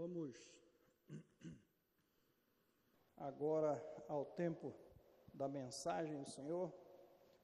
Vamos 0.00 0.34
agora 3.18 3.72
ao 4.08 4.24
tempo 4.24 4.74
da 5.34 5.46
mensagem 5.46 6.18
do 6.18 6.24
Senhor. 6.24 6.72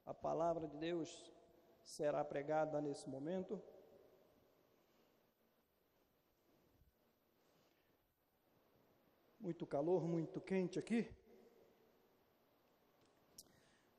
A 0.06 0.14
palavra 0.14 0.66
de 0.66 0.74
Deus 0.78 1.30
será 1.84 2.24
pregada 2.24 2.80
nesse 2.80 3.10
momento. 3.10 3.62
Muito 9.38 9.66
calor, 9.66 10.08
muito 10.08 10.40
quente 10.40 10.78
aqui. 10.78 11.14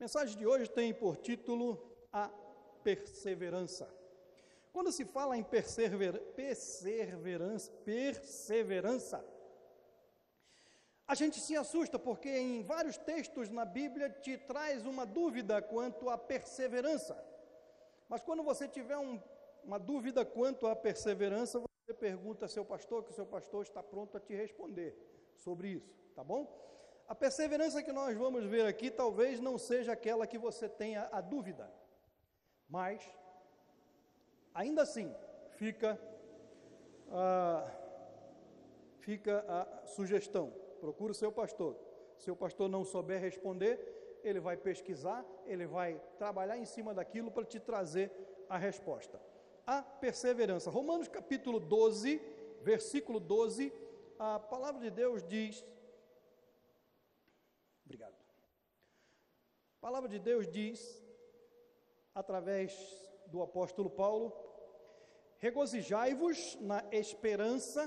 mensagem 0.00 0.36
de 0.36 0.44
hoje 0.44 0.68
tem 0.68 0.92
por 0.92 1.16
título 1.16 1.96
A 2.12 2.28
Perseverança. 2.82 3.97
Quando 4.78 4.92
se 4.92 5.04
fala 5.04 5.36
em 5.36 5.42
persever, 5.42 6.20
perseverança, 6.36 7.68
perseverança, 7.84 9.24
a 11.04 11.16
gente 11.16 11.40
se 11.40 11.56
assusta 11.56 11.98
porque 11.98 12.28
em 12.28 12.62
vários 12.62 12.96
textos 12.96 13.48
na 13.48 13.64
Bíblia 13.64 14.08
te 14.08 14.38
traz 14.38 14.86
uma 14.86 15.04
dúvida 15.04 15.60
quanto 15.60 16.08
à 16.08 16.16
perseverança. 16.16 17.20
Mas 18.08 18.22
quando 18.22 18.44
você 18.44 18.68
tiver 18.68 18.96
um, 18.96 19.20
uma 19.64 19.80
dúvida 19.80 20.24
quanto 20.24 20.68
à 20.68 20.76
perseverança, 20.76 21.58
você 21.58 21.92
pergunta 21.92 22.44
ao 22.44 22.48
seu 22.48 22.64
pastor, 22.64 23.02
que 23.02 23.10
o 23.10 23.14
seu 23.14 23.26
pastor 23.26 23.64
está 23.64 23.82
pronto 23.82 24.16
a 24.16 24.20
te 24.20 24.32
responder 24.32 24.96
sobre 25.34 25.70
isso, 25.70 25.92
tá 26.14 26.22
bom? 26.22 26.46
A 27.08 27.16
perseverança 27.16 27.82
que 27.82 27.90
nós 27.90 28.16
vamos 28.16 28.44
ver 28.44 28.64
aqui 28.64 28.92
talvez 28.92 29.40
não 29.40 29.58
seja 29.58 29.90
aquela 29.90 30.24
que 30.24 30.38
você 30.38 30.68
tenha 30.68 31.08
a 31.10 31.20
dúvida, 31.20 31.68
mas 32.68 33.02
Ainda 34.58 34.82
assim, 34.82 35.14
fica 35.52 35.96
a, 37.12 37.70
fica 38.98 39.44
a 39.48 39.86
sugestão: 39.86 40.52
procure 40.80 41.12
o 41.12 41.14
seu 41.14 41.30
pastor. 41.30 41.76
Se 42.16 42.28
o 42.28 42.34
pastor 42.34 42.68
não 42.68 42.84
souber 42.84 43.20
responder, 43.20 44.20
ele 44.24 44.40
vai 44.40 44.56
pesquisar, 44.56 45.24
ele 45.46 45.64
vai 45.64 46.02
trabalhar 46.18 46.58
em 46.58 46.64
cima 46.64 46.92
daquilo 46.92 47.30
para 47.30 47.44
te 47.44 47.60
trazer 47.60 48.10
a 48.48 48.58
resposta. 48.58 49.22
A 49.64 49.80
perseverança. 49.80 50.70
Romanos 50.70 51.06
capítulo 51.06 51.60
12, 51.60 52.20
versículo 52.60 53.20
12, 53.20 53.72
a 54.18 54.40
palavra 54.40 54.80
de 54.80 54.90
Deus 54.90 55.22
diz. 55.22 55.64
Obrigado. 57.84 58.16
A 59.76 59.80
palavra 59.80 60.08
de 60.08 60.18
Deus 60.18 60.48
diz, 60.48 61.00
através 62.12 62.72
do 63.28 63.40
apóstolo 63.40 63.88
Paulo, 63.88 64.47
Regozijai-vos 65.38 66.56
na 66.60 66.84
esperança, 66.90 67.82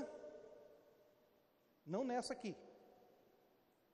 não 1.86 2.02
nessa 2.02 2.32
aqui. 2.32 2.56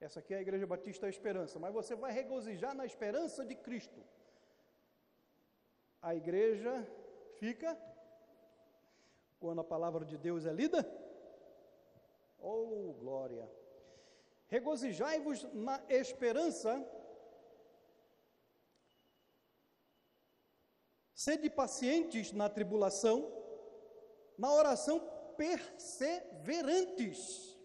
Essa 0.00 0.20
aqui 0.20 0.32
é 0.32 0.38
a 0.38 0.40
Igreja 0.40 0.66
Batista 0.66 1.06
da 1.06 1.10
Esperança, 1.10 1.58
mas 1.58 1.74
você 1.74 1.96
vai 1.96 2.12
regozijar 2.12 2.74
na 2.74 2.86
esperança 2.86 3.44
de 3.44 3.56
Cristo. 3.56 4.00
A 6.00 6.14
igreja 6.14 6.86
fica 7.40 7.76
quando 9.40 9.60
a 9.60 9.64
palavra 9.64 10.04
de 10.04 10.16
Deus 10.16 10.46
é 10.46 10.52
lida? 10.52 10.88
Oh, 12.38 12.94
glória! 13.00 13.50
Regozijai-vos 14.46 15.42
na 15.52 15.82
esperança 15.88 16.86
Sede 21.18 21.50
pacientes 21.50 22.30
na 22.32 22.48
tribulação, 22.48 23.28
na 24.38 24.52
oração 24.52 25.00
perseverantes. 25.36 27.58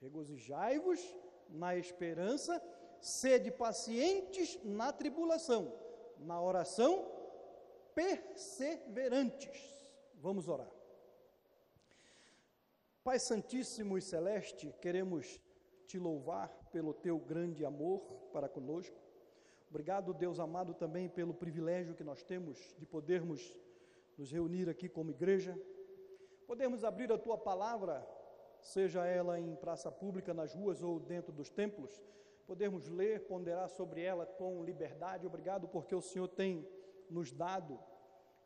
Regozijai-vos 0.00 1.00
na 1.48 1.76
esperança, 1.76 2.62
sede 3.00 3.50
pacientes 3.50 4.58
na 4.64 4.92
tribulação, 4.92 5.76
na 6.18 6.40
oração 6.40 7.10
perseverantes. 7.94 9.90
Vamos 10.14 10.48
orar. 10.48 10.70
Pai 13.02 13.18
Santíssimo 13.18 13.98
e 13.98 14.02
Celeste, 14.02 14.72
queremos 14.80 15.40
te 15.86 15.98
louvar 15.98 16.48
pelo 16.70 16.94
teu 16.94 17.18
grande 17.18 17.64
amor 17.64 18.00
para 18.32 18.48
conosco. 18.48 18.96
Obrigado, 19.68 20.14
Deus 20.14 20.38
amado, 20.38 20.72
também 20.74 21.08
pelo 21.08 21.34
privilégio 21.34 21.94
que 21.94 22.04
nós 22.04 22.22
temos 22.22 22.58
de 22.78 22.86
podermos 22.86 23.58
nos 24.16 24.30
reunir 24.30 24.68
aqui 24.68 24.88
como 24.88 25.10
igreja, 25.10 25.58
Podemos 26.50 26.82
abrir 26.82 27.12
a 27.12 27.16
tua 27.16 27.38
palavra, 27.38 28.04
seja 28.60 29.06
ela 29.06 29.38
em 29.38 29.54
praça 29.54 29.88
pública, 29.88 30.34
nas 30.34 30.52
ruas 30.52 30.82
ou 30.82 30.98
dentro 30.98 31.32
dos 31.32 31.48
templos, 31.48 32.02
podemos 32.44 32.88
ler, 32.88 33.20
ponderar 33.28 33.68
sobre 33.68 34.02
ela 34.02 34.26
com 34.26 34.64
liberdade. 34.64 35.28
Obrigado 35.28 35.68
porque 35.68 35.94
o 35.94 36.02
Senhor 36.02 36.26
tem 36.26 36.68
nos 37.08 37.30
dado 37.30 37.78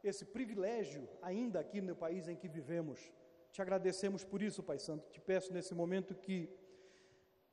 esse 0.02 0.22
privilégio 0.22 1.08
ainda 1.22 1.60
aqui 1.60 1.80
no 1.80 1.96
país 1.96 2.28
em 2.28 2.36
que 2.36 2.46
vivemos. 2.46 3.10
Te 3.50 3.62
agradecemos 3.62 4.22
por 4.22 4.42
isso, 4.42 4.62
Pai 4.62 4.78
Santo. 4.78 5.08
Te 5.08 5.18
peço 5.18 5.50
nesse 5.50 5.74
momento 5.74 6.14
que 6.14 6.54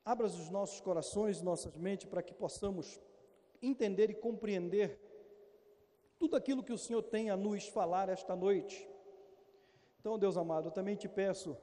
abras 0.03 0.38
os 0.38 0.50
nossos 0.50 0.81
corações, 0.81 1.41
nossas 1.41 1.78
mentes, 1.78 2.09
para 2.09 2.22
que 2.22 2.34
possamos 2.34 3.00
entender 3.61 4.09
e 4.09 4.16
compreender 4.16 5.00
tudo 6.19 6.35
aquilo 6.35 6.61
que 6.61 6.73
o 6.73 6.78
Senhor 6.78 7.03
tem 7.03 7.29
a 7.29 7.38
nos 7.38 7.69
falar 7.69 8.09
esta 8.09 8.35
noite. 8.35 8.91
Então, 10.01 10.17
Deus 10.17 10.35
amado, 10.35 10.69
eu 10.69 10.72
também 10.72 10.95
te 10.95 11.07
peço 11.07 11.56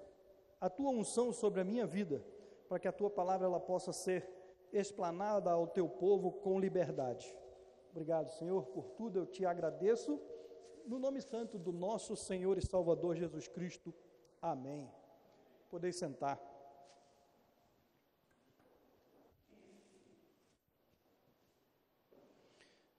a 0.60 0.70
tua 0.70 0.90
unção 0.90 1.32
sobre 1.32 1.60
a 1.60 1.64
minha 1.64 1.84
vida, 1.84 2.24
para 2.68 2.78
que 2.78 2.86
a 2.86 2.92
tua 2.92 3.10
palavra 3.10 3.48
ela 3.48 3.58
possa 3.58 3.92
ser 3.92 4.30
explanada 4.72 5.50
ao 5.50 5.66
teu 5.66 5.88
povo 5.88 6.30
com 6.30 6.60
liberdade. 6.60 7.36
Obrigado, 7.90 8.30
Senhor, 8.30 8.66
por 8.66 8.90
tudo 8.90 9.18
eu 9.18 9.26
te 9.26 9.44
agradeço. 9.44 10.20
No 10.86 11.00
nome 11.00 11.20
santo 11.20 11.58
do 11.58 11.72
nosso 11.72 12.14
Senhor 12.14 12.56
e 12.56 12.64
Salvador 12.64 13.16
Jesus 13.16 13.48
Cristo. 13.48 13.92
Amém. 14.40 14.88
Podeis 15.68 15.96
sentar. 15.96 16.40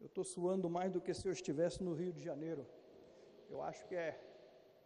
Eu 0.01 0.07
estou 0.07 0.25
suando 0.25 0.69
mais 0.69 0.91
do 0.91 0.99
que 0.99 1.13
se 1.13 1.25
eu 1.25 1.31
estivesse 1.31 1.81
no 1.81 1.94
Rio 1.94 2.11
de 2.11 2.22
Janeiro. 2.22 2.67
Eu 3.49 3.61
acho 3.61 3.85
que 3.85 3.95
é 3.95 4.28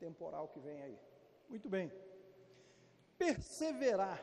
temporal 0.04 0.50
que 0.50 0.60
vem 0.60 0.82
aí. 0.82 1.00
Muito 1.48 1.70
bem. 1.70 1.92
Perseverar. 3.18 4.20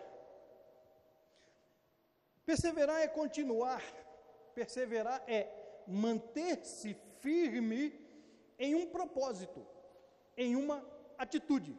Perseverar 2.44 3.00
é 3.00 3.08
continuar. 3.08 3.82
Perseverar 4.54 5.22
é 5.26 5.40
manter-se 5.86 6.94
firme 7.20 7.82
em 8.58 8.74
um 8.74 8.86
propósito, 8.86 9.66
em 10.36 10.54
uma 10.54 10.78
atitude. 11.16 11.74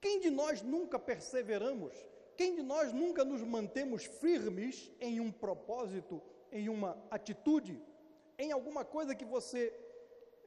Quem 0.00 0.20
de 0.20 0.30
nós 0.30 0.62
nunca 0.62 0.98
perseveramos? 0.98 1.94
Quem 2.38 2.54
de 2.54 2.62
nós 2.62 2.92
nunca 2.92 3.22
nos 3.24 3.42
mantemos 3.42 4.04
firmes 4.04 4.90
em 4.98 5.20
um 5.20 5.30
propósito, 5.30 6.22
em 6.50 6.68
uma 6.70 6.96
atitude, 7.10 7.82
em 8.38 8.50
alguma 8.52 8.82
coisa 8.84 9.14
que 9.14 9.24
você 9.26 9.74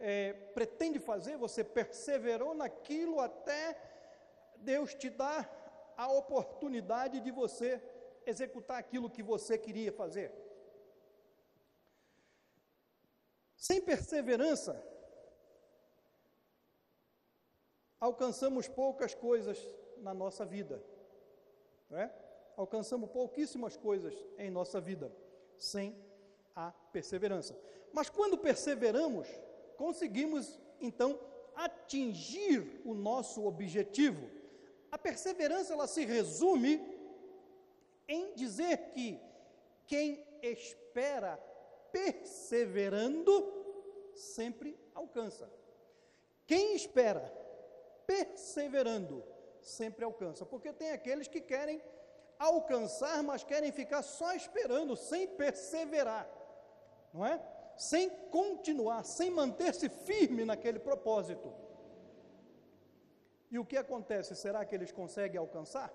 é, 0.02 0.34
pretende 0.34 1.00
fazer, 1.00 1.38
você 1.38 1.64
perseverou 1.64 2.54
naquilo 2.56 3.20
até 3.20 3.80
Deus 4.58 4.94
te 4.96 5.10
dar 5.10 5.94
a 5.96 6.08
oportunidade 6.12 7.20
de 7.20 7.32
você 7.32 7.82
executar 8.26 8.78
aquilo 8.80 9.10
que 9.10 9.22
você 9.22 9.58
queria 9.58 9.92
fazer. 9.92 10.34
Sem 13.56 13.80
perseverança, 13.80 14.84
alcançamos 18.00 18.68
poucas 18.68 19.14
coisas 19.14 19.58
na 19.98 20.16
nossa 20.16 20.44
vida, 20.44 20.84
não 21.88 22.00
é? 22.00 22.12
Alcançamos 22.58 23.10
pouquíssimas 23.12 23.78
coisas 23.78 24.14
em 24.38 24.50
nossa 24.50 24.82
vida 24.82 25.12
sem 25.58 25.96
a 26.56 26.72
perseverança. 26.92 27.58
Mas 27.94 28.10
quando 28.10 28.38
perseveramos, 28.38 29.28
conseguimos 29.82 30.60
então 30.80 31.20
atingir 31.56 32.60
o 32.86 32.94
nosso 32.94 33.44
objetivo. 33.52 34.30
A 34.92 34.98
perseverança 35.08 35.74
ela 35.74 35.88
se 35.88 36.06
resume 36.06 36.74
em 38.08 38.36
dizer 38.36 38.78
que 38.94 39.20
quem 39.88 40.24
espera 40.44 41.36
perseverando 41.92 43.34
sempre 44.14 44.78
alcança. 44.94 45.52
Quem 46.46 46.76
espera 46.76 47.26
perseverando 48.06 49.24
sempre 49.62 50.06
alcança, 50.06 50.46
porque 50.46 50.72
tem 50.74 50.92
aqueles 50.92 51.28
que 51.28 51.42
querem 51.42 51.82
alcançar, 52.38 53.24
mas 53.24 53.44
querem 53.44 53.72
ficar 53.72 54.04
só 54.04 54.32
esperando, 54.36 54.96
sem 54.96 55.28
perseverar, 55.28 56.30
não 57.12 57.26
é? 57.26 57.42
Sem 57.82 58.12
continuar, 58.30 59.04
sem 59.04 59.32
manter-se 59.32 59.90
firme 59.90 60.46
naquele 60.46 60.78
propósito. 60.78 61.52
E 63.50 63.58
o 63.58 63.66
que 63.66 63.76
acontece? 63.76 64.36
Será 64.36 64.64
que 64.64 64.76
eles 64.76 64.92
conseguem 64.92 65.40
alcançar? 65.40 65.92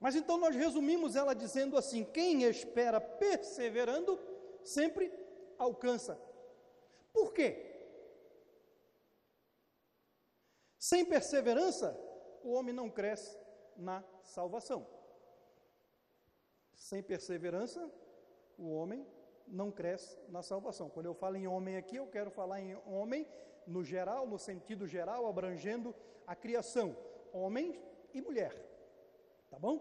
Mas 0.00 0.16
então 0.16 0.38
nós 0.38 0.56
resumimos 0.56 1.16
ela 1.16 1.34
dizendo 1.34 1.76
assim: 1.76 2.02
quem 2.02 2.44
espera 2.44 2.98
perseverando, 2.98 4.18
sempre 4.64 5.12
alcança. 5.58 6.18
Por 7.12 7.34
quê? 7.34 7.50
Sem 10.78 11.04
perseverança, 11.04 11.94
o 12.42 12.52
homem 12.52 12.74
não 12.74 12.88
cresce 12.88 13.38
na 13.76 14.02
salvação. 14.22 14.86
Sem 16.74 17.02
perseverança, 17.02 17.92
o 18.56 18.70
homem 18.72 19.06
não 19.46 19.70
cresce 19.70 20.18
na 20.28 20.42
salvação. 20.42 20.88
Quando 20.88 21.06
eu 21.06 21.14
falo 21.14 21.36
em 21.36 21.46
homem 21.46 21.76
aqui, 21.76 21.96
eu 21.96 22.06
quero 22.06 22.30
falar 22.30 22.60
em 22.60 22.76
homem 22.86 23.26
no 23.66 23.82
geral, 23.82 24.26
no 24.26 24.38
sentido 24.38 24.86
geral, 24.86 25.26
abrangendo 25.26 25.94
a 26.26 26.34
criação, 26.34 26.96
homem 27.32 27.80
e 28.12 28.20
mulher. 28.20 28.54
Tá 29.50 29.58
bom? 29.58 29.78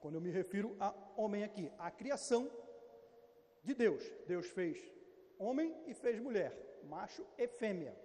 Quando 0.00 0.14
eu 0.14 0.20
me 0.20 0.30
refiro 0.30 0.76
a 0.80 0.94
homem 1.16 1.44
aqui, 1.44 1.70
a 1.78 1.90
criação 1.90 2.50
de 3.62 3.74
Deus. 3.74 4.02
Deus 4.26 4.46
fez 4.48 4.78
homem 5.38 5.76
e 5.86 5.94
fez 5.94 6.18
mulher, 6.18 6.80
macho 6.84 7.26
e 7.36 7.46
fêmea. 7.46 7.96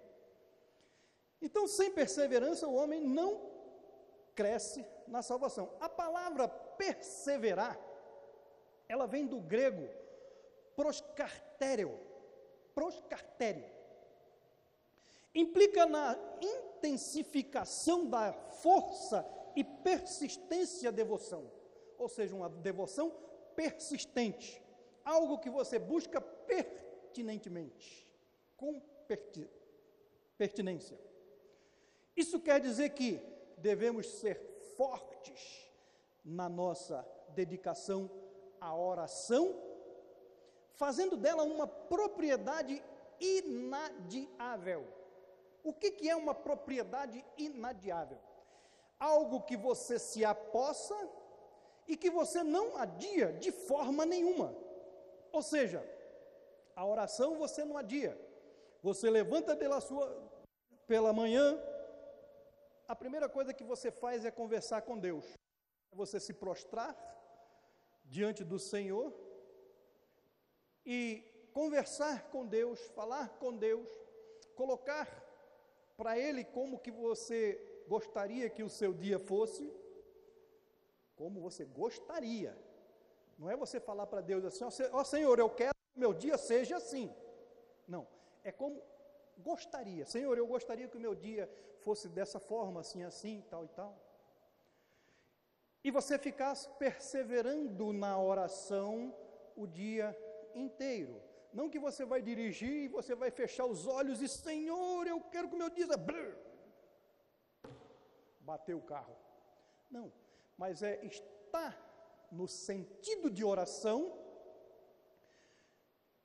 Então, 1.41 1.68
sem 1.68 1.91
perseverança, 1.91 2.68
o 2.68 2.75
homem 2.75 3.01
não 3.01 3.51
cresce 4.33 4.86
na 5.07 5.21
salvação. 5.21 5.71
A 5.80 5.88
palavra 5.88 6.48
perseverar, 6.48 7.80
ela 8.88 9.06
vem 9.06 9.25
do 9.25 9.39
grego 9.39 9.88
proscartério. 10.75 12.00
Proscartério. 12.74 13.66
Implica 15.33 15.86
na 15.86 16.18
intensificação 16.42 18.07
da 18.07 18.31
força 18.33 19.25
e 19.56 19.63
persistência 19.63 20.92
da 20.92 20.95
devoção. 20.95 21.51
Ou 21.98 22.10
seja, 22.10 22.36
uma 22.36 22.50
devoção 22.50 23.12
persistente. 23.56 24.62
Algo 25.04 25.39
que 25.39 25.50
você 25.50 25.80
busca 25.80 26.22
pertinentemente. 26.22 28.07
Com 28.57 28.81
pertinência. 30.38 31.00
Isso 32.16 32.39
quer 32.39 32.60
dizer 32.60 32.92
que 32.92 33.22
devemos 33.57 34.07
ser 34.07 34.38
fortes 34.77 35.69
na 36.24 36.50
nossa 36.50 37.06
dedicação 37.30 38.10
à 38.60 38.75
oração, 38.75 39.54
fazendo 40.75 41.18
dela 41.18 41.44
uma 41.44 41.68
propriedade 41.68 42.83
inadiável. 43.19 44.86
O 45.63 45.74
que, 45.74 45.92
que 45.92 46.10
é 46.10 46.16
uma 46.16 46.33
propriedade 46.33 47.25
inadiável? 47.38 48.19
Algo 49.00 49.42
que 49.42 49.57
você 49.57 49.98
se 49.98 50.24
apossa 50.24 50.95
e 51.88 51.98
que 51.98 52.10
você 52.10 52.44
não 52.44 52.77
adia 52.77 53.33
de 53.33 53.51
forma 53.51 54.06
nenhuma. 54.06 54.56
Ou 55.31 55.42
seja, 55.42 55.83
a 56.75 56.86
oração 56.86 57.36
você 57.36 57.63
não 57.66 57.77
adia. 57.77 58.18
Você 58.81 59.10
levanta 59.10 59.56
pela 59.56 59.81
sua 59.81 60.24
pela 60.88 61.12
manhã, 61.12 61.60
a 62.88 62.95
primeira 62.95 63.27
coisa 63.27 63.51
que 63.54 63.63
você 63.63 63.89
faz 63.89 64.24
é 64.24 64.30
conversar 64.30 64.83
com 64.83 65.00
Deus. 65.00 65.25
É 65.92 65.95
você 65.95 66.19
se 66.19 66.31
prostrar 66.31 66.95
diante 68.04 68.44
do 68.44 68.60
Senhor 68.60 69.12
e 70.85 71.23
conversar 71.53 72.29
com 72.29 72.45
Deus, 72.45 72.79
falar 72.89 73.29
com 73.39 73.55
Deus, 73.55 73.89
colocar 74.55 75.07
para 75.97 76.17
Ele 76.19 76.43
como 76.43 76.79
que 76.79 76.91
você 76.91 77.61
gostaria 77.87 78.49
que 78.49 78.63
o 78.63 78.69
seu 78.69 78.93
dia 78.93 79.17
fosse, 79.17 79.71
como 81.15 81.39
você 81.39 81.65
gostaria. 81.65 82.57
Não 83.37 83.49
é 83.49 83.55
você 83.55 83.79
falar 83.79 84.07
para 84.07 84.21
Deus 84.21 84.43
assim, 84.45 84.63
ó 84.63 84.99
oh, 84.99 85.05
Senhor, 85.05 85.39
eu 85.39 85.49
quero 85.49 85.73
que 85.73 85.97
o 85.97 85.99
meu 85.99 86.13
dia 86.13 86.37
seja 86.37 86.77
assim. 86.77 87.13
Não, 87.88 88.07
é 88.43 88.51
como 88.51 88.81
gostaria. 89.38 90.05
Senhor, 90.05 90.38
eu 90.38 90.47
gostaria 90.47 90.88
que 90.88 90.97
o 90.97 91.01
meu 91.01 91.15
dia 91.15 91.49
fosse 91.79 92.07
dessa 92.07 92.39
forma, 92.39 92.81
assim, 92.81 93.03
assim, 93.03 93.43
tal 93.49 93.65
e 93.65 93.67
tal. 93.69 93.97
E 95.83 95.91
você 95.91 96.17
ficasse 96.17 96.67
perseverando 96.79 97.93
na 97.93 98.19
oração 98.19 99.15
o 99.55 99.67
dia 99.67 100.17
inteiro. 100.55 101.21
Não 101.53 101.69
que 101.69 101.79
você 101.79 102.03
vai 102.03 102.21
dirigir 102.21 102.85
e 102.85 102.87
você 102.87 103.15
vai 103.15 103.31
fechar 103.31 103.65
os 103.65 103.87
olhos 103.87 104.21
e, 104.21 104.27
Senhor, 104.27 105.07
eu 105.07 105.21
quero 105.21 105.47
que 105.49 105.55
o 105.55 105.57
meu 105.57 105.69
dia. 105.69 105.87
Bater 108.41 108.75
o 108.75 108.81
carro. 108.81 109.15
Não, 109.89 110.11
mas 110.57 110.83
é 110.83 111.03
estar 111.05 111.73
no 112.31 112.47
sentido 112.47 113.29
de 113.29 113.43
oração, 113.43 114.19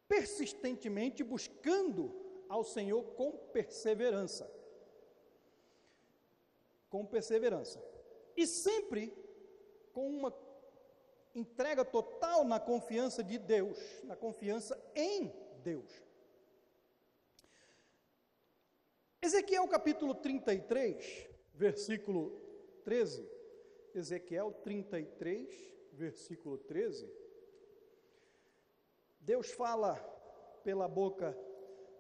persistentemente 0.09 1.23
buscando 1.23 2.03
ao 2.49 2.65
Senhor 2.65 3.05
com 3.15 3.31
perseverança. 3.31 4.51
Com 6.89 7.07
perseverança. 7.07 7.81
E 8.37 8.47
sempre 8.47 9.15
com 9.93 10.09
uma 10.09 10.33
entrega 11.35 11.85
total 11.85 12.45
na 12.45 12.59
confiança 12.59 13.23
de 13.23 13.39
Deus, 13.39 13.79
na 14.05 14.17
confiança 14.17 14.81
em 14.95 15.33
Deus. 15.63 15.91
Ezequiel 19.23 19.69
capítulo 19.69 20.15
33, 20.15 21.29
versículo 21.55 22.31
13. 22.85 23.29
Ezequiel 23.95 24.53
33, 24.65 25.75
versículo 25.93 26.57
13. 26.59 27.09
Deus 29.21 29.51
fala 29.53 29.95
pela 30.65 30.89
boca 30.89 31.37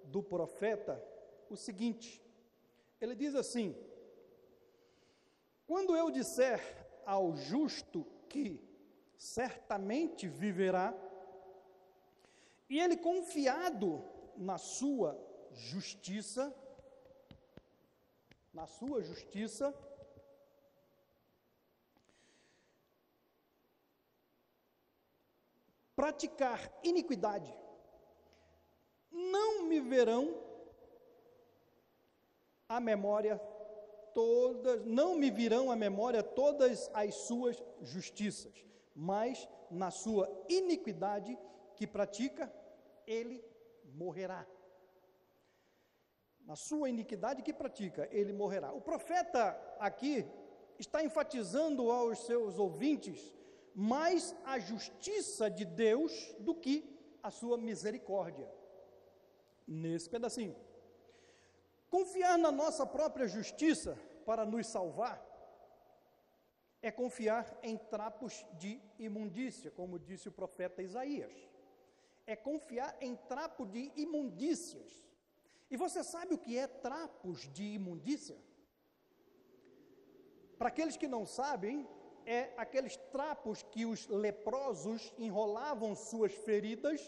do 0.04 0.22
profeta 0.22 1.02
o 1.48 1.56
seguinte: 1.56 2.22
ele 3.00 3.14
diz 3.14 3.34
assim: 3.34 3.76
Quando 5.66 5.96
eu 5.96 6.10
disser 6.10 6.60
ao 7.04 7.36
justo 7.36 8.06
que 8.28 8.69
certamente 9.20 10.26
viverá, 10.26 10.94
e 12.70 12.80
ele 12.80 12.96
confiado 12.96 14.02
na 14.34 14.56
sua 14.56 15.14
justiça, 15.52 16.54
na 18.50 18.66
sua 18.66 19.02
justiça, 19.02 19.74
praticar 25.94 26.72
iniquidade, 26.82 27.54
não 29.10 29.64
me 29.64 29.80
verão 29.80 30.34
a 32.66 32.80
memória 32.80 33.38
todas, 34.14 34.82
não 34.86 35.14
me 35.14 35.30
virão 35.30 35.70
à 35.70 35.76
memória 35.76 36.22
todas 36.22 36.90
as 36.94 37.14
suas 37.16 37.62
justiças, 37.82 38.69
mas 39.00 39.48
na 39.70 39.90
sua 39.90 40.28
iniquidade 40.46 41.38
que 41.74 41.86
pratica, 41.86 42.52
ele 43.06 43.42
morrerá. 43.94 44.46
Na 46.44 46.54
sua 46.54 46.90
iniquidade 46.90 47.40
que 47.40 47.50
pratica, 47.50 48.06
ele 48.12 48.30
morrerá. 48.34 48.74
O 48.74 48.80
profeta 48.82 49.58
aqui 49.78 50.26
está 50.78 51.02
enfatizando 51.02 51.90
aos 51.90 52.18
seus 52.26 52.58
ouvintes 52.58 53.34
mais 53.74 54.36
a 54.44 54.58
justiça 54.58 55.48
de 55.48 55.64
Deus 55.64 56.12
do 56.38 56.54
que 56.54 56.94
a 57.22 57.30
sua 57.30 57.56
misericórdia 57.56 58.52
nesse 59.66 60.10
pedacinho. 60.10 60.54
Confiar 61.88 62.36
na 62.36 62.52
nossa 62.52 62.84
própria 62.84 63.26
justiça 63.26 63.98
para 64.26 64.44
nos 64.44 64.66
salvar 64.66 65.29
é 66.82 66.90
confiar 66.90 67.58
em 67.62 67.76
trapos 67.76 68.44
de 68.58 68.80
imundícia, 68.98 69.70
como 69.70 69.98
disse 69.98 70.28
o 70.28 70.32
profeta 70.32 70.82
Isaías. 70.82 71.32
É 72.26 72.34
confiar 72.36 72.96
em 73.00 73.16
trapo 73.16 73.66
de 73.66 73.92
imundícias. 73.96 74.90
E 75.70 75.76
você 75.76 76.02
sabe 76.02 76.34
o 76.34 76.38
que 76.38 76.56
é 76.56 76.66
trapos 76.66 77.48
de 77.52 77.64
imundícia? 77.74 78.38
Para 80.58 80.68
aqueles 80.68 80.96
que 80.96 81.08
não 81.08 81.24
sabem, 81.26 81.88
é 82.26 82.52
aqueles 82.56 82.96
trapos 82.96 83.62
que 83.62 83.84
os 83.86 84.06
leprosos 84.08 85.12
enrolavam 85.18 85.94
suas 85.94 86.32
feridas 86.32 87.00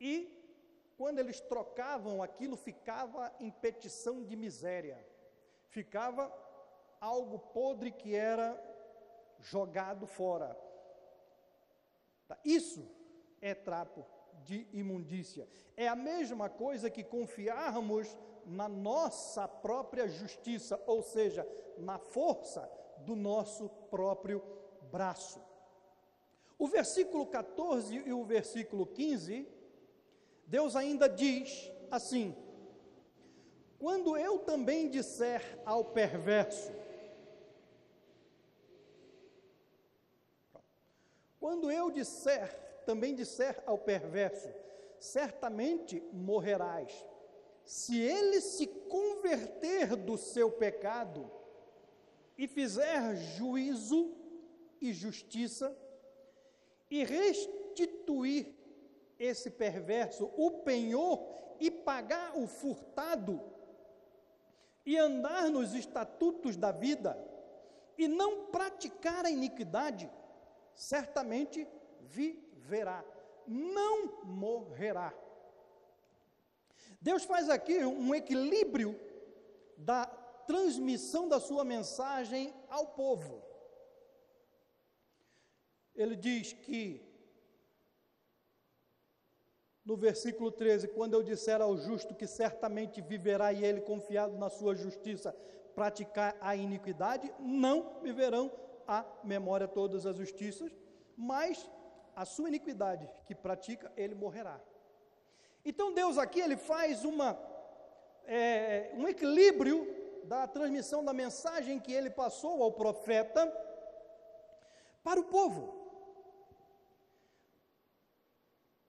e 0.00 0.34
quando 0.96 1.18
eles 1.18 1.40
trocavam 1.40 2.22
aquilo, 2.22 2.56
ficava 2.56 3.34
em 3.40 3.50
petição 3.50 4.24
de 4.24 4.36
miséria, 4.36 4.98
ficava 5.68 6.28
algo 7.00 7.38
podre 7.38 7.90
que 7.90 8.14
era 8.14 8.58
jogado 9.40 10.06
fora. 10.06 10.56
Tá? 12.26 12.38
Isso 12.44 12.88
é 13.40 13.54
trapo 13.54 14.04
de 14.44 14.66
imundícia. 14.72 15.48
É 15.76 15.88
a 15.88 15.96
mesma 15.96 16.48
coisa 16.48 16.90
que 16.90 17.02
confiarmos 17.02 18.16
na 18.44 18.68
nossa 18.68 19.46
própria 19.46 20.08
justiça, 20.08 20.80
ou 20.86 21.02
seja, 21.02 21.46
na 21.76 21.98
força 21.98 22.70
do 22.98 23.14
nosso 23.14 23.68
próprio 23.90 24.42
braço. 24.90 25.40
O 26.58 26.66
versículo 26.66 27.26
14 27.26 27.94
e 27.94 28.12
o 28.12 28.24
versículo 28.24 28.86
15, 28.86 29.46
Deus 30.46 30.74
ainda 30.74 31.08
diz 31.08 31.70
assim: 31.90 32.34
Quando 33.78 34.16
eu 34.16 34.40
também 34.40 34.88
disser 34.88 35.60
ao 35.64 35.84
perverso, 35.84 36.72
quando 41.48 41.70
eu 41.70 41.90
disser, 41.90 42.46
também 42.84 43.14
disser 43.14 43.62
ao 43.64 43.78
perverso, 43.78 44.50
certamente 45.00 45.98
morrerás. 46.12 46.92
Se 47.64 47.98
ele 47.98 48.38
se 48.42 48.66
converter 48.66 49.96
do 49.96 50.18
seu 50.18 50.52
pecado 50.52 51.30
e 52.36 52.46
fizer 52.46 53.16
juízo 53.16 54.14
e 54.78 54.92
justiça, 54.92 55.74
e 56.90 57.02
restituir 57.02 58.54
esse 59.18 59.48
perverso 59.48 60.30
o 60.36 60.50
penhor 60.50 61.34
e 61.58 61.70
pagar 61.70 62.36
o 62.36 62.46
furtado, 62.46 63.40
e 64.84 64.98
andar 64.98 65.48
nos 65.48 65.72
estatutos 65.72 66.58
da 66.58 66.72
vida, 66.72 67.18
e 67.96 68.06
não 68.06 68.44
praticar 68.48 69.24
a 69.24 69.30
iniquidade, 69.30 70.10
certamente 70.78 71.66
viverá, 72.00 73.04
não 73.46 74.24
morrerá. 74.24 75.12
Deus 77.00 77.24
faz 77.24 77.50
aqui 77.50 77.84
um 77.84 78.14
equilíbrio 78.14 78.98
da 79.76 80.06
transmissão 80.46 81.28
da 81.28 81.40
sua 81.40 81.64
mensagem 81.64 82.54
ao 82.68 82.86
povo. 82.86 83.42
Ele 85.94 86.14
diz 86.14 86.52
que, 86.52 87.04
no 89.84 89.96
versículo 89.96 90.52
13: 90.52 90.88
Quando 90.88 91.14
eu 91.14 91.24
disser 91.24 91.60
ao 91.60 91.76
justo 91.76 92.14
que 92.14 92.26
certamente 92.26 93.00
viverá 93.00 93.52
e 93.52 93.64
ele 93.64 93.80
confiado 93.80 94.38
na 94.38 94.48
sua 94.48 94.76
justiça 94.76 95.34
praticar 95.74 96.36
a 96.40 96.54
iniquidade, 96.54 97.32
não 97.40 98.00
viverão 98.00 98.50
a 98.88 99.04
memória 99.22 99.68
todas 99.68 100.06
as 100.06 100.16
justiças, 100.16 100.74
mas 101.14 101.70
a 102.16 102.24
sua 102.24 102.48
iniquidade 102.48 103.08
que 103.26 103.34
pratica, 103.34 103.92
ele 103.96 104.14
morrerá. 104.14 104.58
Então 105.64 105.92
Deus 105.92 106.16
aqui 106.16 106.40
ele 106.40 106.56
faz 106.56 107.04
uma, 107.04 107.38
é, 108.24 108.92
um 108.96 109.06
equilíbrio 109.06 109.86
da 110.24 110.46
transmissão 110.46 111.04
da 111.04 111.12
mensagem 111.12 111.78
que 111.78 111.92
ele 111.92 112.10
passou 112.10 112.62
ao 112.62 112.72
profeta 112.72 113.46
para 115.04 115.20
o 115.20 115.24
povo. 115.24 115.76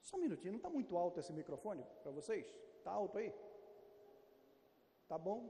Só 0.01 0.17
um 0.17 0.21
minutinho, 0.21 0.53
não 0.53 0.57
está 0.57 0.69
muito 0.69 0.97
alto 0.97 1.19
esse 1.19 1.33
microfone 1.33 1.85
para 2.01 2.11
vocês? 2.11 2.47
Está 2.77 2.91
alto 2.91 3.17
aí? 3.17 3.33
Tá 5.07 5.17
bom? 5.17 5.49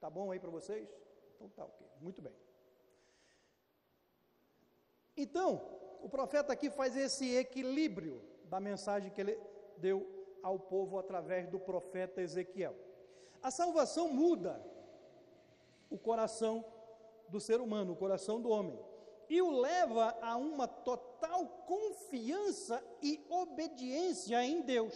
Tá 0.00 0.10
bom 0.10 0.30
aí 0.30 0.40
para 0.40 0.50
vocês? 0.50 0.88
Então 1.34 1.48
tá 1.50 1.64
ok, 1.64 1.86
muito 2.00 2.20
bem. 2.20 2.45
Então, 5.16 5.62
o 6.02 6.08
profeta 6.08 6.52
aqui 6.52 6.70
faz 6.70 6.96
esse 6.96 7.34
equilíbrio 7.34 8.22
da 8.44 8.60
mensagem 8.60 9.10
que 9.10 9.20
ele 9.20 9.38
deu 9.78 10.06
ao 10.42 10.58
povo 10.58 10.98
através 10.98 11.48
do 11.48 11.58
profeta 11.58 12.20
Ezequiel. 12.20 12.74
A 13.42 13.50
salvação 13.50 14.08
muda 14.08 14.64
o 15.90 15.98
coração 15.98 16.64
do 17.28 17.40
ser 17.40 17.60
humano, 17.60 17.92
o 17.92 17.96
coração 17.96 18.40
do 18.40 18.50
homem, 18.50 18.78
e 19.28 19.42
o 19.42 19.50
leva 19.50 20.16
a 20.20 20.36
uma 20.36 20.68
total 20.68 21.46
confiança 21.66 22.82
e 23.02 23.24
obediência 23.28 24.44
em 24.44 24.62
Deus. 24.62 24.94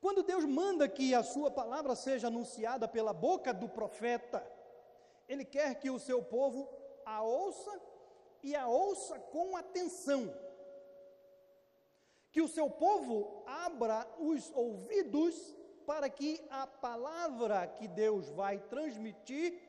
Quando 0.00 0.22
Deus 0.22 0.44
manda 0.44 0.88
que 0.88 1.14
a 1.14 1.22
sua 1.22 1.50
palavra 1.50 1.94
seja 1.94 2.28
anunciada 2.28 2.88
pela 2.88 3.12
boca 3.12 3.52
do 3.52 3.68
profeta, 3.68 4.44
ele 5.28 5.44
quer 5.44 5.78
que 5.78 5.90
o 5.90 5.98
seu 5.98 6.22
povo 6.22 6.68
a 7.04 7.22
ouça 7.22 7.80
e 8.42 8.54
a 8.56 8.66
ouça 8.66 9.18
com 9.18 9.56
atenção 9.56 10.32
que 12.32 12.40
o 12.40 12.48
seu 12.48 12.68
povo 12.70 13.44
abra 13.46 14.08
os 14.18 14.50
ouvidos 14.54 15.36
para 15.86 16.08
que 16.08 16.42
a 16.50 16.66
palavra 16.66 17.66
que 17.66 17.86
Deus 17.86 18.30
vai 18.30 18.58
transmitir 18.58 19.60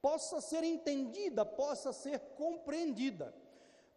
possa 0.00 0.40
ser 0.40 0.64
entendida, 0.64 1.44
possa 1.44 1.92
ser 1.92 2.18
compreendida. 2.36 3.34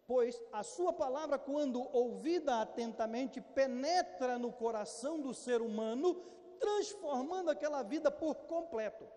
Pois 0.06 0.40
a 0.52 0.62
sua 0.62 0.92
palavra, 0.92 1.38
quando 1.38 1.88
ouvida 1.96 2.60
atentamente, 2.60 3.40
penetra 3.40 4.38
no 4.38 4.52
coração 4.52 5.18
do 5.18 5.32
ser 5.32 5.62
humano, 5.62 6.14
transformando 6.58 7.50
aquela 7.50 7.82
vida 7.82 8.10
por 8.10 8.34
completo. 8.46 9.08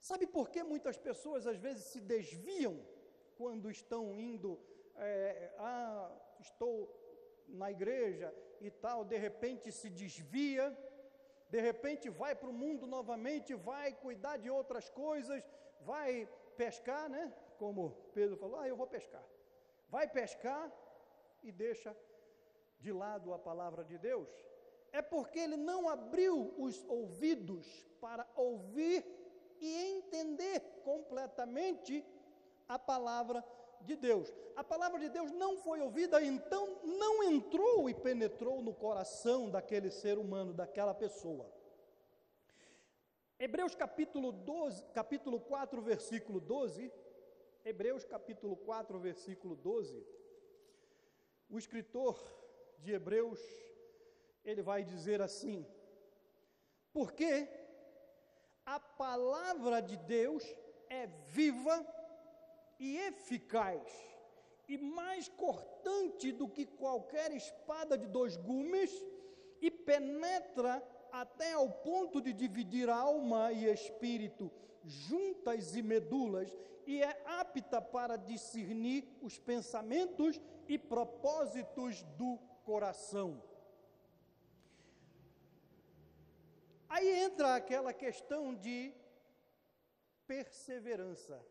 Sabe 0.00 0.26
por 0.26 0.48
que 0.48 0.62
muitas 0.62 0.96
pessoas 0.96 1.46
às 1.46 1.56
vezes 1.56 1.86
se 1.86 2.00
desviam 2.00 2.78
quando 3.36 3.70
estão 3.70 4.18
indo, 4.18 4.58
é, 4.96 5.52
ah, 5.58 6.10
estou 6.40 6.76
na 7.48 7.70
igreja 7.70 8.34
e 8.60 8.70
tal, 8.70 9.04
de 9.04 9.16
repente 9.16 9.70
se 9.70 9.88
desvia, 9.88 10.76
de 11.48 11.60
repente 11.60 12.08
vai 12.08 12.34
para 12.34 12.48
o 12.48 12.52
mundo 12.52 12.86
novamente, 12.86 13.54
vai 13.54 13.92
cuidar 13.92 14.36
de 14.38 14.50
outras 14.50 14.88
coisas, 14.88 15.42
vai 15.80 16.28
pescar, 16.56 17.08
né? 17.08 17.32
Como 17.58 17.90
Pedro 18.12 18.36
falou, 18.36 18.58
ah, 18.58 18.68
eu 18.68 18.76
vou 18.76 18.86
pescar. 18.86 19.24
Vai 19.88 20.08
pescar 20.08 20.72
e 21.42 21.52
deixa 21.52 21.96
de 22.80 22.92
lado 22.92 23.32
a 23.32 23.38
palavra 23.38 23.84
de 23.84 23.96
Deus. 23.98 24.28
É 24.92 25.02
porque 25.02 25.38
ele 25.38 25.56
não 25.56 25.88
abriu 25.88 26.54
os 26.58 26.84
ouvidos 26.84 27.66
para 28.00 28.26
ouvir 28.34 29.04
e 29.60 29.96
entender 29.96 30.60
completamente 30.84 32.04
a 32.68 32.78
palavra 32.78 33.44
de 33.80 33.96
Deus. 33.96 34.32
A 34.54 34.64
palavra 34.64 34.98
de 34.98 35.08
Deus 35.08 35.30
não 35.32 35.56
foi 35.58 35.80
ouvida, 35.80 36.22
então 36.22 36.78
não 36.84 37.22
entrou 37.22 37.88
e 37.88 37.94
penetrou 37.94 38.62
no 38.62 38.74
coração 38.74 39.50
daquele 39.50 39.90
ser 39.90 40.18
humano, 40.18 40.52
daquela 40.52 40.94
pessoa. 40.94 41.50
Hebreus 43.38 43.74
capítulo 43.74 44.32
12, 44.32 44.82
capítulo 44.94 45.38
4, 45.40 45.82
versículo 45.82 46.40
12, 46.40 46.90
Hebreus 47.64 48.04
capítulo 48.04 48.56
4, 48.56 48.98
versículo 48.98 49.54
12. 49.56 50.06
O 51.48 51.58
escritor 51.58 52.18
de 52.78 52.92
Hebreus, 52.92 53.40
ele 54.44 54.62
vai 54.62 54.82
dizer 54.82 55.20
assim: 55.20 55.66
Porque 56.92 57.48
a 58.64 58.80
palavra 58.80 59.80
de 59.80 59.96
Deus 59.98 60.42
é 60.88 61.06
viva 61.28 61.86
e 62.78 62.98
eficaz, 62.98 63.82
e 64.68 64.76
mais 64.76 65.28
cortante 65.28 66.32
do 66.32 66.48
que 66.48 66.66
qualquer 66.66 67.32
espada 67.32 67.96
de 67.96 68.06
dois 68.06 68.36
gumes, 68.36 68.90
e 69.60 69.70
penetra 69.70 70.82
até 71.10 71.52
ao 71.52 71.70
ponto 71.70 72.20
de 72.20 72.32
dividir 72.32 72.90
alma 72.90 73.52
e 73.52 73.66
espírito, 73.72 74.50
juntas 74.84 75.74
e 75.74 75.82
medulas, 75.82 76.54
e 76.86 77.02
é 77.02 77.22
apta 77.24 77.80
para 77.80 78.16
discernir 78.16 79.04
os 79.22 79.38
pensamentos 79.38 80.40
e 80.68 80.78
propósitos 80.78 82.02
do 82.18 82.38
coração. 82.64 83.42
Aí 86.88 87.08
entra 87.20 87.56
aquela 87.56 87.92
questão 87.92 88.54
de 88.54 88.94
perseverança 90.26 91.44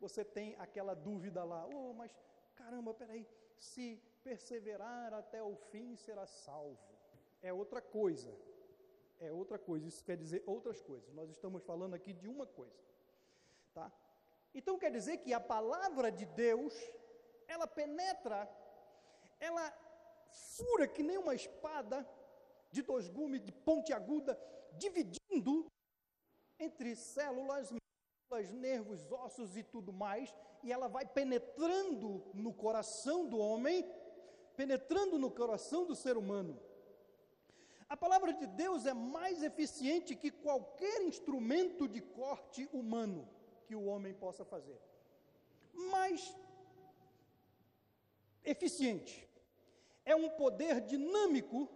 você 0.00 0.24
tem 0.24 0.54
aquela 0.58 0.94
dúvida 0.94 1.44
lá, 1.44 1.66
oh, 1.66 1.92
mas 1.92 2.14
caramba, 2.54 2.92
peraí, 2.94 3.26
se 3.56 4.00
perseverar 4.22 5.12
até 5.14 5.42
o 5.42 5.54
fim 5.56 5.96
será 5.96 6.26
salvo. 6.26 6.78
É 7.42 7.52
outra 7.52 7.80
coisa. 7.80 8.34
É 9.20 9.30
outra 9.32 9.58
coisa, 9.58 9.86
isso 9.86 10.04
quer 10.04 10.16
dizer 10.16 10.42
outras 10.46 10.80
coisas. 10.82 11.12
Nós 11.14 11.30
estamos 11.30 11.62
falando 11.62 11.94
aqui 11.94 12.12
de 12.12 12.28
uma 12.28 12.46
coisa. 12.46 12.78
Tá? 13.72 13.90
Então 14.54 14.78
quer 14.78 14.90
dizer 14.90 15.18
que 15.18 15.32
a 15.32 15.40
palavra 15.40 16.10
de 16.10 16.26
Deus, 16.26 16.74
ela 17.46 17.66
penetra, 17.66 18.48
ela 19.38 19.72
fura 20.30 20.86
que 20.88 21.02
nem 21.02 21.18
uma 21.18 21.34
espada 21.34 22.08
de 22.70 22.82
dois 22.82 23.08
gumes, 23.08 23.40
de 23.40 23.52
ponte 23.52 23.92
aguda, 23.92 24.38
dividindo 24.72 25.66
entre 26.58 26.96
células, 26.96 27.72
nervos, 28.50 29.10
ossos 29.12 29.56
e 29.56 29.62
tudo 29.62 29.92
mais, 29.92 30.34
e 30.62 30.72
ela 30.72 30.88
vai 30.88 31.06
penetrando 31.06 32.24
no 32.34 32.52
coração 32.52 33.26
do 33.26 33.38
homem, 33.38 33.88
penetrando 34.56 35.18
no 35.18 35.30
coração 35.30 35.86
do 35.86 35.94
ser 35.94 36.16
humano. 36.16 36.60
A 37.88 37.96
palavra 37.96 38.32
de 38.32 38.46
Deus 38.46 38.86
é 38.86 38.94
mais 38.94 39.42
eficiente 39.42 40.16
que 40.16 40.30
qualquer 40.30 41.02
instrumento 41.02 41.86
de 41.86 42.00
corte 42.00 42.68
humano 42.72 43.28
que 43.66 43.76
o 43.76 43.84
homem 43.84 44.14
possa 44.14 44.44
fazer. 44.44 44.80
Mais 45.72 46.34
eficiente. 48.44 49.28
É 50.04 50.14
um 50.16 50.30
poder 50.30 50.80
dinâmico 50.80 51.68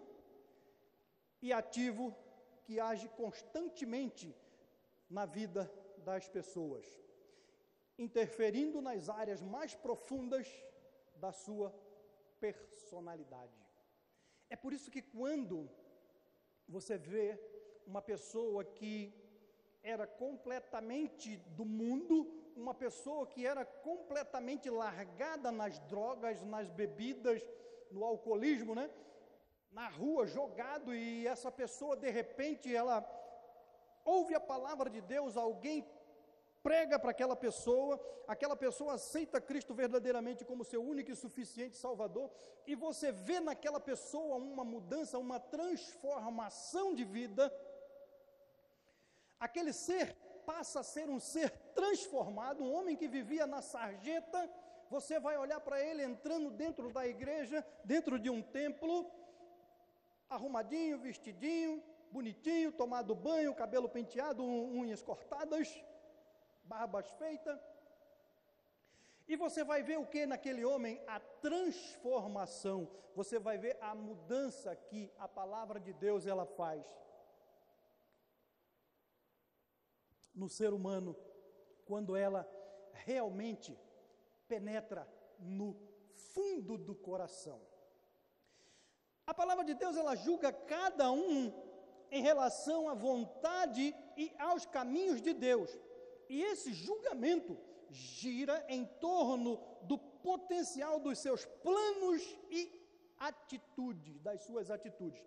e 1.41 1.53
ativo 1.53 2.17
que 2.65 2.81
age 2.81 3.09
constantemente 3.11 4.35
na 5.09 5.25
vida 5.25 5.73
das 5.99 6.29
pessoas, 6.29 6.87
interferindo 7.99 8.81
nas 8.81 9.09
áreas 9.09 9.43
mais 9.43 9.75
profundas 9.75 10.47
da 11.17 11.33
sua 11.33 11.75
personalidade. 12.41 13.59
É 14.49 14.57
por 14.57 14.73
isso 14.73 14.91
que 14.91 15.03
quando 15.03 15.69
você 16.69 16.97
vê 16.97 17.39
uma 17.87 18.01
pessoa 18.01 18.65
que 18.65 19.13
era 19.83 20.07
completamente 20.07 21.37
do 21.59 21.65
mundo, 21.65 22.15
uma 22.57 22.75
pessoa 22.75 23.27
que 23.27 23.47
era 23.47 23.65
completamente 23.65 24.69
largada 24.69 25.51
nas 25.51 25.79
drogas, 25.81 26.43
nas 26.43 26.69
bebidas, 26.69 27.47
no 27.91 28.05
alcoolismo, 28.05 28.75
né? 28.75 28.91
Na 29.71 29.89
rua, 29.89 30.27
jogado, 30.27 30.95
e 30.95 31.27
essa 31.27 31.51
pessoa, 31.51 31.97
de 31.97 32.11
repente, 32.11 32.75
ela 32.75 33.01
ouve 34.15 34.35
a 34.35 34.41
palavra 34.41 34.89
de 34.89 35.01
Deus, 35.01 35.37
alguém 35.37 35.79
prega 36.63 36.99
para 36.99 37.11
aquela 37.11 37.37
pessoa, 37.37 38.01
aquela 38.27 38.57
pessoa 38.57 38.95
aceita 38.95 39.41
Cristo 39.41 39.73
verdadeiramente 39.75 40.45
como 40.45 40.65
seu 40.65 40.83
único 40.83 41.11
e 41.11 41.17
suficiente 41.17 41.77
Salvador, 41.77 42.31
e 42.67 42.75
você 42.75 43.13
vê 43.13 43.39
naquela 43.41 43.81
pessoa 43.81 44.37
uma 44.37 44.65
mudança, 44.65 45.19
uma 45.19 45.39
transformação 45.39 46.95
de 46.95 47.05
vida, 47.05 47.53
aquele 49.39 49.73
ser 49.73 50.17
passa 50.45 50.81
a 50.81 50.83
ser 50.83 51.09
um 51.11 51.21
ser 51.21 51.51
transformado, 51.75 52.65
um 52.65 52.73
homem 52.73 52.97
que 52.97 53.07
vivia 53.07 53.47
na 53.47 53.61
sarjeta, 53.61 54.51
você 54.89 55.21
vai 55.21 55.37
olhar 55.37 55.61
para 55.61 55.79
ele 55.83 56.03
entrando 56.03 56.51
dentro 56.51 56.91
da 56.91 57.07
igreja, 57.07 57.65
dentro 57.85 58.19
de 58.19 58.31
um 58.31 58.41
templo, 58.43 59.11
arrumadinho, 60.31 60.99
vestidinho, 60.99 61.83
bonitinho, 62.11 62.73
tomado 62.73 63.15
banho, 63.15 63.55
cabelo 63.55 63.89
penteado, 63.89 64.43
unhas 64.45 65.03
cortadas, 65.03 65.83
barbas 66.65 67.11
feitas. 67.13 67.61
E 69.27 69.37
você 69.37 69.63
vai 69.63 69.83
ver 69.83 69.99
o 69.99 70.07
que 70.07 70.25
naquele 70.25 70.65
homem? 70.65 71.03
A 71.07 71.21
transformação. 71.21 72.91
Você 73.15 73.39
vai 73.39 73.59
ver 73.59 73.77
a 73.81 73.95
mudança 73.95 74.75
que 74.75 75.13
a 75.19 75.29
palavra 75.29 75.79
de 75.79 75.93
Deus 75.93 76.27
ela 76.27 76.47
faz 76.47 76.87
no 80.35 80.49
ser 80.49 80.73
humano 80.73 81.17
quando 81.85 82.17
ela 82.17 82.49
realmente 82.93 83.79
penetra 84.47 85.07
no 85.39 85.77
fundo 86.33 86.79
do 86.79 86.95
coração. 86.95 87.61
A 89.27 89.35
palavra 89.35 89.65
de 89.65 89.75
Deus 89.75 89.97
ela 89.97 90.15
julga 90.15 90.51
cada 90.53 91.11
um 91.11 91.68
em 92.11 92.23
relação 92.23 92.89
à 92.89 92.95
vontade 92.95 93.95
e 94.17 94.33
aos 94.39 94.67
caminhos 94.67 95.21
de 95.21 95.33
Deus. 95.33 95.71
E 96.29 96.43
esse 96.43 96.73
julgamento 96.73 97.59
gira 97.91 98.65
em 98.69 98.85
torno 98.85 99.61
do 99.83 99.99
potencial 99.99 101.01
dos 101.01 101.19
seus 101.19 101.45
planos 101.45 102.23
e 102.51 102.71
atitudes, 103.19 104.21
das 104.21 104.43
suas 104.43 104.71
atitudes. 104.71 105.25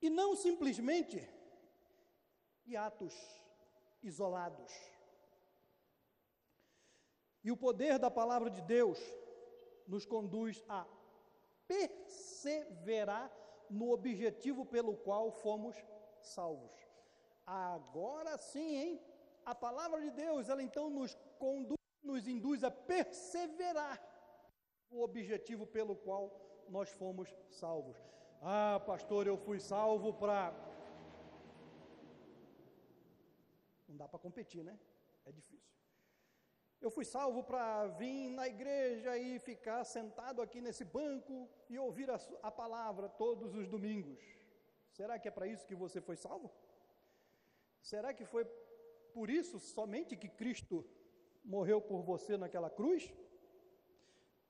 E 0.00 0.10
não 0.10 0.36
simplesmente 0.36 1.26
e 2.66 2.76
atos 2.76 3.14
isolados. 4.02 4.72
E 7.42 7.50
o 7.50 7.56
poder 7.56 7.98
da 7.98 8.10
palavra 8.10 8.50
de 8.50 8.60
Deus 8.62 8.98
nos 9.86 10.04
conduz 10.04 10.62
a 10.68 10.86
perseverar 11.66 13.32
no 13.70 13.90
objetivo 13.92 14.64
pelo 14.64 14.96
qual 14.96 15.30
fomos 15.30 15.76
salvos. 16.20 16.72
Agora 17.46 18.36
sim, 18.38 18.76
hein? 18.76 19.00
A 19.44 19.54
palavra 19.54 20.00
de 20.00 20.10
Deus, 20.10 20.48
ela 20.48 20.62
então 20.62 20.90
nos 20.90 21.14
conduz, 21.38 21.78
nos 22.02 22.26
induz 22.26 22.64
a 22.64 22.70
perseverar 22.70 24.02
no 24.90 25.02
objetivo 25.02 25.66
pelo 25.66 25.94
qual 25.94 26.32
nós 26.68 26.90
fomos 26.90 27.34
salvos. 27.50 27.96
Ah, 28.42 28.82
pastor, 28.84 29.26
eu 29.26 29.36
fui 29.36 29.58
salvo 29.60 30.12
para 30.12 30.52
Não 33.88 33.96
dá 33.96 34.08
para 34.08 34.18
competir, 34.18 34.62
né? 34.62 34.78
É 35.24 35.32
difícil. 35.32 35.75
Eu 36.80 36.90
fui 36.90 37.04
salvo 37.04 37.42
para 37.42 37.86
vir 37.88 38.28
na 38.30 38.46
igreja 38.46 39.16
e 39.16 39.38
ficar 39.38 39.82
sentado 39.84 40.42
aqui 40.42 40.60
nesse 40.60 40.84
banco 40.84 41.48
e 41.68 41.78
ouvir 41.78 42.10
a, 42.10 42.18
a 42.42 42.50
palavra 42.50 43.08
todos 43.08 43.54
os 43.54 43.66
domingos. 43.66 44.22
Será 44.92 45.18
que 45.18 45.28
é 45.28 45.30
para 45.30 45.46
isso 45.46 45.66
que 45.66 45.74
você 45.74 46.00
foi 46.00 46.16
salvo? 46.16 46.50
Será 47.80 48.12
que 48.12 48.24
foi 48.24 48.44
por 49.12 49.30
isso 49.30 49.58
somente 49.58 50.16
que 50.16 50.28
Cristo 50.28 50.84
morreu 51.44 51.80
por 51.80 52.02
você 52.02 52.36
naquela 52.36 52.70
cruz? 52.70 53.12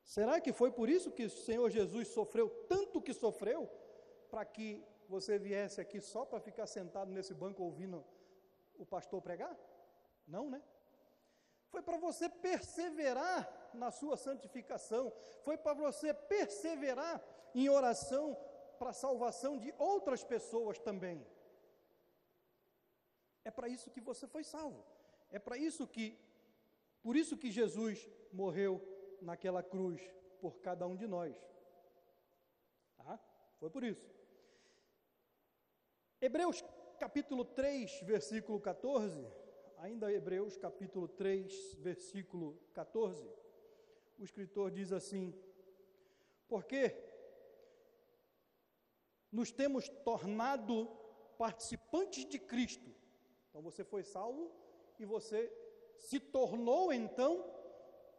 Será 0.03 0.41
que 0.41 0.53
foi 0.53 0.71
por 0.71 0.89
isso 0.89 1.11
que 1.11 1.25
o 1.25 1.31
Senhor 1.31 1.69
Jesus 1.71 2.09
sofreu 2.09 2.49
tanto 2.69 3.03
que 3.03 3.13
sofreu 3.13 3.69
para 4.31 4.45
que 4.45 4.85
você 5.09 5.39
viesse 5.39 5.81
aqui 5.81 6.01
só 6.01 6.25
para 6.25 6.41
ficar 6.41 6.67
sentado 6.67 7.11
nesse 7.11 7.35
banco 7.35 7.63
ouvindo 7.63 8.05
o 8.77 8.85
pastor 8.85 9.21
pregar? 9.21 9.57
Não, 10.27 10.49
né? 10.51 10.63
Foi 11.77 11.83
para 11.83 11.99
você 11.99 12.27
perseverar 12.27 13.71
na 13.75 13.91
sua 13.91 14.17
santificação, 14.17 15.13
foi 15.43 15.59
para 15.59 15.75
você 15.75 16.15
perseverar 16.15 17.23
em 17.55 17.69
oração 17.69 18.35
para 18.79 18.89
a 18.89 18.95
salvação 18.95 19.59
de 19.59 19.75
outras 19.77 20.25
pessoas 20.25 20.79
também. 20.79 21.23
É 23.45 23.51
para 23.51 23.69
isso 23.69 23.91
que 23.91 24.01
você 24.01 24.27
foi 24.27 24.43
salvo. 24.43 24.83
É 25.31 25.39
para 25.39 25.59
isso 25.59 25.87
que, 25.87 26.19
por 27.03 27.15
isso 27.15 27.37
que 27.37 27.51
Jesus 27.51 28.09
morreu 28.33 28.81
naquela 29.21 29.63
cruz 29.63 30.01
por 30.41 30.59
cada 30.61 30.87
um 30.87 30.97
de 30.97 31.07
nós. 31.07 31.37
Tá? 32.97 33.21
Foi 33.61 33.69
por 33.69 33.85
isso. 33.85 34.11
Hebreus 36.23 36.65
capítulo 36.99 37.45
3, 37.45 38.01
versículo 38.01 38.59
14, 38.59 39.46
ainda 39.87 40.13
Hebreus 40.13 40.57
capítulo 40.57 41.07
3, 41.07 41.77
versículo 41.79 42.59
14, 42.75 43.25
o 44.19 44.25
escritor 44.25 44.69
diz 44.71 44.93
assim: 44.93 45.33
Porque 46.49 46.93
nos 49.31 49.53
temos 49.53 49.89
tornado 50.05 50.89
participantes 51.39 52.25
de 52.27 52.39
Cristo. 52.39 52.93
Então 53.49 53.63
você 53.63 53.85
foi 53.85 54.03
salvo 54.03 54.51
e 54.99 55.05
você 55.05 55.53
se 55.97 56.19
tornou 56.19 56.93
então 56.93 57.49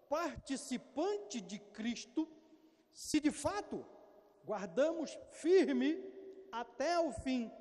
participante 0.07 1.41
de 1.41 1.59
Cristo, 1.59 2.29
se 2.93 3.19
de 3.19 3.29
fato 3.29 3.85
guardamos 4.45 5.19
firme 5.31 6.01
até 6.49 6.97
o 6.97 7.11
fim 7.11 7.51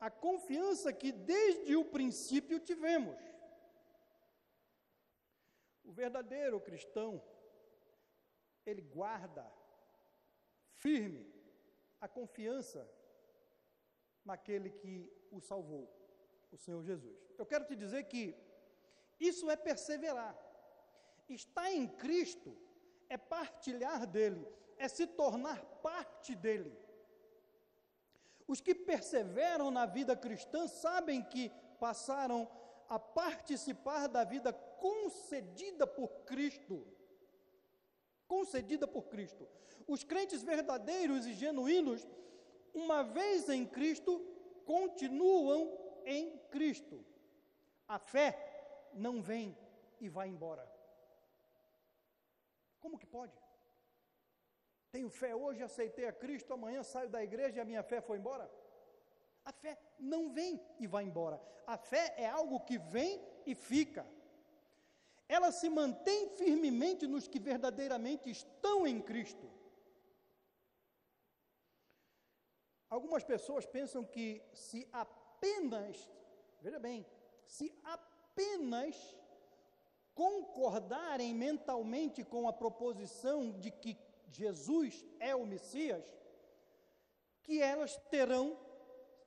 a 0.00 0.10
confiança 0.10 0.92
que 0.92 1.10
desde 1.10 1.74
o 1.74 1.84
princípio 1.84 2.60
tivemos. 2.60 3.16
O 5.86 5.92
verdadeiro 5.92 6.60
cristão, 6.60 7.22
ele 8.64 8.82
guarda 8.82 9.46
firme 10.84 11.24
a 12.00 12.08
confiança 12.08 12.80
naquele 14.24 14.70
que 14.70 14.94
o 15.30 15.40
salvou, 15.40 15.88
o 16.50 16.58
Senhor 16.58 16.82
Jesus. 16.82 17.16
Eu 17.38 17.46
quero 17.46 17.64
te 17.64 17.76
dizer 17.76 18.02
que 18.04 18.36
isso 19.18 19.48
é 19.48 19.56
perseverar. 19.56 20.36
Estar 21.28 21.70
em 21.70 21.86
Cristo 21.86 22.56
é 23.08 23.16
partilhar 23.16 24.06
dele, 24.06 24.44
é 24.76 24.88
se 24.88 25.06
tornar 25.06 25.64
parte 25.88 26.34
dele. 26.34 26.76
Os 28.46 28.60
que 28.60 28.74
perseveram 28.74 29.70
na 29.70 29.86
vida 29.86 30.16
cristã 30.16 30.66
sabem 30.66 31.22
que 31.22 31.50
passaram 31.78 32.48
a 32.88 32.98
participar 32.98 34.06
da 34.08 34.24
vida 34.24 34.52
concedida 34.80 35.86
por 35.86 36.08
Cristo. 36.24 36.86
Concedida 38.26 38.86
por 38.86 39.08
Cristo. 39.08 39.48
Os 39.86 40.02
crentes 40.02 40.42
verdadeiros 40.42 41.26
e 41.26 41.32
genuínos, 41.32 42.06
uma 42.74 43.02
vez 43.02 43.48
em 43.48 43.64
Cristo, 43.64 44.18
continuam 44.64 45.78
em 46.04 46.38
Cristo. 46.50 47.04
A 47.86 47.98
fé 47.98 48.88
não 48.92 49.22
vem 49.22 49.56
e 50.00 50.08
vai 50.08 50.28
embora. 50.28 50.68
Como 52.80 52.98
que 52.98 53.06
pode? 53.06 53.32
tenho 54.96 55.10
fé 55.10 55.34
hoje, 55.34 55.62
aceitei 55.62 56.06
a 56.06 56.12
Cristo, 56.12 56.54
amanhã 56.54 56.82
saio 56.82 57.10
da 57.10 57.22
igreja 57.22 57.58
e 57.58 57.60
a 57.60 57.66
minha 57.66 57.82
fé 57.82 58.00
foi 58.00 58.16
embora. 58.16 58.50
A 59.44 59.52
fé 59.52 59.78
não 59.98 60.32
vem 60.32 60.58
e 60.78 60.86
vai 60.86 61.04
embora. 61.04 61.38
A 61.66 61.76
fé 61.76 62.14
é 62.16 62.26
algo 62.26 62.60
que 62.60 62.78
vem 62.78 63.22
e 63.44 63.54
fica. 63.54 64.06
Ela 65.28 65.50
se 65.50 65.68
mantém 65.68 66.28
firmemente 66.30 67.06
nos 67.06 67.26
que 67.26 67.38
verdadeiramente 67.38 68.30
estão 68.30 68.86
em 68.86 69.00
Cristo. 69.00 69.50
Algumas 72.88 73.24
pessoas 73.24 73.66
pensam 73.66 74.04
que 74.04 74.40
se 74.54 74.88
apenas, 74.92 76.08
veja 76.60 76.78
bem, 76.78 77.04
se 77.44 77.74
apenas 77.82 79.16
concordarem 80.14 81.34
mentalmente 81.34 82.24
com 82.24 82.48
a 82.48 82.52
proposição 82.52 83.52
de 83.58 83.70
que 83.70 83.98
Jesus 84.30 85.04
é 85.18 85.34
o 85.34 85.44
Messias, 85.44 86.04
que 87.42 87.60
elas 87.60 87.96
terão 88.10 88.58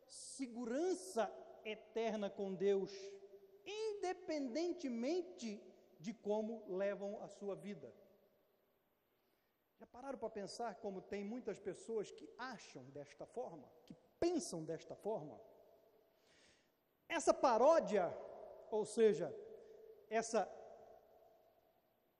segurança 0.08 1.32
eterna 1.64 2.30
com 2.30 2.56
Deus, 2.56 2.92
independentemente 3.66 5.62
de 6.00 6.14
como 6.14 6.66
levam 6.68 7.22
a 7.22 7.28
sua 7.28 7.56
vida. 7.56 7.94
Já 9.78 9.86
pararam 9.86 10.18
para 10.18 10.30
pensar 10.30 10.76
como 10.76 11.02
tem 11.02 11.24
muitas 11.24 11.60
pessoas 11.60 12.12
que 12.12 12.30
acham 12.38 12.84
desta 12.90 13.26
forma, 13.26 13.70
que 13.86 13.94
pensam 14.20 14.64
desta 14.64 14.96
forma? 14.96 15.40
Essa 17.08 17.34
paródia, 17.34 18.16
ou 18.70 18.86
seja, 18.86 19.34
essa 20.10 20.48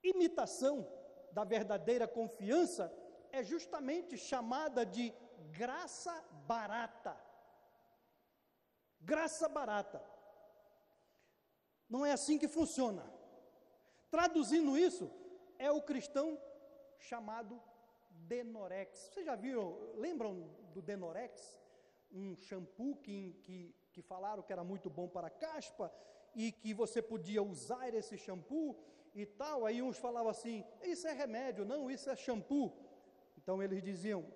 imitação 0.02 0.86
da 1.32 1.44
verdadeira 1.44 2.08
confiança, 2.08 2.92
é 3.30 3.42
justamente 3.42 4.16
chamada 4.16 4.84
de 4.84 5.14
graça 5.52 6.12
barata. 6.46 7.16
Graça 9.00 9.48
barata. 9.48 10.02
Não 11.88 12.04
é 12.04 12.12
assim 12.12 12.38
que 12.38 12.48
funciona. 12.48 13.19
Traduzindo 14.10 14.76
isso, 14.76 15.10
é 15.58 15.70
o 15.70 15.80
cristão 15.80 16.38
chamado 16.98 17.60
Denorex. 18.10 19.10
Vocês 19.12 19.24
já 19.24 19.36
viram, 19.36 19.78
lembram 19.94 20.50
do 20.74 20.82
Denorex? 20.82 21.60
Um 22.10 22.34
shampoo 22.34 22.96
que, 22.96 23.34
que, 23.44 23.74
que 23.92 24.02
falaram 24.02 24.42
que 24.42 24.52
era 24.52 24.64
muito 24.64 24.90
bom 24.90 25.08
para 25.08 25.30
caspa 25.30 25.92
e 26.34 26.50
que 26.50 26.74
você 26.74 27.00
podia 27.00 27.42
usar 27.42 27.94
esse 27.94 28.16
shampoo 28.18 28.76
e 29.14 29.24
tal. 29.24 29.64
Aí 29.64 29.80
uns 29.80 29.96
falavam 29.96 30.30
assim: 30.30 30.64
Isso 30.82 31.06
é 31.06 31.12
remédio, 31.12 31.64
não, 31.64 31.90
isso 31.90 32.10
é 32.10 32.16
shampoo. 32.16 32.76
Então 33.38 33.62
eles 33.62 33.82
diziam: 33.82 34.26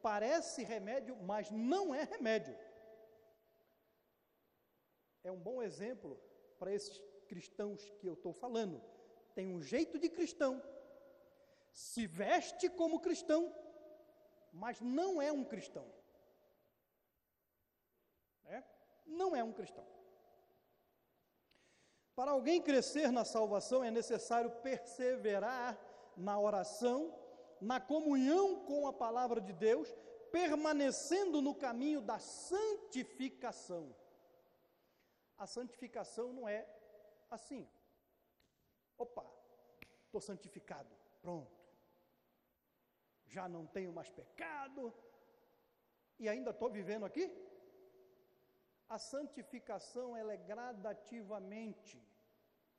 Parece 0.00 0.62
remédio, 0.62 1.16
mas 1.16 1.50
não 1.50 1.92
é 1.92 2.04
remédio. 2.04 2.56
É 5.24 5.32
um 5.32 5.40
bom 5.40 5.62
exemplo 5.62 6.20
para 6.58 6.72
esses 6.72 6.98
cristãos 7.26 7.90
que 7.98 8.06
eu 8.06 8.14
estou 8.14 8.32
falando. 8.32 8.80
Tem 9.34 9.52
um 9.52 9.60
jeito 9.60 9.98
de 9.98 10.08
cristão, 10.08 10.62
se 11.72 12.06
veste 12.06 12.68
como 12.68 13.00
cristão, 13.00 13.52
mas 14.52 14.80
não 14.80 15.20
é 15.20 15.32
um 15.32 15.44
cristão. 15.44 15.86
É? 18.46 18.62
Não 19.04 19.34
é 19.34 19.42
um 19.42 19.52
cristão. 19.52 19.84
Para 22.14 22.30
alguém 22.30 22.62
crescer 22.62 23.10
na 23.10 23.24
salvação 23.24 23.82
é 23.82 23.90
necessário 23.90 24.50
perseverar 24.62 25.76
na 26.16 26.38
oração, 26.38 27.12
na 27.60 27.80
comunhão 27.80 28.64
com 28.64 28.86
a 28.86 28.92
palavra 28.92 29.40
de 29.40 29.52
Deus, 29.52 29.92
permanecendo 30.30 31.42
no 31.42 31.54
caminho 31.54 32.00
da 32.00 32.20
santificação. 32.20 33.94
A 35.36 35.46
santificação 35.46 36.32
não 36.32 36.48
é 36.48 36.64
assim. 37.28 37.68
Opa, 38.98 39.24
estou 40.06 40.20
santificado, 40.20 40.94
pronto 41.20 41.64
já 43.34 43.48
não 43.48 43.66
tenho 43.66 43.92
mais 43.92 44.10
pecado, 44.10 44.94
e 46.18 46.28
ainda 46.28 46.50
estou 46.50 46.70
vivendo 46.70 47.04
aqui? 47.04 47.26
A 48.88 48.98
santificação 48.98 50.16
ela 50.16 50.32
é 50.32 50.36
gradativamente, 50.36 52.00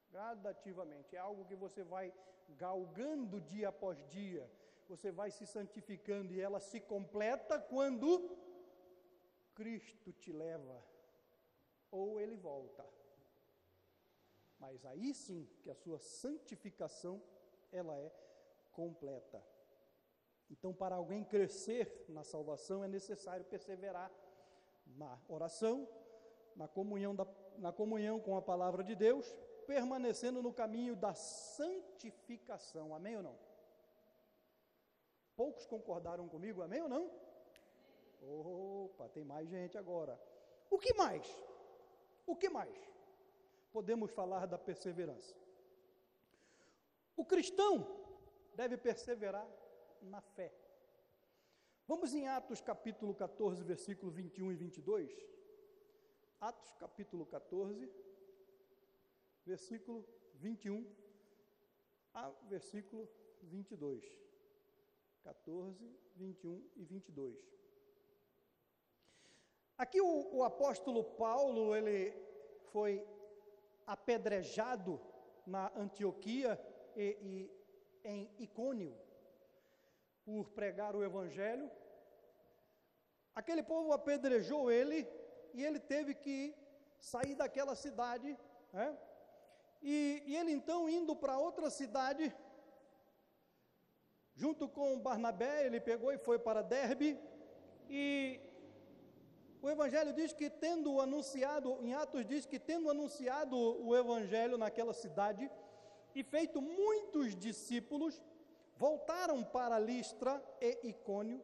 gradativamente, 0.09 1.15
é 1.15 1.19
algo 1.19 1.45
que 1.45 1.55
você 1.55 1.83
vai 1.83 2.13
galgando 2.49 3.41
dia 3.41 3.69
após 3.69 3.97
dia, 4.07 4.49
você 4.87 5.11
vai 5.11 5.29
se 5.31 5.45
santificando 5.45 6.33
e 6.33 6.39
ela 6.39 6.59
se 6.59 6.79
completa 6.79 7.59
quando 7.59 8.09
Cristo 9.55 10.13
te 10.13 10.31
leva, 10.31 10.77
ou 11.91 12.19
ele 12.21 12.37
volta. 12.37 12.94
Mas 14.65 14.83
aí 14.83 15.13
sim 15.13 15.47
que 15.61 15.69
a 15.69 15.75
sua 15.75 15.99
santificação 15.99 17.21
ela 17.71 17.95
é 17.99 18.11
completa. 18.71 19.39
Então, 20.49 20.73
para 20.73 20.95
alguém 20.95 21.23
crescer 21.23 22.03
na 22.09 22.23
salvação, 22.23 22.83
é 22.83 22.87
necessário 22.87 23.45
perseverar 23.45 24.11
na 24.87 25.19
oração, 25.29 25.87
na 26.55 26.67
comunhão, 26.67 27.15
da, 27.15 27.27
na 27.57 27.71
comunhão 27.71 28.19
com 28.19 28.35
a 28.35 28.41
palavra 28.41 28.83
de 28.83 28.95
Deus, 28.95 29.37
permanecendo 29.67 30.41
no 30.41 30.51
caminho 30.51 30.95
da 30.95 31.13
santificação. 31.13 32.95
Amém 32.95 33.17
ou 33.17 33.21
não? 33.21 33.37
Poucos 35.35 35.67
concordaram 35.67 36.27
comigo, 36.27 36.63
amém 36.63 36.81
ou 36.81 36.89
não? 36.89 37.11
Opa, 38.19 39.09
tem 39.09 39.23
mais 39.23 39.47
gente 39.47 39.77
agora. 39.77 40.19
O 40.71 40.79
que 40.79 40.91
mais? 40.95 41.27
O 42.25 42.35
que 42.35 42.49
mais? 42.49 42.94
Podemos 43.75 44.09
falar 44.09 44.47
da 44.47 44.57
perseverança. 44.57 45.35
O 47.13 47.25
cristão 47.25 47.73
deve 48.55 48.77
perseverar 48.77 49.45
na 50.01 50.21
fé. 50.21 50.49
Vamos 51.85 52.13
em 52.13 52.25
Atos 52.25 52.61
capítulo 52.61 53.13
14, 53.13 53.61
versículo 53.65 54.09
21 54.13 54.53
e 54.53 54.55
22. 54.55 55.11
Atos 56.39 56.73
capítulo 56.79 57.25
14, 57.25 57.91
versículo 59.45 60.07
21 60.35 60.89
a 62.13 62.29
versículo 62.47 63.09
22. 63.41 64.05
14, 65.21 65.85
21 66.15 66.63
e 66.77 66.85
22. 66.85 67.37
Aqui 69.77 69.99
o, 69.99 70.37
o 70.37 70.43
apóstolo 70.45 71.03
Paulo, 71.03 71.75
ele 71.75 72.13
foi 72.71 73.05
apedrejado 73.85 74.99
na 75.45 75.71
Antioquia 75.75 76.59
e, 76.95 77.17
e 77.21 78.09
em 78.09 78.29
Icônio 78.39 78.97
por 80.23 80.49
pregar 80.49 80.95
o 80.95 81.03
Evangelho. 81.03 81.69
Aquele 83.33 83.61
povo 83.61 83.91
apedrejou 83.93 84.71
ele 84.71 85.07
e 85.53 85.63
ele 85.63 85.79
teve 85.79 86.13
que 86.15 86.55
sair 86.99 87.35
daquela 87.35 87.75
cidade. 87.75 88.37
Né? 88.73 88.97
E, 89.81 90.23
e 90.25 90.35
ele 90.35 90.51
então, 90.51 90.89
indo 90.89 91.15
para 91.15 91.37
outra 91.37 91.69
cidade, 91.69 92.33
junto 94.33 94.67
com 94.67 94.99
Barnabé, 94.99 95.65
ele 95.65 95.79
pegou 95.79 96.11
e 96.11 96.17
foi 96.17 96.39
para 96.39 96.61
Derbe. 96.61 97.19
E 97.87 98.39
o 99.65 99.69
Evangelho 99.71 100.13
diz 100.13 100.31
que, 100.31 100.47
tendo 100.47 101.01
anunciado, 101.01 101.79
em 101.81 101.91
Atos 101.95 102.23
diz 102.23 102.45
que, 102.45 102.59
tendo 102.59 102.87
anunciado 102.87 103.57
o 103.57 103.97
Evangelho 103.97 104.59
naquela 104.59 104.93
cidade 104.93 105.49
e 106.13 106.23
feito 106.23 106.61
muitos 106.61 107.35
discípulos, 107.35 108.21
voltaram 108.77 109.43
para 109.43 109.79
Listra 109.79 110.39
e 110.61 110.89
Icônio 110.89 111.43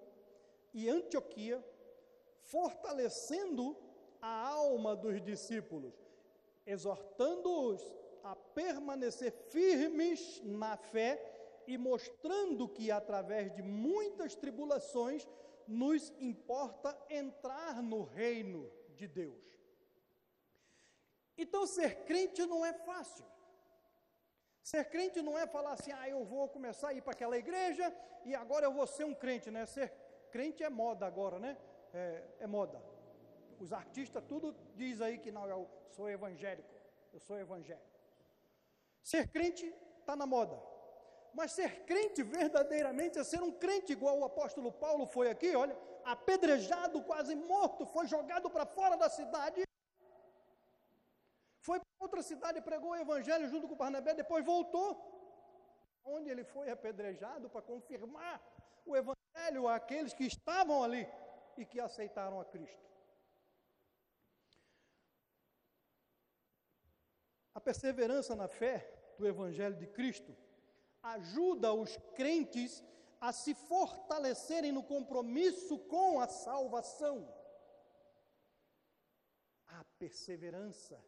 e 0.72 0.88
Antioquia, 0.88 1.66
fortalecendo 2.44 3.76
a 4.22 4.50
alma 4.50 4.96
dos 4.96 5.20
discípulos, 5.20 5.96
exortando-os 6.64 7.82
a 8.24 8.36
permanecer 8.36 9.32
firmes 9.50 10.40
na 10.46 10.78
fé 10.78 11.64
e 11.66 11.76
mostrando 11.76 12.70
que 12.70 12.92
através 12.92 13.52
de 13.56 13.64
muitas 13.64 14.36
tribulações 14.36 15.28
nos 15.72 16.12
importa 16.20 16.98
entrar 17.10 17.82
no 17.82 18.04
reino 18.04 18.70
de 18.96 19.08
Deus. 19.08 19.42
Então, 21.38 21.66
ser 21.66 22.04
crente 22.04 22.46
não 22.46 22.66
é 22.66 22.74
fácil. 22.74 23.26
Ser 24.62 24.86
crente 24.90 25.22
não 25.22 25.38
é 25.38 25.48
falar 25.48 25.74
assim, 25.74 25.92
ah, 25.92 26.08
eu 26.08 26.24
vou 26.24 26.48
começar 26.48 26.90
a 26.90 26.94
ir 26.94 27.02
para 27.02 27.14
aquela 27.14 27.38
igreja 27.38 27.92
e 28.26 28.36
agora 28.36 28.66
eu 28.66 28.74
vou 28.74 28.86
ser 28.86 29.06
um 29.06 29.16
crente, 29.16 29.50
né? 29.50 29.66
Ser 29.66 29.92
crente 30.30 30.64
é 30.64 30.70
moda 30.70 31.06
agora, 31.06 31.40
né? 31.40 31.58
É, 31.94 32.24
é 32.42 32.48
moda. 32.48 32.82
Os 33.60 33.74
artistas 33.74 34.24
tudo 34.28 34.56
diz 34.76 35.02
aí 35.02 35.18
que 35.18 35.32
não, 35.32 35.48
eu 35.48 35.70
sou 35.90 36.10
evangélico, 36.10 36.70
eu 37.12 37.20
sou 37.20 37.40
evangélico. 37.40 38.00
Ser 39.02 39.28
crente 39.30 39.66
está 40.00 40.16
na 40.16 40.28
moda. 40.28 40.71
Mas 41.34 41.52
ser 41.54 41.86
crente 41.86 42.24
verdadeiramente 42.24 43.18
é 43.18 43.24
ser 43.24 43.42
um 43.42 43.52
crente 43.52 43.94
igual 43.94 44.20
o 44.20 44.26
apóstolo 44.26 44.72
Paulo 44.72 45.06
foi 45.06 45.30
aqui, 45.30 45.56
olha, 45.56 45.78
apedrejado, 46.04 47.04
quase 47.04 47.36
morto, 47.36 47.86
foi 47.86 48.06
jogado 48.08 48.50
para 48.50 48.66
fora 48.66 48.98
da 48.98 49.10
cidade. 49.10 49.64
Foi 51.62 51.80
para 51.80 52.06
outra 52.06 52.22
cidade, 52.22 52.62
pregou 52.62 52.92
o 52.92 52.96
evangelho 52.96 53.48
junto 53.48 53.68
com 53.68 53.76
Barnabé, 53.76 54.14
depois 54.14 54.44
voltou. 54.44 54.90
Onde 56.04 56.30
ele 56.30 56.44
foi 56.44 56.70
apedrejado 56.70 57.50
para 57.50 57.62
confirmar 57.62 58.42
o 58.86 58.96
evangelho 58.96 59.68
àqueles 59.68 60.14
que 60.14 60.26
estavam 60.26 60.84
ali 60.84 61.08
e 61.56 61.66
que 61.66 61.80
aceitaram 61.80 62.42
a 62.42 62.46
Cristo. 62.46 62.90
A 67.54 67.62
perseverança 67.62 68.36
na 68.36 68.48
fé 68.48 68.76
do 69.20 69.28
evangelho 69.28 69.76
de 69.76 69.86
Cristo 69.86 70.36
ajuda 71.04 71.74
os 71.74 71.98
crentes 72.16 72.84
a 73.20 73.32
se 73.32 73.54
fortalecerem 73.54 74.72
no 74.72 74.84
compromisso 74.84 75.78
com 75.80 76.20
a 76.20 76.28
salvação. 76.28 77.32
A 79.68 79.84
perseverança 80.00 81.04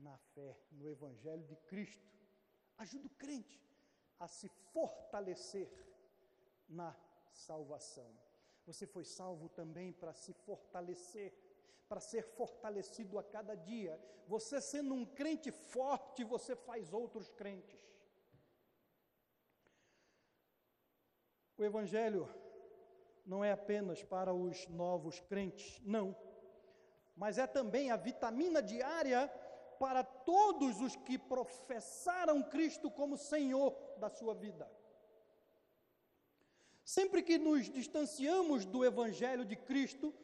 na 0.00 0.16
fé, 0.34 0.56
no 0.72 0.88
Evangelho 0.88 1.44
de 1.44 1.56
Cristo, 1.56 2.08
ajuda 2.78 3.06
o 3.06 3.10
crente 3.10 3.60
a 4.18 4.26
se 4.26 4.48
fortalecer 4.72 5.70
na 6.68 6.96
salvação. 7.32 8.10
Você 8.66 8.86
foi 8.86 9.04
salvo 9.04 9.48
também 9.48 9.92
para 9.92 10.12
se 10.12 10.32
fortalecer, 10.32 11.32
para 11.88 12.00
ser 12.00 12.22
fortalecido 12.22 13.18
a 13.18 13.22
cada 13.22 13.54
dia. 13.54 14.00
Você 14.26 14.60
sendo 14.60 14.94
um 14.94 15.04
crente 15.04 15.50
forte, 15.50 16.22
você 16.24 16.54
faz 16.54 16.92
outros 16.92 17.28
crentes. 17.28 17.89
O 21.60 21.64
Evangelho 21.64 22.26
não 23.26 23.44
é 23.44 23.52
apenas 23.52 24.02
para 24.02 24.32
os 24.32 24.66
novos 24.68 25.20
crentes, 25.20 25.78
não, 25.84 26.16
mas 27.14 27.36
é 27.36 27.46
também 27.46 27.90
a 27.90 27.96
vitamina 27.96 28.62
diária 28.62 29.28
para 29.78 30.02
todos 30.02 30.80
os 30.80 30.96
que 30.96 31.18
professaram 31.18 32.42
Cristo 32.42 32.90
como 32.90 33.18
Senhor 33.18 33.76
da 33.98 34.08
sua 34.08 34.34
vida. 34.34 34.72
Sempre 36.82 37.22
que 37.22 37.36
nos 37.36 37.68
distanciamos 37.68 38.64
do 38.64 38.82
Evangelho 38.82 39.44
de 39.44 39.54
Cristo, 39.54 40.14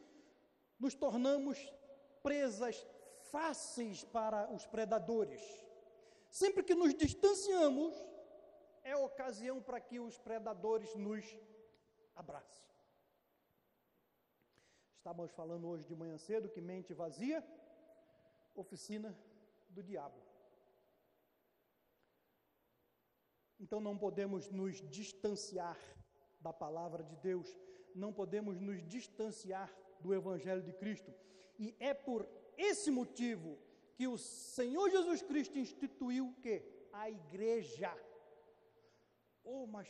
nos 0.79 0.95
tornamos 0.95 1.71
presas 2.23 2.83
fáceis 3.31 4.03
para 4.03 4.51
os 4.51 4.65
predadores. 4.65 5.43
Sempre 6.31 6.63
que 6.63 6.73
nos 6.73 6.95
distanciamos, 6.95 7.93
é 8.91 8.95
ocasião 8.95 9.61
para 9.61 9.79
que 9.81 9.99
os 9.99 10.17
predadores 10.17 10.95
nos 10.95 11.25
abracem. 12.15 12.65
Estávamos 14.97 15.31
falando 15.31 15.67
hoje 15.67 15.85
de 15.85 15.95
manhã 15.95 16.17
cedo 16.17 16.49
que 16.49 16.61
mente 16.61 16.93
vazia, 16.93 17.45
oficina 18.55 19.09
do 19.69 19.83
diabo. 19.83 20.19
Então 23.59 23.79
não 23.81 23.97
podemos 23.97 24.49
nos 24.49 24.75
distanciar 24.97 25.77
da 26.39 26.53
palavra 26.53 27.03
de 27.03 27.15
Deus, 27.17 27.57
não 27.93 28.13
podemos 28.13 28.59
nos 28.59 28.81
distanciar 28.95 29.69
do 29.99 30.13
Evangelho 30.13 30.61
de 30.61 30.71
Cristo. 30.71 31.13
E 31.59 31.75
é 31.79 31.93
por 31.93 32.27
esse 32.55 32.89
motivo 32.89 33.57
que 33.95 34.07
o 34.07 34.17
Senhor 34.17 34.89
Jesus 34.89 35.21
Cristo 35.23 35.57
instituiu 35.57 36.27
o 36.27 36.35
quê? 36.35 36.63
A 36.93 37.09
igreja. 37.09 37.91
Oh, 39.49 39.65
mas 39.65 39.87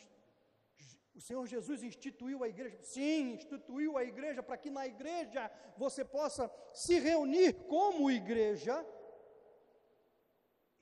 o 1.18 1.22
Senhor 1.28 1.46
Jesus 1.48 1.82
instituiu 1.82 2.44
a 2.44 2.48
igreja? 2.48 2.78
Sim, 2.84 3.22
instituiu 3.38 3.98
a 3.98 4.04
igreja 4.04 4.42
para 4.48 4.60
que 4.64 4.70
na 4.70 4.86
igreja 4.86 5.44
você 5.84 6.06
possa 6.06 6.44
se 6.84 7.00
reunir 7.00 7.54
como 7.74 8.12
igreja, 8.12 8.76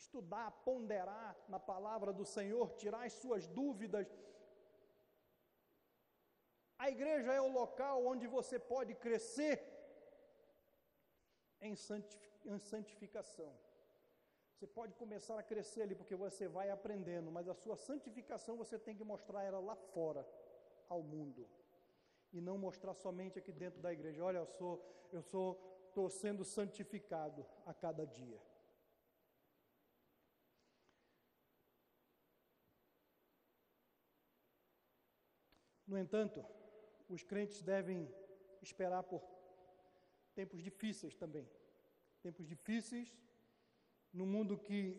estudar, 0.04 0.52
ponderar 0.68 1.32
na 1.48 1.60
palavra 1.72 2.12
do 2.12 2.26
Senhor, 2.26 2.66
tirar 2.82 3.04
as 3.06 3.14
suas 3.14 3.48
dúvidas. 3.48 4.08
A 6.78 6.90
igreja 6.96 7.32
é 7.32 7.40
o 7.40 7.56
local 7.62 8.06
onde 8.06 8.28
você 8.28 8.60
pode 8.60 8.94
crescer 9.06 9.56
em 11.62 12.60
santificação. 12.60 13.54
Você 14.56 14.66
pode 14.66 14.94
começar 14.96 15.38
a 15.38 15.44
crescer 15.44 15.82
ali 15.82 15.96
porque 15.96 16.16
você 16.16 16.48
vai 16.48 16.70
aprendendo, 16.70 17.30
mas 17.30 17.50
a 17.50 17.54
sua 17.54 17.76
santificação 17.76 18.56
você 18.56 18.80
tem 18.80 18.96
que 18.96 19.04
mostrar 19.04 19.44
ela 19.44 19.60
lá 19.60 19.76
fora 19.76 20.26
ao 20.88 21.04
mundo 21.04 21.46
e 22.32 22.40
não 22.40 22.58
mostrar 22.58 22.94
somente 22.94 23.38
aqui 23.38 23.52
dentro 23.52 23.82
da 23.82 23.92
igreja. 23.92 24.24
Olha, 24.24 24.38
eu 24.38 24.46
sou, 24.46 24.74
eu 25.12 25.22
sou, 25.22 25.60
estou 25.88 26.10
sendo 26.10 26.46
santificado 26.46 27.46
a 27.66 27.74
cada 27.74 28.08
dia. 28.08 28.42
No 35.86 35.98
entanto, 35.98 36.44
os 37.10 37.24
crentes 37.24 37.62
devem 37.62 38.10
esperar 38.62 39.04
por 39.04 39.22
tempos 40.34 40.62
difíceis 40.62 41.14
também. 41.14 41.48
Tempos 42.22 42.48
difíceis 42.48 43.14
no 44.16 44.26
mundo 44.26 44.58
que 44.58 44.98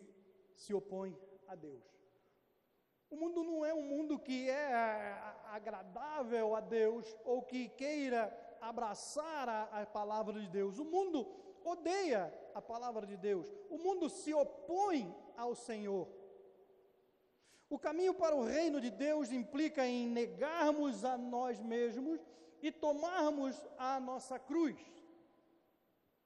se 0.55 0.73
opõe 0.73 1.17
a 1.47 1.55
Deus. 1.55 1.83
O 3.09 3.15
mundo 3.15 3.43
não 3.43 3.65
é 3.65 3.73
um 3.73 3.81
mundo 3.81 4.19
que 4.19 4.49
é 4.49 4.73
agradável 5.45 6.55
a 6.55 6.61
Deus 6.61 7.05
ou 7.25 7.41
que 7.41 7.69
queira 7.69 8.21
abraçar 8.61 9.49
a, 9.49 9.63
a, 9.81 9.85
palavra 9.85 10.39
de 10.39 10.47
Deus. 10.47 10.77
O 10.77 10.85
mundo 10.85 11.25
odeia 11.63 12.33
a 12.53 12.61
palavra 12.61 13.07
de 13.07 13.17
Deus. 13.17 13.51
O 13.69 13.77
mundo 13.77 14.09
se 14.09 14.33
opõe 14.33 15.15
ao 15.35 15.55
Senhor. 15.55 16.07
O 17.69 17.79
caminho 17.79 18.13
para 18.13 18.35
o 18.35 18.43
reino 18.43 18.79
de 18.79 18.91
Deus 18.91 19.31
implica 19.31 19.85
em 19.87 20.07
negarmos 20.07 21.03
a 21.03 21.17
nós 21.17 21.59
mesmos 21.61 22.19
e 22.61 22.71
tomarmos 22.71 23.55
a 23.77 23.99
nossa 23.99 24.37
cruz. 24.37 24.77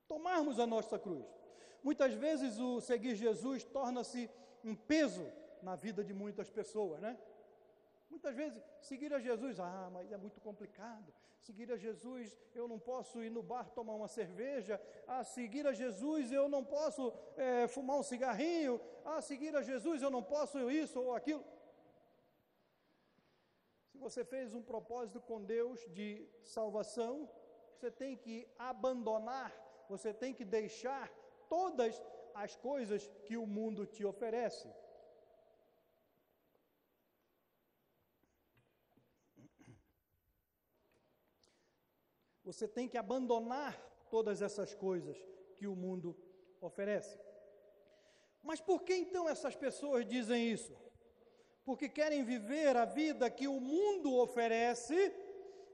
Tomarmos 0.07 0.59
a 0.59 0.67
nossa 0.67 0.99
cruz. 0.99 1.40
Muitas 1.83 2.13
vezes 2.13 2.59
o 2.59 2.79
seguir 2.79 3.15
Jesus 3.15 3.63
torna-se 3.63 4.29
um 4.63 4.75
peso 4.75 5.25
na 5.61 5.75
vida 5.75 6.03
de 6.03 6.13
muitas 6.13 6.49
pessoas, 6.49 6.99
né? 6.99 7.17
Muitas 8.09 8.35
vezes, 8.35 8.61
seguir 8.81 9.13
a 9.13 9.19
Jesus, 9.19 9.59
ah, 9.59 9.89
mas 9.91 10.11
é 10.11 10.17
muito 10.17 10.39
complicado. 10.41 11.13
Seguir 11.39 11.71
a 11.71 11.77
Jesus, 11.77 12.37
eu 12.53 12.67
não 12.67 12.77
posso 12.77 13.23
ir 13.23 13.31
no 13.31 13.41
bar 13.41 13.69
tomar 13.69 13.95
uma 13.95 14.07
cerveja. 14.07 14.79
Ah, 15.07 15.23
seguir 15.23 15.65
a 15.65 15.73
Jesus, 15.73 16.31
eu 16.31 16.47
não 16.49 16.63
posso 16.63 17.11
é, 17.37 17.67
fumar 17.67 17.97
um 17.97 18.03
cigarrinho. 18.03 18.79
Ah, 19.05 19.21
seguir 19.21 19.55
a 19.55 19.61
Jesus, 19.61 20.03
eu 20.03 20.11
não 20.11 20.21
posso 20.21 20.69
isso 20.69 20.99
ou 20.99 21.15
aquilo. 21.15 21.43
Se 23.87 23.97
você 23.97 24.23
fez 24.25 24.53
um 24.53 24.61
propósito 24.61 25.21
com 25.21 25.41
Deus 25.41 25.79
de 25.91 26.29
salvação, 26.43 27.29
você 27.73 27.89
tem 27.89 28.15
que 28.15 28.47
abandonar, 28.59 29.51
você 29.89 30.13
tem 30.13 30.33
que 30.33 30.45
deixar 30.45 31.09
todas 31.53 32.01
as 32.33 32.55
coisas 32.55 33.01
que 33.25 33.35
o 33.35 33.45
mundo 33.45 33.85
te 33.85 34.05
oferece. 34.05 34.69
Você 42.45 42.67
tem 42.67 42.87
que 42.87 42.97
abandonar 42.97 43.73
todas 44.09 44.41
essas 44.41 44.73
coisas 44.73 45.17
que 45.57 45.67
o 45.67 45.75
mundo 45.75 46.17
oferece. 46.61 47.19
Mas 48.41 48.61
por 48.61 48.83
que 48.83 48.95
então 48.95 49.27
essas 49.27 49.55
pessoas 49.55 50.05
dizem 50.05 50.49
isso? 50.49 50.73
Porque 51.65 51.89
querem 51.89 52.23
viver 52.23 52.77
a 52.77 52.85
vida 52.85 53.29
que 53.29 53.47
o 53.47 53.59
mundo 53.59 54.15
oferece 54.15 55.13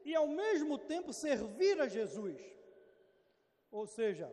e 0.03 0.15
ao 0.15 0.27
mesmo 0.27 0.75
tempo 0.79 1.13
servir 1.13 1.79
a 1.79 1.87
Jesus. 1.87 2.41
Ou 3.69 3.85
seja, 3.85 4.27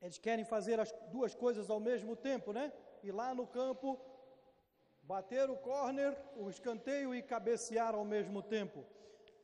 eles 0.00 0.18
querem 0.18 0.44
fazer 0.44 0.78
as 0.78 0.92
duas 1.10 1.34
coisas 1.34 1.70
ao 1.70 1.80
mesmo 1.80 2.14
tempo, 2.14 2.52
né? 2.52 2.72
Ir 3.02 3.12
lá 3.12 3.34
no 3.34 3.46
campo, 3.46 3.98
bater 5.02 5.48
o 5.48 5.56
corner, 5.56 6.16
o 6.36 6.50
escanteio 6.50 7.14
e 7.14 7.22
cabecear 7.22 7.94
ao 7.94 8.04
mesmo 8.04 8.42
tempo. 8.42 8.84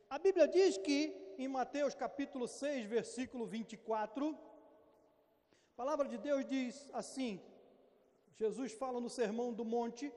A 0.09 0.19
Bíblia 0.19 0.47
diz 0.47 0.77
que 0.77 1.35
em 1.37 1.47
Mateus 1.47 1.95
capítulo 1.95 2.47
6, 2.47 2.85
versículo 2.85 3.45
24, 3.45 4.37
a 5.73 5.75
palavra 5.75 6.07
de 6.07 6.17
Deus 6.17 6.45
diz 6.45 6.89
assim: 6.93 7.41
Jesus 8.35 8.73
fala 8.73 8.99
no 8.99 9.09
Sermão 9.09 9.53
do 9.53 9.65
Monte, 9.65 10.13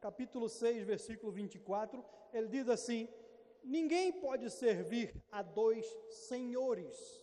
capítulo 0.00 0.48
6, 0.48 0.84
versículo 0.84 1.32
24, 1.32 2.04
ele 2.32 2.48
diz 2.48 2.68
assim: 2.68 3.08
Ninguém 3.62 4.12
pode 4.12 4.50
servir 4.50 5.14
a 5.30 5.42
dois 5.42 5.86
senhores 6.08 7.20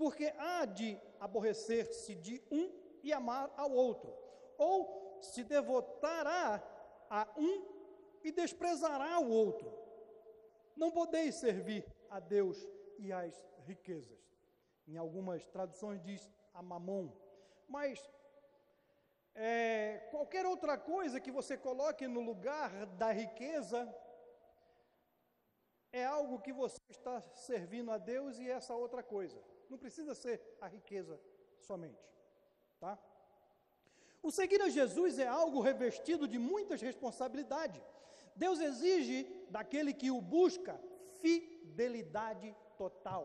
porque 0.00 0.32
há 0.38 0.64
de 0.64 0.98
aborrecer-se 1.20 2.14
de 2.14 2.42
um 2.50 2.72
e 3.02 3.12
amar 3.12 3.52
ao 3.54 3.70
outro, 3.70 4.10
ou 4.56 5.18
se 5.20 5.44
devotará 5.44 6.46
a 7.10 7.28
um 7.36 7.66
e 8.24 8.32
desprezará 8.32 9.18
o 9.18 9.28
outro. 9.28 9.70
Não 10.74 10.90
podeis 10.90 11.34
servir 11.34 11.84
a 12.08 12.18
Deus 12.18 12.66
e 12.98 13.12
às 13.12 13.46
riquezas. 13.66 14.18
Em 14.88 14.96
algumas 14.96 15.46
traduções 15.48 16.00
diz 16.00 16.26
a 16.54 16.62
mamon. 16.62 17.12
Mas 17.68 18.02
é, 19.34 20.08
qualquer 20.10 20.46
outra 20.46 20.78
coisa 20.78 21.20
que 21.20 21.30
você 21.30 21.58
coloque 21.58 22.08
no 22.08 22.22
lugar 22.22 22.86
da 22.86 23.12
riqueza 23.12 23.86
é 25.92 26.06
algo 26.06 26.40
que 26.40 26.54
você 26.54 26.80
está 26.88 27.20
servindo 27.34 27.90
a 27.90 27.98
Deus 27.98 28.38
e 28.38 28.48
essa 28.48 28.74
outra 28.74 29.02
coisa. 29.02 29.38
Não 29.70 29.78
precisa 29.78 30.14
ser 30.14 30.42
a 30.60 30.66
riqueza 30.66 31.20
somente, 31.60 32.04
tá? 32.80 32.98
O 34.22 34.30
seguir 34.30 34.60
a 34.60 34.68
Jesus 34.68 35.18
é 35.18 35.26
algo 35.26 35.60
revestido 35.60 36.26
de 36.26 36.38
muitas 36.38 36.82
responsabilidades. 36.82 37.80
Deus 38.34 38.60
exige 38.60 39.24
daquele 39.48 39.94
que 39.94 40.10
o 40.10 40.20
busca 40.20 40.78
fidelidade 41.20 42.54
total, 42.76 43.24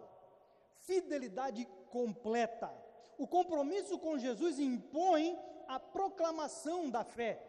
fidelidade 0.78 1.68
completa. 1.90 2.72
O 3.18 3.28
compromisso 3.28 3.98
com 3.98 4.18
Jesus 4.18 4.60
impõe 4.60 5.38
a 5.68 5.80
proclamação 5.80 6.90
da 6.90 7.04
fé. 7.04 7.42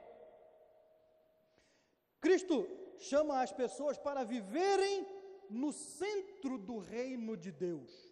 Cristo 2.21 2.67
chama 2.99 3.43
as 3.43 3.53
pessoas 3.53 3.99
para 3.99 4.25
viverem 4.25 5.07
no 5.51 5.73
centro 5.73 6.57
do 6.57 6.79
reino 6.79 7.37
de 7.37 7.53
Deus. 7.53 8.06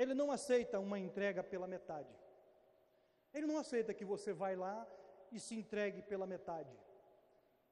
Ele 0.00 0.14
não 0.14 0.30
aceita 0.32 0.80
uma 0.80 0.98
entrega 0.98 1.42
pela 1.44 1.66
metade. 1.66 2.08
Ele 3.34 3.46
não 3.46 3.58
aceita 3.58 3.92
que 3.92 4.02
você 4.02 4.32
vai 4.32 4.56
lá 4.56 4.88
e 5.30 5.38
se 5.38 5.54
entregue 5.54 6.00
pela 6.00 6.26
metade. 6.26 6.74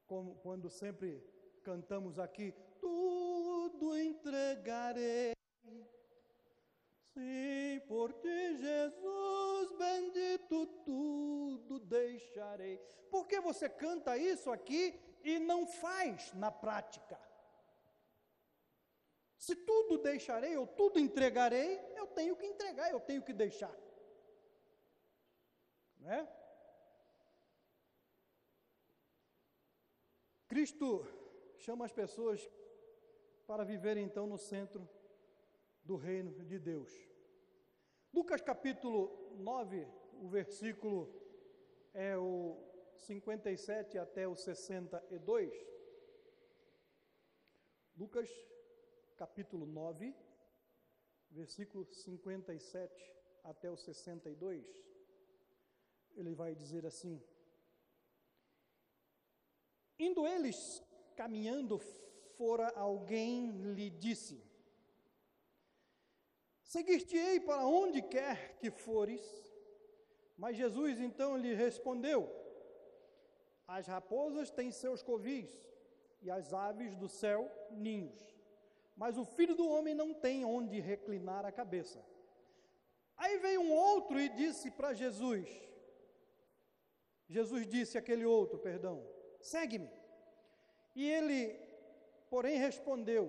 Como 0.07 0.35
quando 0.43 0.69
sempre 0.69 1.25
cantamos 1.63 2.19
aqui, 2.19 2.55
tudo 2.83 3.99
entregarei. 3.99 5.33
Sim, 7.15 7.81
por 7.89 8.13
ti, 8.13 8.59
Jesus 8.59 9.73
bendito, 9.79 10.67
tudo 10.85 11.79
deixarei. 11.79 12.77
Por 13.11 13.27
que 13.27 13.41
você 13.41 13.71
canta 13.71 14.19
isso 14.19 14.51
aqui 14.51 15.01
e 15.25 15.39
não 15.39 15.67
faz 15.67 16.31
na 16.35 16.51
prática? 16.51 17.19
Se 19.49 19.57
tudo 19.57 19.97
deixarei 19.97 20.55
ou 20.59 20.67
tudo 20.67 21.01
entregarei, 21.01 21.81
eu 21.97 22.07
tenho 22.09 22.37
que 22.37 22.45
entregar, 22.45 22.91
eu 22.91 23.01
tenho 23.01 23.23
que 23.23 23.33
deixar. 23.33 23.75
Né? 26.01 26.29
Cristo 30.47 31.03
chama 31.57 31.87
as 31.87 31.93
pessoas 31.93 32.47
para 33.47 33.65
viverem 33.65 34.05
então 34.05 34.27
no 34.27 34.37
centro 34.37 34.87
do 35.83 35.97
reino 35.97 36.45
de 36.45 36.59
Deus. 36.59 36.93
Lucas 38.13 38.43
capítulo 38.43 39.35
9, 39.39 39.89
o 40.25 40.29
versículo 40.29 41.11
é 41.95 42.19
o 42.19 42.63
57 42.97 43.97
até 43.97 44.29
o 44.29 44.37
62. 44.37 45.55
Lucas 47.97 48.29
capítulo 49.19 49.67
9, 49.67 50.15
versículo 51.31 51.85
57 51.85 53.13
até 53.45 53.71
o 53.71 53.77
62 53.77 54.89
ele 56.19 56.35
vai 56.35 56.55
dizer 56.55 56.85
assim: 56.85 57.23
Indo 59.99 60.27
eles 60.27 60.83
caminhando, 61.17 61.79
fora 62.37 62.69
alguém 62.71 63.51
lhe 63.75 63.91
disse: 63.91 64.43
Seguir-te-ei 66.63 67.41
para 67.41 67.67
onde 67.67 68.03
quer 68.03 68.59
que 68.59 68.71
fores. 68.71 69.23
Mas 70.37 70.57
Jesus 70.57 71.01
então 71.01 71.37
lhe 71.37 71.55
respondeu: 71.55 72.29
As 73.67 73.87
raposas 73.87 74.51
têm 74.51 74.71
seus 74.71 75.03
covis, 75.03 75.51
e 76.21 76.31
as 76.31 76.53
aves 76.53 76.97
do 76.97 77.09
céu 77.09 77.51
ninhos, 77.71 78.38
mas 78.99 79.17
o 79.17 79.25
filho 79.25 79.55
do 79.55 79.67
homem 79.69 79.95
não 79.95 80.13
tem 80.13 80.45
onde 80.45 80.81
reclinar 80.81 81.47
a 81.47 81.53
cabeça. 81.53 82.05
Aí 83.17 83.39
veio 83.39 83.61
um 83.61 83.73
outro 83.73 84.19
e 84.19 84.29
disse 84.29 84.73
para 84.73 84.93
Jesus: 84.93 85.49
Jesus 87.29 87.65
disse 87.65 87.97
àquele 87.97 88.25
outro, 88.25 88.59
perdão, 88.59 89.09
segue-me. 89.41 89.89
E 90.97 91.09
ele, 91.09 91.55
porém, 92.29 92.59
respondeu: 92.59 93.25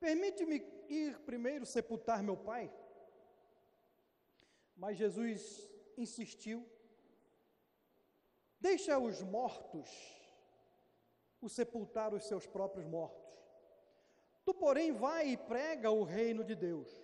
Permite-me 0.00 0.56
ir 0.88 1.20
primeiro 1.20 1.64
sepultar 1.64 2.20
meu 2.20 2.36
pai? 2.36 2.72
Mas 4.76 4.96
Jesus 4.96 5.70
insistiu: 5.96 6.68
Deixa 8.58 8.98
os 8.98 9.22
mortos 9.22 9.88
o 11.40 11.48
sepultar 11.48 12.12
os 12.12 12.24
seus 12.24 12.48
próprios 12.48 12.84
mortos. 12.84 13.23
Tu, 14.44 14.52
porém, 14.52 14.92
vai 14.92 15.28
e 15.28 15.36
prega 15.36 15.90
o 15.90 16.02
reino 16.02 16.44
de 16.44 16.54
Deus. 16.54 16.94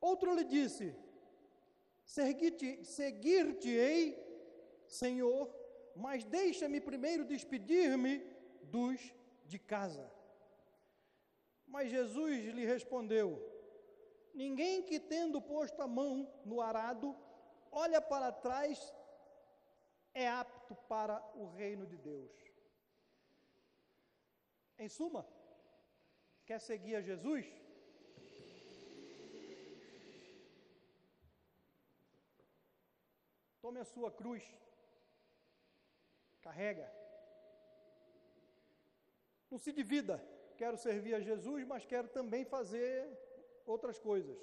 Outro 0.00 0.34
lhe 0.34 0.44
disse: 0.44 0.94
Seguir-te-ei, 2.04 4.18
Senhor, 4.86 5.54
mas 5.94 6.24
deixa-me 6.24 6.80
primeiro 6.80 7.24
despedir-me 7.24 8.18
dos 8.64 9.12
de 9.44 9.58
casa. 9.58 10.10
Mas 11.66 11.90
Jesus 11.90 12.46
lhe 12.46 12.64
respondeu: 12.64 13.38
Ninguém 14.34 14.82
que 14.82 14.98
tendo 14.98 15.40
posto 15.40 15.80
a 15.82 15.86
mão 15.86 16.28
no 16.44 16.60
arado, 16.60 17.16
olha 17.70 18.00
para 18.00 18.32
trás, 18.32 18.92
é 20.12 20.28
apto 20.28 20.74
para 20.88 21.22
o 21.34 21.46
reino 21.46 21.86
de 21.86 21.96
Deus. 21.96 22.32
Em 24.78 24.88
suma, 24.88 25.26
quer 26.50 26.60
seguir 26.68 26.96
a 26.96 27.00
Jesus? 27.08 27.44
Tome 33.64 33.78
a 33.78 33.84
sua 33.84 34.10
cruz, 34.20 34.42
carrega. 36.46 36.86
Não 39.48 39.58
se 39.58 39.72
divida. 39.80 40.16
Quero 40.60 40.76
servir 40.86 41.14
a 41.14 41.20
Jesus, 41.28 41.64
mas 41.72 41.86
quero 41.92 42.08
também 42.08 42.44
fazer 42.44 42.96
outras 43.64 44.00
coisas. 44.08 44.40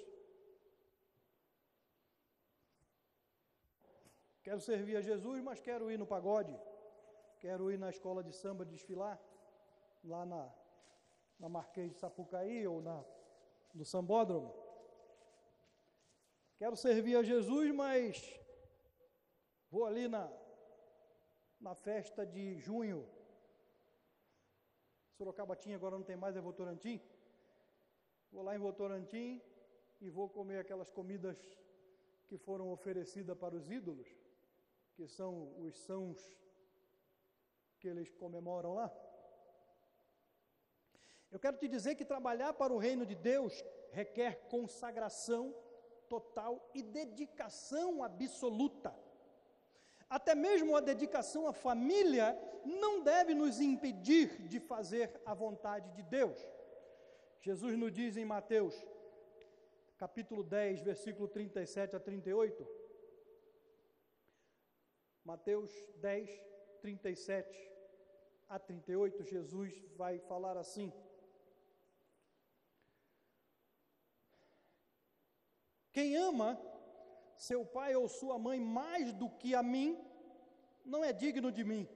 Quero 4.46 4.62
servir 4.62 4.96
a 4.96 5.02
Jesus, 5.02 5.42
mas 5.50 5.60
quero 5.60 5.92
ir 5.92 6.00
no 6.04 6.08
pagode. 6.16 6.56
Quero 7.46 7.70
ir 7.70 7.78
na 7.78 7.90
escola 7.90 8.24
de 8.24 8.32
samba 8.32 8.64
desfilar, 8.66 9.20
lá 10.06 10.26
na, 10.26 10.42
na 11.40 11.50
Marquês 11.50 11.92
de 11.92 11.98
Sapucaí 11.98 12.68
ou 12.68 12.82
na, 12.82 13.04
no 13.74 13.86
Sambódromo. 13.86 14.54
Quero 16.58 16.76
servir 16.76 17.16
a 17.16 17.24
Jesus, 17.24 17.72
mas 17.74 18.38
Vou 19.70 19.86
ali 19.86 20.08
na, 20.08 20.32
na 21.60 21.76
festa 21.76 22.26
de 22.26 22.58
junho. 22.58 23.08
Sorocaba 25.18 25.56
tinha, 25.56 25.76
agora 25.76 25.98
não 25.98 26.04
tem 26.04 26.16
mais, 26.16 26.36
é 26.36 26.42
Votorantim. 26.42 27.02
Vou 28.32 28.44
lá 28.44 28.56
em 28.56 28.60
Votorantim 28.60 29.42
e 30.00 30.10
vou 30.10 30.30
comer 30.30 30.60
aquelas 30.60 30.90
comidas 30.90 31.38
que 32.28 32.38
foram 32.38 32.72
oferecidas 32.72 33.38
para 33.38 33.56
os 33.56 33.70
ídolos, 33.70 34.08
que 34.96 35.08
são 35.08 35.54
os 35.62 35.76
sãos 35.76 36.18
que 37.80 37.88
eles 37.88 38.10
comemoram 38.10 38.74
lá. 38.74 38.92
Eu 41.32 41.40
quero 41.40 41.58
te 41.58 41.68
dizer 41.68 41.96
que 41.96 42.06
trabalhar 42.06 42.54
para 42.54 42.74
o 42.74 42.78
reino 42.78 43.06
de 43.06 43.16
Deus 43.16 43.64
requer 43.92 44.48
consagração 44.50 45.54
total 46.08 46.70
e 46.74 46.82
dedicação 46.82 48.04
absoluta. 48.04 48.96
Até 50.10 50.34
mesmo 50.34 50.76
a 50.76 50.80
dedicação 50.80 51.48
à 51.48 51.54
família 51.54 52.38
não 52.64 53.04
deve 53.04 53.34
nos 53.34 53.60
impedir 53.60 54.48
de 54.48 54.60
fazer 54.60 55.22
a 55.26 55.34
vontade 55.34 55.90
de 55.92 56.04
Deus. 56.04 56.38
Jesus 57.42 57.78
nos 57.78 57.92
diz 57.92 58.16
em 58.16 58.24
Mateus, 58.26 58.74
capítulo 59.98 60.44
10, 60.44 60.82
versículo 60.82 61.28
37 61.28 61.96
a 61.96 62.00
38. 62.00 62.66
Mateus 65.26 65.72
10, 65.98 66.30
37 66.82 67.72
a 68.48 68.58
38, 68.58 69.24
Jesus 69.26 69.74
vai 69.98 70.20
falar 70.20 70.56
assim: 70.56 70.92
Quem 75.98 76.16
ama 76.16 76.50
seu 77.36 77.66
pai 77.66 77.96
ou 77.96 78.08
sua 78.08 78.38
mãe 78.38 78.60
mais 78.60 79.12
do 79.12 79.28
que 79.40 79.56
a 79.56 79.64
mim, 79.64 79.98
não 80.86 81.04
é 81.04 81.12
digno 81.12 81.52
de 81.52 81.64
mim. 81.64 81.90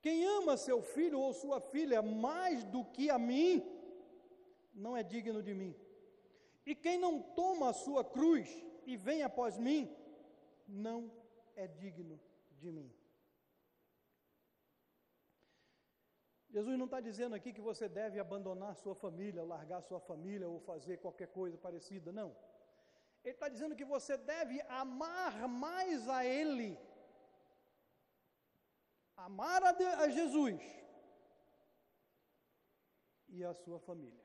Quem 0.00 0.24
ama 0.24 0.56
seu 0.56 0.82
filho 0.82 1.20
ou 1.20 1.32
sua 1.32 1.60
filha 1.60 2.02
mais 2.02 2.64
do 2.64 2.84
que 2.84 3.08
a 3.08 3.20
mim, 3.20 3.62
não 4.74 4.96
é 4.96 5.04
digno 5.04 5.40
de 5.48 5.54
mim. 5.54 5.72
E 6.66 6.74
quem 6.74 6.98
não 6.98 7.22
toma 7.22 7.68
a 7.68 7.72
sua 7.84 8.02
cruz 8.02 8.48
e 8.84 8.96
vem 8.96 9.22
após 9.22 9.56
mim, 9.56 9.88
não 10.66 11.00
é 11.54 11.68
digno 11.68 12.20
de 12.58 12.72
mim. 12.72 12.92
Jesus 16.50 16.76
não 16.76 16.86
está 16.86 17.00
dizendo 17.00 17.36
aqui 17.36 17.52
que 17.52 17.60
você 17.60 17.88
deve 17.88 18.18
abandonar 18.18 18.74
sua 18.74 18.96
família, 18.96 19.44
largar 19.44 19.82
sua 19.82 20.00
família 20.00 20.48
ou 20.48 20.58
fazer 20.58 20.96
qualquer 20.96 21.28
coisa 21.28 21.56
parecida, 21.56 22.10
não. 22.10 22.34
Ele 23.24 23.34
está 23.34 23.48
dizendo 23.48 23.76
que 23.76 23.84
você 23.84 24.16
deve 24.16 24.60
amar 24.62 25.48
mais 25.48 26.08
a 26.08 26.24
Ele, 26.24 26.78
amar 29.16 29.62
a, 29.62 29.72
de, 29.72 29.84
a 29.84 30.08
Jesus 30.08 30.60
e 33.28 33.44
a 33.44 33.54
sua 33.54 33.78
família. 33.78 34.20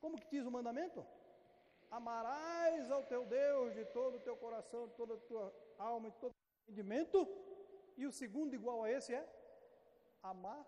Como 0.00 0.18
que 0.18 0.28
diz 0.28 0.46
o 0.46 0.50
mandamento? 0.50 1.06
Amarás 1.90 2.90
ao 2.90 3.04
teu 3.04 3.26
Deus 3.26 3.74
de 3.74 3.84
todo 3.84 4.16
o 4.16 4.20
teu 4.20 4.36
coração, 4.36 4.88
de 4.88 4.94
toda 4.94 5.14
a 5.14 5.18
tua 5.18 5.54
alma, 5.78 6.10
de 6.10 6.16
todo 6.16 6.30
o 6.30 6.34
teu 6.34 6.62
entendimento. 6.62 7.28
E 7.98 8.06
o 8.06 8.12
segundo, 8.12 8.54
igual 8.54 8.82
a 8.82 8.90
esse, 8.90 9.14
é 9.14 9.22
amar 10.22 10.66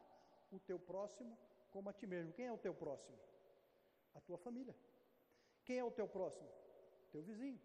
o 0.53 0.61
teu 0.61 0.79
próximo 0.79 1.37
como 1.71 1.89
a 1.89 1.93
ti 1.95 2.07
mesmo. 2.07 2.33
Quem 2.35 2.47
é 2.47 2.53
o 2.53 2.59
teu 2.59 2.75
próximo? 2.75 3.19
A 4.15 4.21
tua 4.21 4.37
família. 4.37 4.77
Quem 5.65 5.79
é 5.79 5.85
o 5.85 5.91
teu 5.91 6.07
próximo? 6.07 6.49
Teu 7.15 7.23
vizinho. 7.23 7.61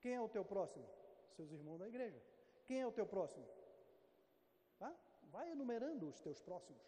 Quem 0.00 0.14
é 0.14 0.20
o 0.20 0.30
teu 0.30 0.42
próximo? 0.42 0.88
Seus 1.36 1.50
irmãos 1.52 1.78
da 1.78 1.86
igreja. 1.86 2.18
Quem 2.64 2.80
é 2.80 2.86
o 2.86 2.92
teu 2.98 3.06
próximo? 3.06 3.46
Tá? 4.78 4.90
Vai 5.24 5.50
enumerando 5.50 6.08
os 6.08 6.18
teus 6.26 6.40
próximos. 6.40 6.80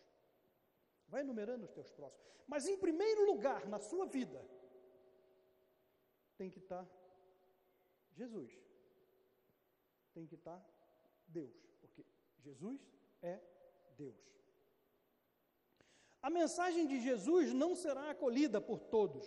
Vai 1.09 1.20
enumerando 1.20 1.66
os 1.66 1.72
teus 1.72 1.90
próximos. 1.90 2.26
Mas 2.46 2.66
em 2.66 2.78
primeiro 2.78 3.26
lugar 3.26 3.66
na 3.66 3.78
sua 3.78 4.07
vida 4.07 4.42
tem 6.38 6.48
que 6.48 6.59
estar 6.59 6.88
Jesus. 8.12 8.51
Tem 10.14 10.26
que 10.26 10.36
estar 10.36 10.59
Deus, 11.28 11.55
porque 11.82 12.03
Jesus 12.38 12.80
é 13.20 13.38
Deus. 13.98 14.18
A 16.22 16.30
mensagem 16.30 16.86
de 16.86 16.98
Jesus 16.98 17.53
não 17.53 17.76
será 17.76 18.09
acolhida 18.09 18.59
por 18.59 18.80
todos, 18.80 19.26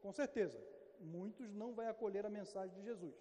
com 0.00 0.10
certeza. 0.10 0.58
Muitos 1.00 1.52
não 1.54 1.72
vão 1.72 1.88
acolher 1.88 2.24
a 2.26 2.30
mensagem 2.30 2.74
de 2.74 2.82
Jesus. 2.82 3.14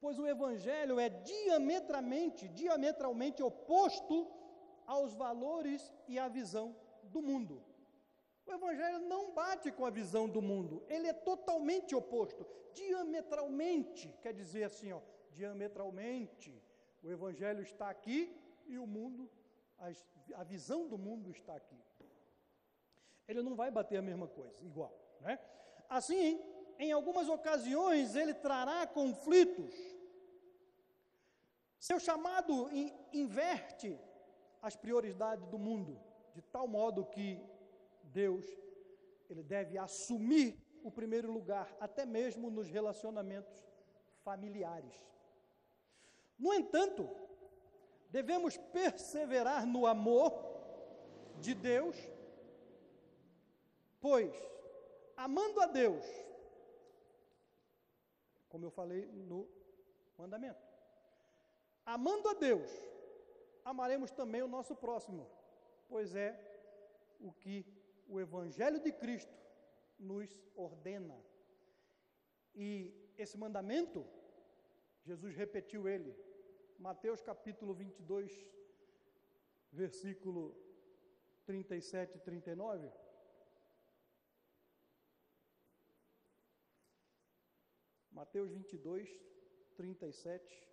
Pois 0.00 0.18
o 0.18 0.26
evangelho 0.26 0.98
é 0.98 1.08
diametralmente, 1.08 2.48
diametralmente 2.48 3.42
oposto 3.42 4.30
aos 4.86 5.14
valores 5.14 5.92
e 6.06 6.18
à 6.18 6.28
visão 6.28 6.76
do 7.04 7.22
mundo. 7.22 7.62
O 8.46 8.52
evangelho 8.52 9.00
não 9.00 9.32
bate 9.32 9.72
com 9.72 9.84
a 9.84 9.90
visão 9.90 10.28
do 10.28 10.40
mundo, 10.40 10.84
ele 10.88 11.08
é 11.08 11.12
totalmente 11.12 11.94
oposto, 11.94 12.46
diametralmente, 12.72 14.14
quer 14.22 14.32
dizer 14.32 14.64
assim, 14.64 14.92
ó, 14.92 15.00
diametralmente. 15.32 16.62
O 17.02 17.10
evangelho 17.10 17.62
está 17.62 17.88
aqui 17.90 18.34
e 18.66 18.78
o 18.78 18.86
mundo, 18.86 19.28
a, 19.78 19.90
a 20.40 20.44
visão 20.44 20.86
do 20.86 20.96
mundo 20.96 21.30
está 21.30 21.56
aqui 21.56 21.76
ele 23.28 23.42
não 23.42 23.54
vai 23.54 23.70
bater 23.70 23.96
a 23.96 24.02
mesma 24.02 24.28
coisa, 24.28 24.54
igual. 24.62 24.96
Né? 25.20 25.38
Assim, 25.88 26.40
em 26.78 26.92
algumas 26.92 27.28
ocasiões, 27.28 28.14
ele 28.14 28.34
trará 28.34 28.86
conflitos. 28.86 29.74
Seu 31.78 31.98
chamado 32.00 32.68
inverte 33.12 33.98
as 34.60 34.76
prioridades 34.76 35.46
do 35.46 35.58
mundo, 35.58 35.98
de 36.34 36.42
tal 36.42 36.66
modo 36.66 37.04
que 37.04 37.40
Deus 38.02 38.44
ele 39.28 39.42
deve 39.42 39.76
assumir 39.76 40.56
o 40.82 40.90
primeiro 40.90 41.30
lugar, 41.32 41.76
até 41.80 42.06
mesmo 42.06 42.48
nos 42.50 42.68
relacionamentos 42.68 43.54
familiares. 44.22 44.94
No 46.38 46.52
entanto, 46.52 47.08
devemos 48.10 48.56
perseverar 48.56 49.66
no 49.66 49.86
amor 49.86 50.32
de 51.40 51.54
Deus 51.54 51.96
Pois, 54.08 54.32
amando 55.16 55.60
a 55.60 55.66
Deus, 55.66 56.04
como 58.48 58.64
eu 58.64 58.70
falei 58.70 59.06
no 59.06 59.48
mandamento, 60.16 60.66
amando 61.84 62.28
a 62.28 62.34
Deus, 62.34 62.70
amaremos 63.64 64.10
também 64.10 64.42
o 64.42 64.48
nosso 64.48 64.74
próximo, 64.74 65.28
pois 65.88 66.14
é 66.14 66.30
o 67.20 67.32
que 67.32 67.64
o 68.08 68.20
Evangelho 68.20 68.80
de 68.80 68.92
Cristo 68.92 69.34
nos 69.98 70.28
ordena. 70.54 71.18
E 72.54 72.94
esse 73.18 73.36
mandamento, 73.36 74.06
Jesus 75.02 75.34
repetiu 75.34 75.88
ele, 75.88 76.16
Mateus 76.78 77.20
capítulo 77.20 77.74
22, 77.74 78.46
versículo 79.72 80.54
37 81.44 82.16
e 82.16 82.20
39. 82.20 82.90
Mateus 88.16 88.50
22, 88.50 89.10
37 89.76 90.66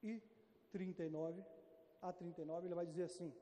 e 0.00 0.22
39 0.70 1.44
a 2.00 2.12
39, 2.12 2.68
ele 2.68 2.74
vai 2.76 2.86
dizer 2.86 3.02
assim: 3.02 3.34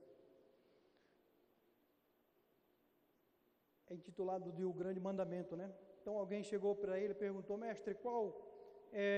é 3.90 3.94
intitulado 3.94 4.50
de 4.52 4.64
O 4.64 4.72
Grande 4.72 4.98
Mandamento, 4.98 5.54
né? 5.54 5.70
Então 6.00 6.16
alguém 6.16 6.42
chegou 6.42 6.74
para 6.74 6.98
ele 6.98 7.12
e 7.12 7.22
perguntou, 7.26 7.58
mestre, 7.58 7.94
qual 7.94 8.22
é 8.90 9.14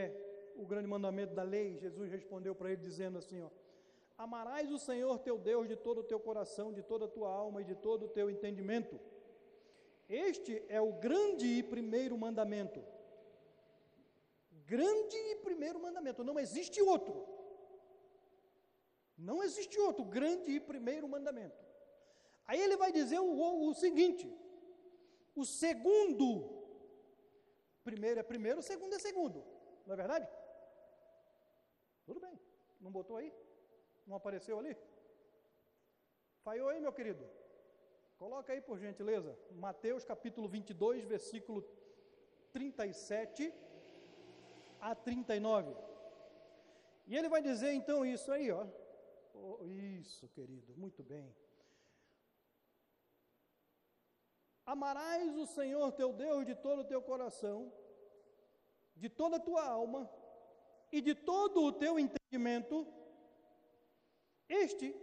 o 0.57 0.67
grande 0.67 0.89
mandamento 0.89 1.33
da 1.33 1.45
lei? 1.45 1.79
Jesus 1.79 2.11
respondeu 2.11 2.57
para 2.57 2.73
ele 2.73 2.83
dizendo 2.83 3.19
assim: 3.19 3.41
ó, 3.41 3.51
Amarás 4.19 4.73
o 4.73 4.81
Senhor 4.81 5.17
teu 5.21 5.39
Deus 5.39 5.69
de 5.69 5.77
todo 5.77 5.99
o 6.01 6.09
teu 6.13 6.19
coração, 6.19 6.73
de 6.73 6.83
toda 6.83 7.05
a 7.05 7.09
tua 7.09 7.33
alma 7.33 7.63
e 7.63 7.65
de 7.65 7.77
todo 7.77 8.07
o 8.07 8.09
teu 8.09 8.29
entendimento. 8.29 8.99
Este 10.09 10.61
é 10.69 10.81
o 10.81 10.93
grande 10.95 11.47
e 11.47 11.63
primeiro 11.63 12.19
mandamento 12.19 12.83
grande 14.73 15.17
e 15.31 15.37
primeiro 15.49 15.79
mandamento, 15.87 16.23
não 16.29 16.39
existe 16.39 16.81
outro. 16.81 17.15
Não 19.29 19.43
existe 19.47 19.77
outro 19.87 20.05
grande 20.17 20.53
e 20.53 20.61
primeiro 20.61 21.09
mandamento. 21.15 21.63
Aí 22.47 22.61
ele 22.61 22.77
vai 22.83 22.91
dizer 22.93 23.19
o, 23.19 23.69
o, 23.69 23.75
seguinte: 23.75 24.27
o 25.35 25.45
segundo, 25.45 26.27
primeiro 27.89 28.21
é 28.21 28.23
primeiro, 28.23 28.63
segundo 28.63 28.95
é 28.95 29.01
segundo, 29.09 29.45
não 29.87 29.95
é 29.95 29.97
verdade? 29.97 30.29
Tudo 32.07 32.21
bem, 32.21 32.39
não 32.81 32.93
botou 32.99 33.17
aí? 33.17 33.33
Não 34.07 34.17
apareceu 34.17 34.59
ali? 34.59 34.77
Falhou 36.47 36.69
aí, 36.69 36.81
meu 36.81 36.93
querido? 36.93 37.29
Coloca 38.23 38.53
aí, 38.53 38.61
por 38.61 38.79
gentileza, 38.79 39.37
Mateus 39.67 40.05
capítulo 40.05 40.49
22, 40.49 41.05
versículo 41.05 41.61
37 42.53 43.53
a 44.81 44.95
39. 44.95 45.77
E 47.07 47.17
ele 47.17 47.29
vai 47.29 47.43
dizer 47.43 47.73
então 47.73 48.05
isso 48.05 48.31
aí, 48.33 48.51
ó. 48.51 48.67
Oh, 49.35 49.65
isso, 49.65 50.29
querido, 50.29 50.75
muito 50.77 51.03
bem. 51.03 51.35
Amarás 54.65 55.37
o 55.37 55.47
Senhor 55.47 55.91
teu 55.93 56.13
Deus 56.13 56.47
de 56.47 56.55
todo 56.55 56.81
o 56.81 56.85
teu 56.85 57.03
coração, 57.03 57.73
de 58.95 59.09
toda 59.09 59.37
a 59.37 59.41
tua 59.41 59.65
alma 59.65 60.09
e 60.93 61.01
de 61.01 61.15
todo 61.15 61.63
o 61.63 61.73
teu 61.73 61.99
entendimento. 61.99 62.87
Este 64.49 64.95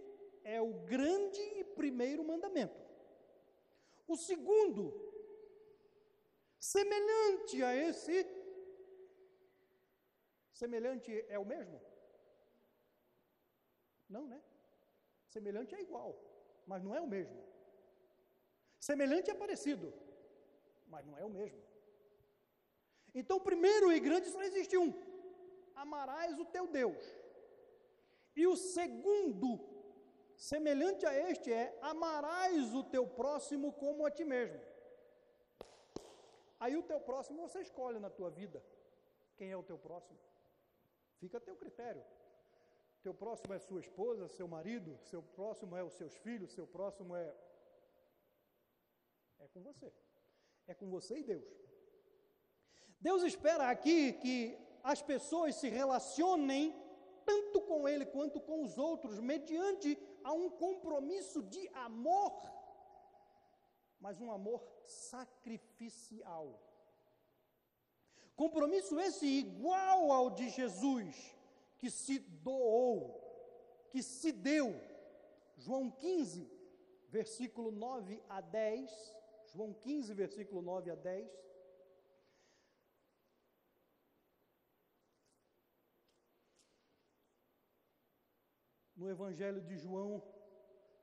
é 0.44 0.62
o 0.62 0.74
grande 0.86 1.42
e 1.60 1.64
primeiro 1.64 2.24
mandamento. 2.24 2.80
O 4.08 4.16
segundo, 4.16 4.94
semelhante 6.58 7.62
a 7.64 7.76
esse, 7.76 8.26
Semelhante 10.60 11.12
é 11.36 11.38
o 11.38 11.45
mesmo? 11.53 11.80
Não, 14.16 14.24
né? 14.32 14.39
Semelhante 15.36 15.76
é 15.76 15.82
igual, 15.88 16.10
mas 16.66 16.82
não 16.86 16.93
é 16.95 17.01
o 17.05 17.10
mesmo. 17.16 17.39
Semelhante 18.88 19.30
é 19.30 19.36
parecido, 19.43 19.88
mas 20.93 21.05
não 21.05 21.16
é 21.22 21.24
o 21.24 21.30
mesmo. 21.30 21.62
Então, 23.14 23.38
primeiro 23.49 23.91
e 23.91 23.99
grande 24.08 24.30
só 24.36 24.41
existe 24.49 24.76
um: 24.84 24.89
amarás 25.84 26.39
o 26.39 26.45
teu 26.55 26.66
Deus. 26.80 27.03
E 28.36 28.47
o 28.47 28.55
segundo, 28.55 29.49
semelhante 30.36 31.05
a 31.05 31.14
este, 31.30 31.51
é 31.51 31.78
amarás 31.82 32.74
o 32.74 32.84
teu 32.95 33.05
próximo 33.22 33.74
como 33.74 34.08
a 34.08 34.12
ti 34.18 34.26
mesmo. 34.36 34.60
Aí 36.60 36.76
o 36.76 36.88
teu 36.91 36.99
próximo 36.99 37.47
você 37.47 37.62
escolhe 37.68 37.99
na 37.99 38.10
tua 38.10 38.32
vida. 38.41 38.60
Quem 39.38 39.51
é 39.51 39.58
o 39.58 39.68
teu 39.72 39.78
próximo? 39.78 40.18
Fica 41.20 41.38
a 41.38 41.41
teu 41.41 41.55
critério. 41.55 42.03
teu 43.01 43.13
próximo 43.13 43.53
é 43.53 43.59
sua 43.59 43.80
esposa, 43.80 44.28
seu 44.28 44.47
marido, 44.47 44.97
seu 45.03 45.22
próximo 45.22 45.76
é 45.76 45.84
os 45.84 45.93
seus 45.93 46.15
filhos, 46.18 46.51
seu 46.51 46.68
próximo 46.68 47.15
é. 47.15 47.36
É 49.39 49.47
com 49.47 49.61
você. 49.61 49.91
É 50.68 50.74
com 50.74 50.89
você 50.89 51.20
e 51.20 51.24
Deus. 51.24 51.45
Deus 52.99 53.24
espera 53.24 53.70
aqui 53.70 54.13
que 54.13 54.57
as 54.84 55.01
pessoas 55.01 55.55
se 55.55 55.70
relacionem 55.70 56.76
tanto 57.26 57.61
com 57.61 57.88
Ele 57.88 58.05
quanto 58.05 58.39
com 58.39 58.63
os 58.63 58.78
outros, 58.78 59.20
mediante 59.20 59.97
a 60.24 60.32
um 60.34 60.49
compromisso 60.49 61.43
de 61.43 61.68
amor, 61.70 62.34
mas 63.99 64.20
um 64.20 64.32
amor 64.32 64.65
sacrificial. 64.86 66.66
Compromisso 68.38 69.00
esse 69.00 69.26
igual 69.26 70.12
ao 70.12 70.30
de 70.30 70.48
Jesus, 70.50 71.36
que 71.80 71.90
se 71.90 72.20
doou, 72.20 73.20
que 73.90 74.04
se 74.04 74.32
deu. 74.32 74.80
João 75.58 75.90
15, 75.90 76.48
versículo 77.10 77.72
9 77.72 78.22
a 78.30 78.40
10. 78.40 78.92
João 79.48 79.74
15, 79.74 80.14
versículo 80.14 80.62
9 80.62 80.92
a 80.92 80.96
10. 80.96 81.28
No 88.96 89.10
Evangelho 89.10 89.62
de 89.62 89.78
João, 89.78 90.24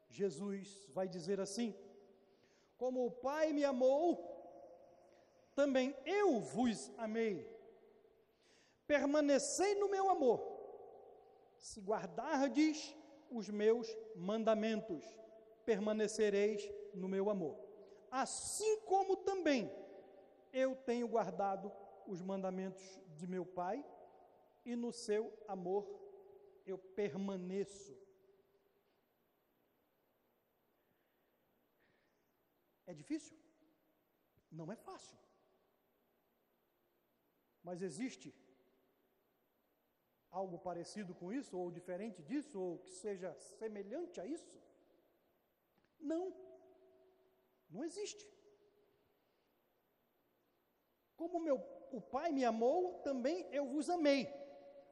Jesus 0.08 0.88
vai 0.94 1.08
dizer 1.08 1.40
assim: 1.40 1.74
Como 2.76 3.04
o 3.04 3.10
Pai 3.10 3.52
me 3.52 3.64
amou, 3.64 4.33
também 5.54 5.96
eu 6.04 6.40
vos 6.40 6.90
amei. 6.98 7.48
Permanecei 8.86 9.74
no 9.76 9.88
meu 9.88 10.10
amor, 10.10 10.40
se 11.58 11.80
guardardes 11.80 12.94
os 13.30 13.48
meus 13.48 13.88
mandamentos, 14.14 15.02
permanecereis 15.64 16.62
no 16.92 17.08
meu 17.08 17.30
amor. 17.30 17.58
Assim 18.10 18.80
como 18.82 19.16
também 19.16 19.70
eu 20.52 20.76
tenho 20.76 21.08
guardado 21.08 21.72
os 22.06 22.20
mandamentos 22.20 22.82
de 23.16 23.26
meu 23.26 23.46
Pai, 23.46 23.84
e 24.64 24.76
no 24.76 24.92
seu 24.92 25.32
amor 25.48 25.84
eu 26.66 26.78
permaneço. 26.78 27.96
É 32.86 32.92
difícil? 32.92 33.36
Não 34.50 34.70
é 34.70 34.76
fácil. 34.76 35.23
Mas 37.64 37.80
existe 37.80 38.32
algo 40.30 40.58
parecido 40.58 41.14
com 41.14 41.32
isso, 41.32 41.56
ou 41.56 41.70
diferente 41.70 42.22
disso, 42.22 42.60
ou 42.60 42.78
que 42.80 42.90
seja 42.90 43.32
semelhante 43.58 44.20
a 44.20 44.26
isso? 44.26 44.60
Não. 45.98 46.34
Não 47.70 47.82
existe. 47.82 48.24
Como 51.16 51.40
meu, 51.40 51.56
o 51.90 52.00
Pai 52.00 52.32
me 52.32 52.44
amou, 52.44 53.00
também 53.08 53.48
eu 53.50 53.66
vos 53.66 53.88
amei. 53.88 54.28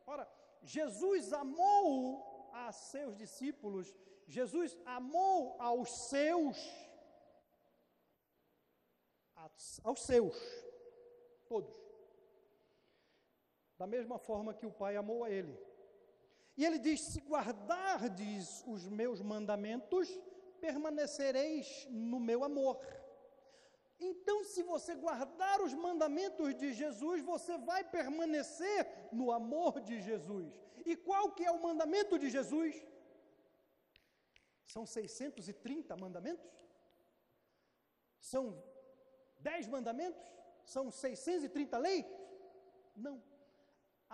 Ora, 0.06 0.26
Jesus 0.62 1.32
amou 1.32 2.48
a 2.52 2.72
seus 2.72 3.16
discípulos, 3.16 3.94
Jesus 4.26 4.78
amou 4.86 5.60
aos 5.60 5.88
seus, 6.08 6.56
aos 9.84 10.00
seus, 10.06 10.36
todos 11.48 11.82
da 13.83 13.87
mesma 13.95 14.16
forma 14.16 14.55
que 14.59 14.64
o 14.64 14.76
Pai 14.80 14.95
amou 14.97 15.20
a 15.24 15.30
ele. 15.39 15.55
E 16.57 16.64
ele 16.66 16.78
diz: 16.78 17.01
Se 17.01 17.20
guardardes 17.33 18.62
os 18.74 18.83
meus 19.01 19.20
mandamentos, 19.20 20.09
permanecereis 20.61 21.89
no 21.91 22.20
meu 22.28 22.45
amor. 22.45 22.76
Então, 23.99 24.45
se 24.45 24.62
você 24.62 24.95
guardar 24.95 25.61
os 25.61 25.74
mandamentos 25.87 26.55
de 26.61 26.72
Jesus, 26.72 27.22
você 27.33 27.59
vai 27.70 27.83
permanecer 27.97 28.80
no 29.11 29.33
amor 29.33 29.80
de 29.80 30.01
Jesus. 30.01 30.49
E 30.87 30.95
qual 30.95 31.33
que 31.33 31.45
é 31.45 31.51
o 31.51 31.62
mandamento 31.66 32.16
de 32.22 32.30
Jesus? 32.30 32.80
São 34.74 34.87
630 34.87 35.97
mandamentos? 35.97 36.49
São 38.20 38.45
10 39.41 39.66
mandamentos? 39.66 40.24
São 40.64 40.89
630 40.89 41.78
leis? 41.78 42.07
Não 42.95 43.32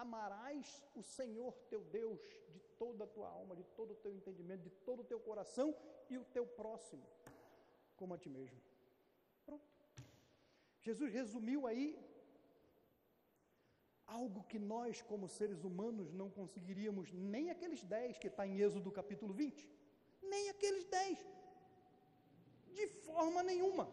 amarás 0.02 0.66
o 0.94 1.02
Senhor 1.02 1.54
teu 1.70 1.82
Deus 1.98 2.20
de 2.54 2.60
toda 2.82 3.04
a 3.04 3.06
tua 3.06 3.28
alma, 3.28 3.54
de 3.60 3.64
todo 3.78 3.92
o 3.92 4.00
teu 4.02 4.12
entendimento, 4.18 4.62
de 4.62 4.70
todo 4.88 5.00
o 5.00 5.08
teu 5.12 5.20
coração 5.28 5.68
e 6.08 6.16
o 6.16 6.24
teu 6.36 6.46
próximo 6.46 7.06
como 7.96 8.14
a 8.14 8.18
ti 8.18 8.28
mesmo. 8.28 8.60
Pronto. 9.44 9.64
Jesus 10.80 11.12
resumiu 11.12 11.66
aí 11.66 11.86
algo 14.06 14.44
que 14.50 14.58
nós, 14.58 15.02
como 15.02 15.28
seres 15.28 15.64
humanos, 15.64 16.12
não 16.12 16.30
conseguiríamos, 16.30 17.12
nem 17.12 17.50
aqueles 17.50 17.82
dez 17.82 18.18
que 18.18 18.28
está 18.28 18.46
em 18.46 18.58
Êxodo 18.66 18.92
capítulo 19.00 19.34
20, 19.34 19.68
nem 20.22 20.48
aqueles 20.50 20.84
dez, 20.84 21.18
de 22.78 22.86
forma 22.86 23.42
nenhuma. 23.42 23.90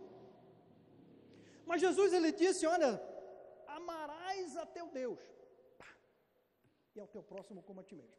Mas 1.66 1.82
Jesus 1.82 2.14
ele 2.14 2.32
disse: 2.32 2.68
Olha, 2.68 2.91
amarás 3.68 4.56
a 4.56 4.68
teu 4.68 4.88
Deus 5.01 5.35
e 6.96 7.00
ao 7.00 7.08
teu 7.08 7.22
próximo 7.22 7.62
como 7.62 7.82
a 7.82 7.84
ti 7.84 7.96
mesmo. 7.96 8.16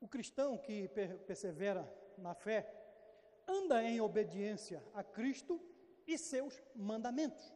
O 0.00 0.06
cristão 0.06 0.56
que 0.56 0.88
per 0.88 1.18
persevera 1.26 1.82
na 2.16 2.34
fé 2.34 2.72
anda 3.46 3.82
em 3.82 4.00
obediência 4.00 4.82
a 4.94 5.02
Cristo 5.02 5.60
e 6.06 6.16
seus 6.16 6.62
mandamentos, 6.74 7.52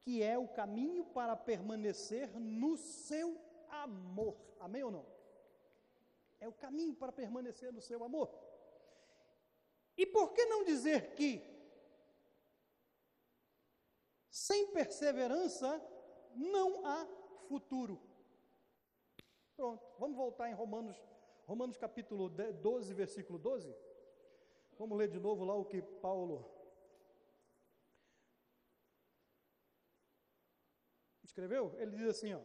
que 0.00 0.22
é 0.22 0.38
o 0.38 0.46
caminho 0.46 1.04
para 1.06 1.34
permanecer 1.34 2.38
no 2.38 2.76
seu 2.76 3.38
amor. 3.68 4.36
Amém 4.60 4.84
ou 4.84 4.90
não? 4.90 5.06
É 6.38 6.46
o 6.46 6.52
caminho 6.52 6.94
para 6.94 7.12
permanecer 7.12 7.72
no 7.72 7.80
seu 7.80 8.04
amor. 8.04 8.30
E 9.96 10.06
por 10.06 10.32
que 10.32 10.44
não 10.44 10.62
dizer 10.62 11.14
que 11.14 11.42
sem 14.30 14.70
perseverança 14.72 15.82
não 16.36 16.84
há 16.86 17.06
futuro. 17.48 18.00
Pronto, 19.56 19.82
vamos 19.98 20.16
voltar 20.16 20.50
em 20.50 20.54
Romanos, 20.54 20.96
Romanos 21.46 21.76
capítulo 21.76 22.28
12, 22.28 22.92
versículo 22.94 23.38
12. 23.38 23.74
Vamos 24.78 24.98
ler 24.98 25.08
de 25.08 25.18
novo 25.18 25.44
lá 25.44 25.54
o 25.54 25.64
que 25.64 25.80
Paulo 25.80 26.44
escreveu? 31.24 31.74
Ele 31.78 31.90
diz 31.92 32.08
assim, 32.08 32.34
ó: 32.34 32.40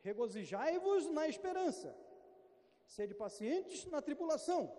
Regozijai-vos 0.00 1.10
na 1.10 1.26
esperança, 1.26 1.96
sede 2.84 3.14
pacientes 3.14 3.86
na 3.86 4.02
tribulação, 4.02 4.70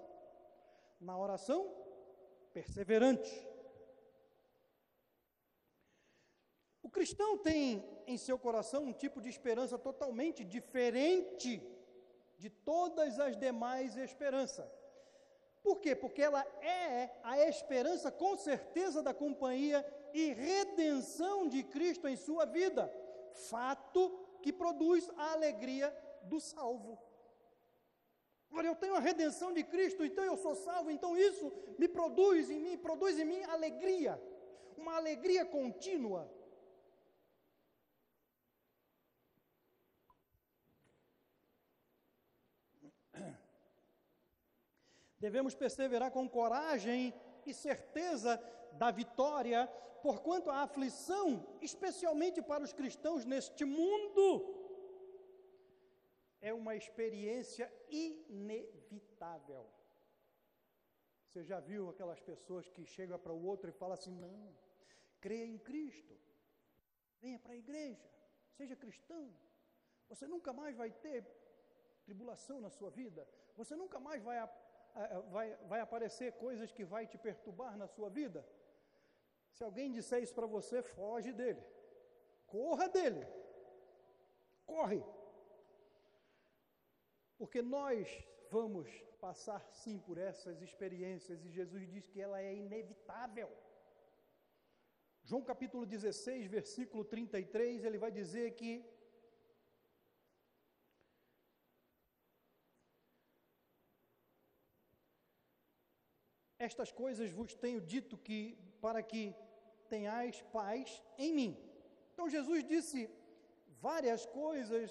na 1.00 1.18
oração 1.18 1.74
perseverante. 2.54 3.48
O 6.82 6.90
cristão 6.90 7.38
tem 7.38 7.84
em 8.08 8.18
seu 8.18 8.40
coração 8.40 8.84
um 8.84 8.94
tipo 8.94 9.22
de 9.22 9.30
esperança 9.30 9.78
totalmente 9.78 10.44
diferente 10.44 11.62
de 12.38 12.50
todas 12.50 13.20
as 13.20 13.36
demais 13.38 13.98
esperanças. 13.98 14.66
Por 15.62 15.80
quê? 15.80 15.96
Porque 15.96 16.22
ela 16.22 16.42
é 16.62 17.20
a 17.24 17.40
esperança, 17.48 18.10
com 18.10 18.38
certeza, 18.38 19.04
da 19.04 19.14
companhia 19.14 19.86
e 20.14 20.34
redenção 20.34 21.48
de 21.48 21.62
Cristo 21.64 22.08
em 22.08 22.16
sua 22.16 22.46
vida, 22.46 22.92
fato 23.50 24.02
que 24.42 24.54
produz 24.54 25.10
a 25.18 25.34
alegria 25.34 25.94
do 26.24 26.40
salvo. 26.40 26.98
Olha, 28.50 28.68
eu 28.68 28.76
tenho 28.76 28.96
a 28.96 29.00
redenção 29.00 29.52
de 29.52 29.64
Cristo, 29.64 30.06
então 30.06 30.24
eu 30.24 30.38
sou 30.38 30.56
salvo, 30.56 30.90
então 30.90 31.18
isso 31.18 31.52
me 31.78 31.88
produz 31.88 32.50
em 32.50 32.60
mim, 32.60 32.78
produz 32.78 33.20
em 33.20 33.26
mim 33.26 33.44
alegria, 33.44 34.22
uma 34.78 34.96
alegria 34.96 35.46
contínua. 35.46 36.32
Devemos 45.20 45.56
perseverar 45.56 46.12
com 46.12 46.30
coragem 46.30 47.14
e 47.46 47.54
certeza 47.54 48.42
da 48.74 48.92
vitória, 48.92 49.68
porquanto 50.02 50.50
a 50.50 50.62
aflição, 50.62 51.46
especialmente 51.62 52.42
para 52.42 52.64
os 52.64 52.74
cristãos 52.74 53.26
neste 53.26 53.66
mundo, 53.66 54.26
é 56.40 56.54
uma 56.54 56.76
experiência 56.76 57.72
inevitável. 57.90 59.66
Você 61.26 61.44
já 61.44 61.60
viu 61.60 61.90
aquelas 61.90 62.20
pessoas 62.20 62.70
que 62.70 62.86
chegam 62.86 63.20
para 63.20 63.34
o 63.34 63.44
outro 63.44 63.70
e 63.70 63.74
falam 63.74 63.96
assim: 63.96 64.14
não, 64.26 64.56
creia 65.20 65.46
em 65.46 65.58
Cristo, 65.58 66.16
venha 67.20 67.40
para 67.40 67.54
a 67.54 67.58
igreja, 67.58 68.10
seja 68.56 68.76
cristão, 68.76 69.34
Você 70.10 70.26
nunca 70.26 70.54
mais 70.54 70.76
vai 70.76 70.90
ter 70.90 71.26
tribulação 72.06 72.62
na 72.62 72.70
sua 72.70 72.90
vida. 72.90 73.28
Você 73.58 73.76
nunca 73.76 74.00
mais 74.00 74.24
vai, 74.24 74.38
vai, 75.36 75.56
vai 75.72 75.80
aparecer 75.82 76.34
coisas 76.34 76.72
que 76.72 76.84
vai 76.84 77.06
te 77.06 77.18
perturbar 77.18 77.78
na 77.78 77.88
sua 77.88 78.10
vida. 78.10 78.46
Se 79.56 79.64
alguém 79.64 79.92
disser 79.92 80.22
isso 80.22 80.36
para 80.36 80.48
você, 80.48 80.82
foge 80.82 81.32
dele. 81.34 81.64
Corra 82.46 82.88
dele. 82.88 83.26
Corre. 84.66 85.04
Porque 87.38 87.62
nós 87.62 88.24
vamos 88.50 88.90
passar 89.20 89.62
sim 89.82 90.00
por 90.00 90.18
essas 90.18 90.62
experiências 90.62 91.44
e 91.44 91.50
Jesus 91.50 91.88
diz 91.94 92.08
que 92.08 92.22
ela 92.22 92.42
é 92.42 92.54
inevitável. 92.56 93.50
João 95.24 95.44
capítulo 95.44 95.86
16, 95.86 96.48
versículo 96.48 97.04
33, 97.04 97.84
ele 97.84 97.98
vai 97.98 98.12
dizer 98.12 98.52
que 98.52 98.86
Estas 106.70 106.92
coisas 107.02 107.30
vos 107.38 107.52
tenho 107.64 107.80
dito 107.94 108.16
que 108.26 108.40
para 108.84 109.02
que 109.10 109.22
tenhais 109.94 110.36
paz 110.58 111.02
em 111.18 111.32
mim. 111.38 111.52
Então 112.12 112.26
Jesus 112.36 112.62
disse 112.74 113.00
várias 113.88 114.26
coisas, 114.26 114.88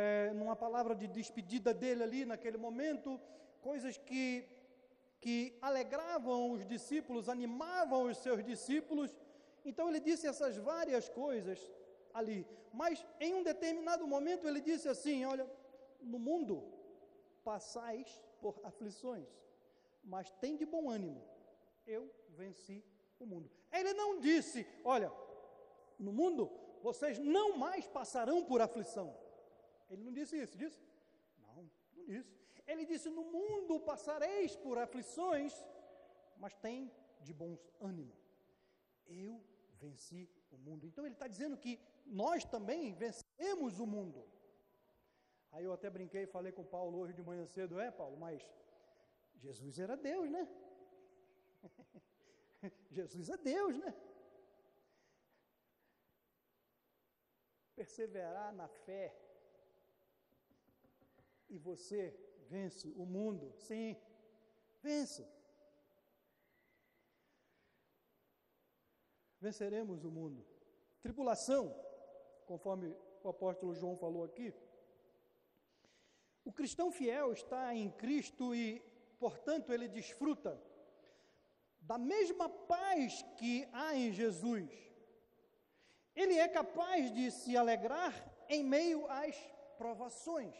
é, 0.00 0.32
numa 0.38 0.54
palavra 0.64 0.94
de 1.00 1.06
despedida 1.18 1.72
dele 1.82 2.02
ali 2.04 2.20
naquele 2.32 2.58
momento, 2.66 3.20
coisas 3.68 3.96
que, 4.08 4.24
que 5.24 5.36
alegravam 5.60 6.52
os 6.52 6.64
discípulos, 6.74 7.28
animavam 7.28 8.02
os 8.10 8.18
seus 8.18 8.40
discípulos. 8.52 9.10
Então 9.64 9.88
ele 9.88 10.00
disse 10.08 10.28
essas 10.32 10.56
várias 10.72 11.08
coisas 11.08 11.58
ali. 12.14 12.40
Mas 12.72 13.04
em 13.18 13.34
um 13.34 13.42
determinado 13.42 14.06
momento 14.06 14.46
ele 14.46 14.60
disse 14.60 14.88
assim: 14.94 15.24
Olha, 15.24 15.44
no 16.00 16.20
mundo 16.28 16.54
passais 17.42 18.08
por 18.40 18.54
aflições 18.62 19.28
mas 20.08 20.30
tem 20.42 20.56
de 20.56 20.64
bom 20.64 20.90
ânimo, 20.90 21.22
eu 21.86 22.02
venci 22.30 22.84
o 23.18 23.26
mundo. 23.26 23.50
Ele 23.70 23.92
não 23.92 24.18
disse, 24.18 24.66
olha, 24.84 25.12
no 25.98 26.12
mundo 26.12 26.50
vocês 26.82 27.18
não 27.18 27.56
mais 27.56 27.86
passarão 27.86 28.44
por 28.44 28.60
aflição. 28.60 29.14
Ele 29.90 30.02
não 30.02 30.12
disse 30.12 30.36
isso, 30.42 30.56
disse? 30.56 30.80
Não, 31.38 31.70
não 31.96 32.04
disse. 32.06 32.38
Ele 32.66 32.84
disse: 32.84 33.08
No 33.08 33.24
mundo 33.24 33.80
passareis 33.80 34.54
por 34.54 34.78
aflições, 34.78 35.54
mas 36.36 36.54
tem 36.54 36.92
de 37.20 37.32
bom 37.32 37.56
ânimo. 37.80 38.14
Eu 39.06 39.42
venci 39.80 40.28
o 40.50 40.58
mundo. 40.58 40.86
Então 40.86 41.04
ele 41.04 41.14
está 41.14 41.26
dizendo 41.26 41.56
que 41.56 41.80
nós 42.06 42.44
também 42.44 42.92
vencemos 42.92 43.78
o 43.80 43.86
mundo. 43.86 44.22
Aí 45.50 45.64
eu 45.64 45.72
até 45.72 45.88
brinquei 45.88 46.24
e 46.24 46.26
falei 46.26 46.52
com 46.52 46.62
o 46.62 46.72
Paulo 46.76 46.98
hoje 46.98 47.14
de 47.14 47.22
manhã 47.22 47.46
cedo, 47.46 47.80
é 47.80 47.90
Paulo, 47.90 48.18
mas 48.18 48.46
Jesus 49.38 49.78
era 49.78 49.96
Deus, 49.96 50.30
né? 50.30 50.48
Jesus 52.90 53.28
é 53.28 53.36
Deus, 53.36 53.78
né? 53.78 53.94
Perseverar 57.74 58.52
na 58.52 58.68
fé 58.68 59.16
e 61.48 61.58
você 61.58 62.00
vence 62.48 62.92
o 62.96 63.06
mundo, 63.06 63.52
sim, 63.52 63.96
vence. 64.82 65.26
Venceremos 69.40 70.04
o 70.04 70.10
mundo. 70.10 70.44
Tribulação, 71.00 71.72
conforme 72.44 72.88
o 73.22 73.28
apóstolo 73.28 73.74
João 73.74 73.96
falou 73.96 74.24
aqui. 74.24 74.52
O 76.44 76.52
cristão 76.52 76.90
fiel 76.90 77.32
está 77.32 77.74
em 77.74 77.90
Cristo 77.90 78.54
e 78.54 78.82
portanto, 79.18 79.72
ele 79.72 79.88
desfruta 79.88 80.60
da 81.80 81.98
mesma 81.98 82.48
paz 82.48 83.24
que 83.36 83.68
há 83.72 83.94
em 83.94 84.12
Jesus. 84.12 84.70
Ele 86.14 86.38
é 86.38 86.48
capaz 86.48 87.12
de 87.12 87.30
se 87.30 87.56
alegrar 87.56 88.12
em 88.48 88.62
meio 88.62 89.06
às 89.10 89.36
provações. 89.76 90.56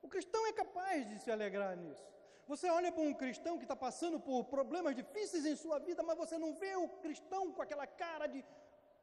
O 0.00 0.08
cristão 0.08 0.46
é 0.46 0.52
capaz 0.52 1.08
de 1.08 1.18
se 1.20 1.30
alegrar 1.30 1.76
nisso. 1.76 2.04
Você 2.46 2.68
olha 2.68 2.90
para 2.90 3.02
um 3.02 3.14
cristão 3.14 3.56
que 3.56 3.64
está 3.64 3.76
passando 3.76 4.18
por 4.18 4.44
problemas 4.44 4.96
difíceis 4.96 5.46
em 5.46 5.56
sua 5.56 5.78
vida, 5.78 6.02
mas 6.02 6.18
você 6.18 6.36
não 6.36 6.54
vê 6.54 6.74
o 6.74 6.88
cristão 7.04 7.52
com 7.52 7.62
aquela 7.62 7.86
cara 7.86 8.26
de 8.26 8.44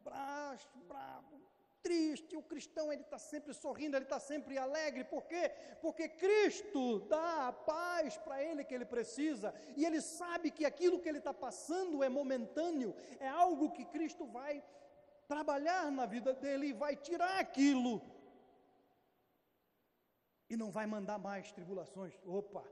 bravo, 0.03 0.79
bravo, 0.87 1.41
triste, 1.81 2.35
o 2.35 2.41
cristão 2.41 2.91
ele 2.91 3.01
está 3.01 3.17
sempre 3.17 3.53
sorrindo, 3.53 3.95
ele 3.95 4.05
está 4.05 4.19
sempre 4.19 4.57
alegre, 4.57 5.03
por 5.03 5.23
quê? 5.23 5.51
Porque 5.81 6.07
Cristo 6.07 6.99
dá 7.07 7.47
a 7.47 7.53
paz 7.53 8.17
para 8.17 8.43
ele 8.43 8.63
que 8.63 8.73
ele 8.73 8.85
precisa, 8.85 9.53
e 9.75 9.85
ele 9.85 10.01
sabe 10.01 10.51
que 10.51 10.65
aquilo 10.65 10.99
que 10.99 11.09
ele 11.09 11.19
está 11.19 11.33
passando 11.33 12.03
é 12.03 12.09
momentâneo, 12.09 12.95
é 13.19 13.27
algo 13.27 13.71
que 13.71 13.85
Cristo 13.85 14.25
vai 14.25 14.63
trabalhar 15.27 15.91
na 15.91 16.05
vida 16.05 16.33
dele 16.33 16.67
e 16.67 16.73
vai 16.73 16.95
tirar 16.95 17.39
aquilo, 17.39 18.01
e 20.49 20.57
não 20.57 20.71
vai 20.71 20.87
mandar 20.87 21.19
mais 21.19 21.51
tribulações, 21.51 22.13
opa, 22.25 22.63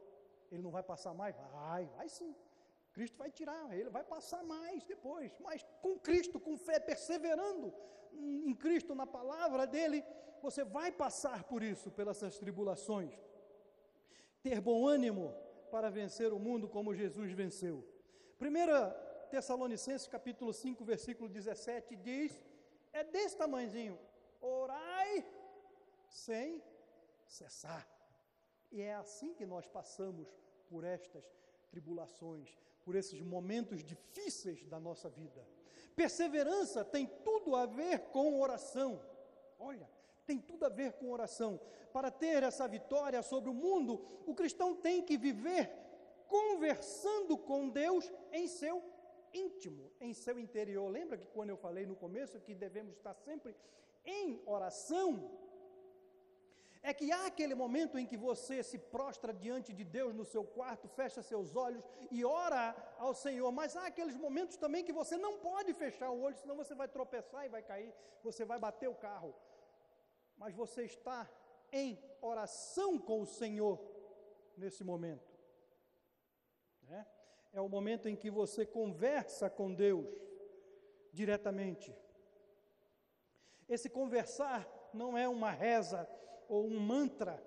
ele 0.51 0.62
não 0.62 0.72
vai 0.72 0.84
passar 0.84 1.14
mais? 1.14 1.36
Vai, 1.36 1.86
vai 1.86 2.10
sim. 2.10 2.36
Cristo 2.93 3.16
vai 3.16 3.30
tirar, 3.30 3.78
ele 3.78 3.91
vai 3.91 4.03
passar 4.03 4.43
mais 4.43 4.84
depois, 4.84 5.32
mas 5.39 5.64
com 5.84 5.99
Cristo, 5.99 6.39
com 6.39 6.58
fé, 6.58 6.80
perseverando, 6.80 7.72
em 8.14 8.53
Cristo, 8.55 8.95
na 8.95 9.05
palavra 9.05 9.66
dele, 9.66 10.03
você 10.41 10.64
vai 10.64 10.91
passar 10.91 11.43
por 11.43 11.64
isso, 11.64 11.91
pelas 11.91 12.20
tribulações. 12.38 13.14
Ter 14.41 14.62
bom 14.62 14.88
ânimo 14.88 15.34
para 15.72 15.89
vencer 15.89 16.32
o 16.32 16.39
mundo 16.39 16.68
como 16.68 16.93
Jesus 16.93 17.32
venceu. 17.32 17.86
1 18.39 19.30
Tessalonicenses 19.30 20.08
capítulo 20.08 20.53
5, 20.53 20.86
versículo 20.86 21.28
17 21.28 21.95
diz: 21.95 22.39
é 22.93 23.03
desse 23.03 23.38
tamanhozinho, 23.38 23.99
orai 24.41 25.26
sem 26.08 26.64
cessar. 27.26 27.88
E 28.72 28.82
é 28.82 28.95
assim 28.95 29.34
que 29.34 29.45
nós 29.45 29.68
passamos 29.68 30.28
por 30.70 30.84
estas 30.84 31.26
tribulações, 31.70 32.58
por 32.84 32.95
esses 32.95 33.22
momentos 33.22 33.84
difíceis 33.84 34.66
da 34.66 34.80
nossa 34.80 35.10
vida. 35.10 35.47
Perseverança 35.97 36.85
tem 36.85 37.07
tudo 37.25 37.55
a 37.55 37.65
ver 37.65 38.11
com 38.11 38.39
oração. 38.39 39.01
Olha, 39.57 39.89
tem 40.27 40.37
tudo 40.39 40.63
a 40.63 40.69
ver 40.69 40.93
com 40.93 41.11
oração. 41.11 41.59
Para 41.91 42.11
ter 42.11 42.43
essa 42.43 42.67
vitória 42.67 43.19
sobre 43.23 43.49
o 43.49 43.53
mundo, 43.53 43.99
o 44.27 44.35
cristão 44.35 44.75
tem 44.75 45.01
que 45.01 45.17
viver 45.17 45.71
conversando 46.27 47.35
com 47.35 47.67
Deus 47.67 48.13
em 48.31 48.47
seu 48.47 48.83
íntimo, 49.33 49.91
em 49.99 50.13
seu 50.13 50.37
interior. 50.37 50.87
Lembra 50.87 51.17
que 51.17 51.25
quando 51.25 51.49
eu 51.49 51.57
falei 51.57 51.87
no 51.87 51.95
começo 51.95 52.39
que 52.41 52.53
devemos 52.53 52.95
estar 52.95 53.15
sempre 53.15 53.55
em 54.05 54.39
oração? 54.45 55.31
É 56.82 56.93
que 56.93 57.11
há 57.11 57.25
aquele 57.25 57.55
momento 57.55 57.97
em 57.97 58.05
que 58.05 58.17
você 58.17 58.63
se 58.63 58.78
prostra 58.78 59.34
diante 59.34 59.73
de 59.73 59.84
Deus 59.84 60.13
no 60.13 60.25
seu 60.25 60.43
quarto, 60.43 60.88
fecha 60.88 61.21
seus 61.21 61.55
olhos 61.55 61.84
e 62.11 62.23
ora 62.23 62.75
ao 62.97 63.13
Senhor, 63.13 63.51
mas 63.51 63.75
há 63.75 63.88
aqueles 63.88 64.15
momentos 64.15 64.57
também 64.57 64.84
que 64.84 64.93
você 64.93 65.17
não 65.17 65.38
pode 65.38 65.73
fechar 65.73 66.09
o 66.11 66.21
olho, 66.21 66.36
senão 66.38 66.55
você 66.55 66.75
vai 66.75 66.88
tropeçar 66.88 67.45
e 67.45 67.49
vai 67.49 67.61
cair, 67.61 67.93
você 68.23 68.45
vai 68.45 68.59
bater 68.59 68.88
o 68.88 68.95
carro. 68.95 69.36
Mas 70.38 70.53
você 70.53 70.84
está 70.84 71.30
em 71.71 71.99
oração 72.21 72.97
com 72.97 73.21
o 73.21 73.25
Senhor 73.25 73.80
nesse 74.55 74.84
momento. 74.84 75.36
É, 76.89 77.05
é 77.53 77.61
o 77.61 77.69
momento 77.69 78.07
em 78.07 78.15
que 78.15 78.30
você 78.30 78.65
conversa 78.65 79.49
com 79.49 79.73
Deus 79.73 80.07
diretamente. 81.11 81.95
Esse 83.67 83.89
conversar 83.89 84.67
não 84.93 85.17
é 85.17 85.28
uma 85.28 85.51
reza 85.51 86.07
ou 86.47 86.65
um 86.65 86.79
mantra 86.79 87.43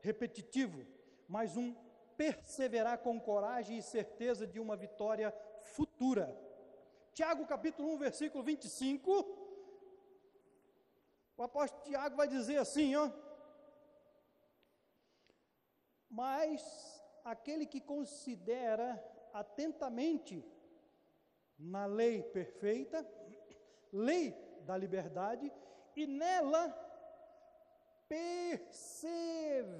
repetitivo, 0.00 0.86
mas 1.28 1.56
um 1.56 1.74
perseverar 2.16 2.98
com 2.98 3.20
coragem 3.20 3.78
e 3.78 3.82
certeza 3.82 4.46
de 4.46 4.60
uma 4.60 4.76
vitória 4.76 5.34
futura. 5.60 6.36
Tiago 7.12 7.46
capítulo 7.46 7.94
1, 7.94 7.98
versículo 7.98 8.44
25. 8.44 9.10
O 11.36 11.42
apóstolo 11.42 11.82
Tiago 11.84 12.16
vai 12.16 12.28
dizer 12.28 12.58
assim, 12.58 12.94
ó: 12.94 13.10
Mas 16.08 17.02
aquele 17.24 17.64
que 17.66 17.80
considera 17.80 19.02
atentamente 19.32 20.44
na 21.58 21.86
lei 21.86 22.22
perfeita, 22.22 23.06
lei 23.92 24.32
da 24.62 24.76
liberdade, 24.76 25.52
e 25.96 26.06
nela 26.06 26.89
persevera, 28.10 29.72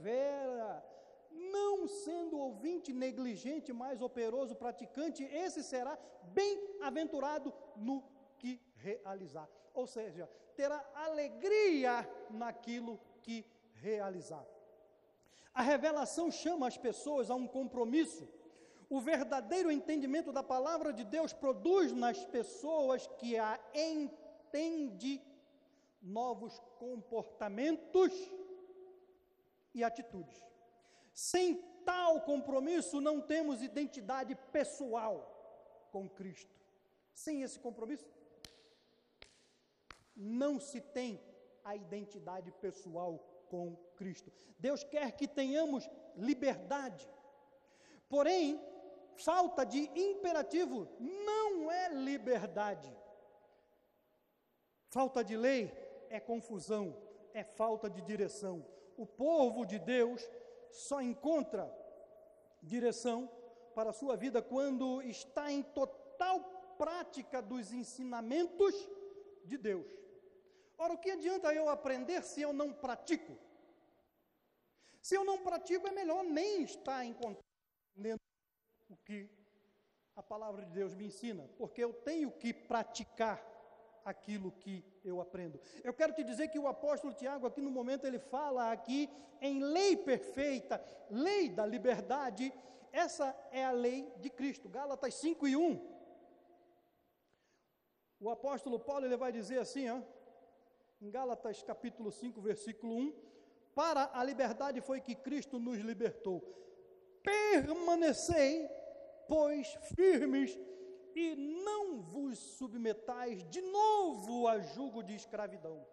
não 1.53 1.89
sendo 1.89 2.39
ouvinte 2.39 2.93
negligente, 2.93 3.73
mas 3.73 4.01
operoso 4.01 4.55
praticante, 4.55 5.25
esse 5.25 5.65
será 5.65 5.99
bem-aventurado 6.33 7.53
no 7.77 8.05
que 8.39 8.61
realizar. 8.77 9.49
Ou 9.75 9.85
seja, 9.87 10.31
terá 10.55 10.89
alegria 10.95 12.09
naquilo 12.31 13.01
que 13.21 13.45
realizar. 13.75 14.47
A 15.53 15.63
revelação 15.63 16.31
chama 16.31 16.69
as 16.69 16.77
pessoas 16.79 17.31
a 17.31 17.35
um 17.35 17.49
compromisso. 17.49 18.29
O 18.89 19.01
verdadeiro 19.01 19.73
entendimento 19.73 20.31
da 20.33 20.43
palavra 20.43 20.93
de 20.93 21.05
Deus 21.05 21.33
produz 21.33 21.93
nas 21.93 22.25
pessoas 22.27 23.09
que 23.19 23.37
a 23.37 23.59
entende 23.75 25.21
novos 26.03 26.59
comportamentos 26.79 28.13
e 29.75 29.85
atitudes. 29.85 30.43
Sem 31.13 31.57
tal 31.85 32.23
compromisso, 32.23 33.01
não 33.01 33.21
temos 33.21 33.63
identidade 33.63 34.35
pessoal 34.53 35.89
com 35.93 36.09
Cristo. 36.09 36.55
Sem 37.13 37.43
esse 37.43 37.59
compromisso, 37.59 38.09
não 40.17 40.59
se 40.61 40.81
tem 40.81 41.21
a 41.65 41.77
identidade 41.77 42.51
pessoal 42.53 43.19
com 43.49 43.77
Cristo. 43.97 44.33
Deus 44.59 44.85
quer 44.85 45.13
que 45.13 45.27
tenhamos 45.27 45.89
liberdade. 46.17 47.09
Porém, 48.09 48.61
falta 49.17 49.65
de 49.65 49.91
imperativo 49.95 50.89
não 51.01 51.71
é 51.71 51.89
liberdade. 51.93 52.91
Falta 54.89 55.23
de 55.23 55.37
lei 55.37 55.90
é 56.11 56.19
confusão, 56.21 56.95
é 57.33 57.43
falta 57.43 57.89
de 57.89 58.03
direção. 58.03 58.67
O 58.97 59.07
povo 59.07 59.65
de 59.65 59.79
Deus 59.79 60.29
só 60.71 61.01
encontra 61.01 61.73
direção 62.63 63.31
para 63.75 63.91
a 63.91 63.95
sua 63.95 64.17
vida 64.17 64.43
quando 64.43 65.01
está 65.03 65.51
em 65.51 65.63
total 65.63 66.41
prática 66.77 67.41
dos 67.41 67.73
ensinamentos 67.73 68.75
de 69.45 69.57
Deus. 69.57 69.87
Ora, 70.77 70.95
o 70.95 70.99
que 70.99 71.11
adianta 71.11 71.55
eu 71.55 71.69
aprender 71.69 72.23
se 72.23 72.43
eu 72.43 72.53
não 72.53 72.73
pratico? 72.73 73.39
Se 75.01 75.15
eu 75.15 75.25
não 75.25 75.39
pratico, 75.39 75.87
é 75.87 75.93
melhor 75.93 76.25
nem 76.25 76.63
estar 76.63 77.05
entendendo 77.05 78.19
o 78.89 78.97
que 78.97 79.31
a 80.17 80.23
palavra 80.23 80.65
de 80.65 80.73
Deus 80.73 80.95
me 80.95 81.07
ensina, 81.07 81.49
porque 81.57 81.83
eu 81.83 81.93
tenho 81.93 82.31
que 82.33 82.53
praticar 82.53 83.50
aquilo 84.05 84.53
que 84.53 84.85
eu 85.05 85.21
aprendo. 85.21 85.61
Eu 85.83 85.93
quero 85.93 86.13
te 86.13 86.23
dizer 86.25 86.49
que 86.49 86.59
o 86.59 86.69
apóstolo 86.69 87.15
Tiago, 87.15 87.47
aqui 87.47 87.61
no 87.61 87.71
momento, 87.71 88.07
ele 88.07 88.19
fala 88.19 88.71
aqui 88.73 89.09
em 89.41 89.63
lei 89.63 89.97
perfeita, 89.97 90.83
lei 91.11 91.49
da 91.49 91.67
liberdade. 91.67 92.53
Essa 92.93 93.37
é 93.51 93.65
a 93.65 93.71
lei 93.71 94.13
de 94.19 94.31
Cristo. 94.31 94.69
Gálatas 94.69 95.15
5 95.15 95.49
e 95.49 95.57
1. 95.57 96.01
O 98.21 98.29
apóstolo 98.29 98.79
Paulo 98.79 99.07
ele 99.07 99.17
vai 99.17 99.33
dizer 99.33 99.59
assim, 99.59 99.89
ó, 99.89 100.01
em 101.01 101.11
Gálatas 101.11 101.63
capítulo 101.63 102.13
5, 102.13 102.41
versículo 102.41 102.95
1: 102.95 103.15
Para 103.75 104.11
a 104.13 104.23
liberdade 104.23 104.81
foi 104.81 105.01
que 105.01 105.15
Cristo 105.15 105.59
nos 105.59 105.79
libertou. 105.79 106.43
Permanecei, 107.23 108.69
pois, 109.27 109.79
firmes 109.95 110.59
e 111.15 111.35
não 111.37 112.01
vos 112.01 112.39
submetais 112.39 113.43
de 113.49 113.61
novo 113.61 114.47
a 114.47 114.59
jugo 114.59 115.03
de 115.03 115.15
escravidão. 115.15 115.87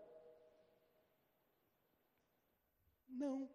Não 3.07 3.49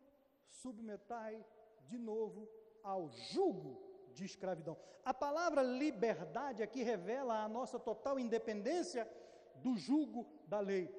submetai 0.49 1.45
de 1.87 1.99
novo 1.99 2.49
ao 2.83 3.09
jugo 3.09 3.81
de 4.15 4.25
escravidão. 4.25 4.77
A 5.05 5.13
palavra 5.13 5.63
liberdade 5.63 6.63
aqui 6.63 6.83
revela 6.83 7.43
a 7.43 7.49
nossa 7.49 7.79
total 7.79 8.19
independência 8.19 9.09
do 9.57 9.77
jugo 9.77 10.27
da 10.47 10.61
lei. 10.61 10.91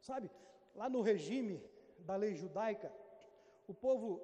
Sabe, 0.00 0.30
lá 0.74 0.88
no 0.88 1.02
regime 1.02 1.62
da 1.98 2.16
lei 2.16 2.34
judaica, 2.34 2.92
o 3.66 3.74
povo 3.74 4.20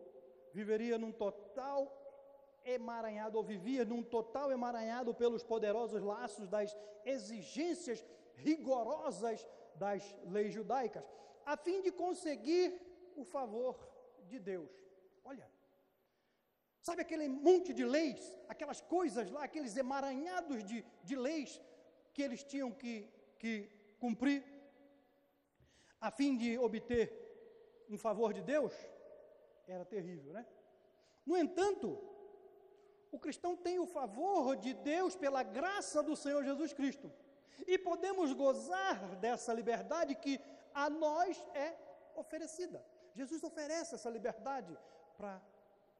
viveria 0.53 0.99
num 0.99 1.13
total 1.13 2.06
emaranhado, 2.67 3.39
ou 3.39 3.45
vivia 3.45 3.85
num 3.85 4.03
total 4.03 4.51
emaranhado 4.51 5.15
pelos 5.15 5.43
poderosos 5.43 6.03
laços 6.03 6.49
das 6.49 6.77
exigências 7.05 8.05
rigorosas 8.35 9.47
das 9.77 10.03
leis 10.25 10.53
judaicas, 10.53 11.05
a 11.45 11.57
fim 11.57 11.81
de 11.81 11.93
conseguir 11.93 12.81
o 13.15 13.25
favor 13.25 13.79
de 14.27 14.39
Deus. 14.39 14.71
Olha, 15.25 15.49
sabe 16.83 17.03
aquele 17.03 17.29
monte 17.29 17.73
de 17.73 17.85
leis, 17.85 18.37
aquelas 18.49 18.81
coisas 18.81 19.31
lá, 19.31 19.45
aqueles 19.45 19.77
emaranhados 19.77 20.65
de, 20.65 20.85
de 21.05 21.17
leis 21.17 21.61
que 22.13 22.23
eles 22.23 22.43
tinham 22.43 22.73
que, 22.73 23.09
que 23.39 23.71
cumprir, 23.99 24.45
a 26.01 26.11
fim 26.11 26.37
de 26.37 26.59
obter 26.59 27.87
um 27.89 27.97
favor 27.97 28.33
de 28.33 28.43
Deus? 28.43 28.73
Era 29.67 29.85
terrível, 29.85 30.33
né? 30.33 30.47
No 31.25 31.37
entanto, 31.37 31.99
o 33.17 33.19
cristão 33.19 33.53
tem 33.57 33.79
o 33.79 33.87
favor 33.87 34.57
de 34.65 34.73
Deus 34.75 35.17
pela 35.17 35.43
graça 35.43 36.03
do 36.03 36.15
Senhor 36.15 36.43
Jesus 36.45 36.73
Cristo. 36.79 37.11
E 37.67 37.79
podemos 37.79 38.33
gozar 38.33 39.17
dessa 39.17 39.53
liberdade 39.61 40.15
que 40.15 40.39
a 40.75 40.91
nós 40.91 41.35
é 41.55 41.75
oferecida. 42.15 42.85
Jesus 43.15 43.43
oferece 43.43 43.95
essa 43.95 44.11
liberdade 44.11 44.77
para 45.17 45.41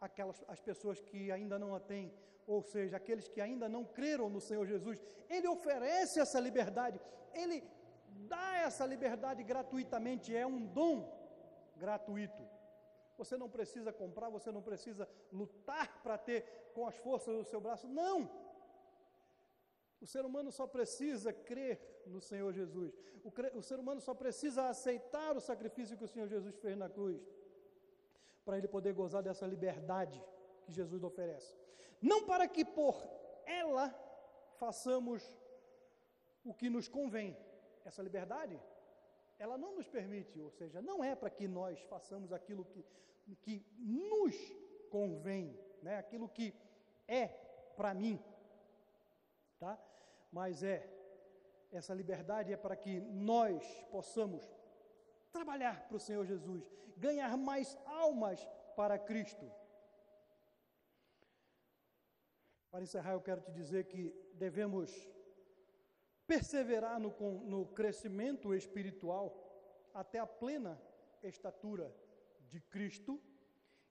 aquelas 0.01 0.45
as 0.47 0.61
pessoas 0.61 1.01
que 1.01 1.33
ainda 1.33 1.59
não 1.59 1.75
a 1.75 1.81
têm, 1.81 2.13
ou 2.47 2.61
seja, 2.63 2.99
aqueles 2.99 3.29
que 3.29 3.41
ainda 3.41 3.67
não 3.69 3.85
creram 3.99 4.29
no 4.29 4.41
Senhor 4.49 4.67
Jesus. 4.67 5.03
Ele 5.29 5.49
oferece 5.49 6.21
essa 6.21 6.39
liberdade. 6.39 7.01
Ele 7.33 7.65
dá 8.35 8.59
essa 8.59 8.85
liberdade 8.85 9.43
gratuitamente, 9.43 10.37
é 10.37 10.47
um 10.47 10.61
dom 10.67 10.97
gratuito. 11.77 12.46
Você 13.17 13.37
não 13.37 13.49
precisa 13.49 13.93
comprar, 13.93 14.29
você 14.29 14.51
não 14.53 14.63
precisa 14.63 15.09
lutar 15.33 16.03
para 16.03 16.19
ter 16.19 16.71
com 16.75 16.87
as 16.87 16.97
forças 16.97 17.37
do 17.37 17.45
seu 17.45 17.61
braço. 17.61 17.89
Não! 17.89 18.31
O 20.01 20.07
ser 20.07 20.25
humano 20.25 20.53
só 20.53 20.67
precisa 20.67 21.33
crer 21.33 22.03
no 22.07 22.21
Senhor 22.21 22.53
Jesus. 22.53 22.93
O, 23.25 23.31
cre... 23.31 23.51
o, 23.55 23.63
ser 23.63 23.79
humano 23.79 24.01
só 24.01 24.15
precisa 24.15 24.69
aceitar 24.69 25.37
o 25.37 25.41
sacrifício 25.41 25.97
que 25.97 26.05
o 26.05 26.09
Senhor 26.09 26.29
Jesus 26.29 26.55
fez 26.57 26.77
na 26.77 26.89
cruz, 26.89 27.21
para 28.45 28.59
ele 28.59 28.69
poder 28.69 28.93
gozar 28.93 29.23
dessa 29.23 29.47
liberdade 29.47 30.23
que 30.65 30.73
Jesus 30.73 31.03
oferece. 31.03 31.57
Não 32.01 32.25
para 32.25 32.47
que 32.47 32.65
por 32.65 32.97
ela 33.47 33.89
façamos 34.59 35.23
o 36.45 36.53
que 36.53 36.69
nos 36.69 36.89
convém. 36.89 37.37
Essa 37.85 38.03
liberdade 38.03 38.61
ela 39.39 39.59
não 39.59 39.75
nos 39.75 39.89
permite, 39.89 40.41
ou 40.41 40.51
seja, 40.51 40.81
não 40.81 41.03
é 41.05 41.15
para 41.15 41.31
que 41.31 41.47
nós 41.47 41.81
façamos 41.83 42.33
aquilo 42.33 42.65
que, 42.65 42.85
que 43.43 43.67
nos 43.79 44.35
convém, 44.91 45.59
né? 45.83 45.99
aquilo 45.99 46.29
que 46.29 46.55
é 47.07 47.29
para 47.77 47.93
mim, 47.93 48.19
tá? 49.59 49.79
Mas 50.33 50.63
é, 50.63 50.89
essa 51.71 51.95
liberdade 51.95 52.53
é 52.53 52.57
para 52.57 52.77
que 52.77 53.01
nós 53.01 53.63
possamos 53.91 54.43
trabalhar 55.31 55.87
para 55.87 55.97
o 55.97 56.01
Senhor 56.01 56.25
Jesus, 56.25 56.71
ganhar 56.97 57.37
mais 57.37 57.77
almas 57.85 58.47
para 58.75 58.99
Cristo. 58.99 59.51
Para 62.71 62.83
encerrar, 62.83 63.13
eu 63.13 63.21
quero 63.21 63.41
te 63.41 63.53
dizer 63.53 63.85
que 63.85 64.15
devemos 64.35 64.91
perseverar 66.27 66.99
no, 67.01 67.11
no 67.45 67.67
crescimento 67.67 68.55
espiritual 68.55 69.35
até 69.95 70.19
a 70.19 70.27
plena 70.27 70.81
estatura 71.23 71.95
de 72.49 72.61
Cristo 72.61 73.21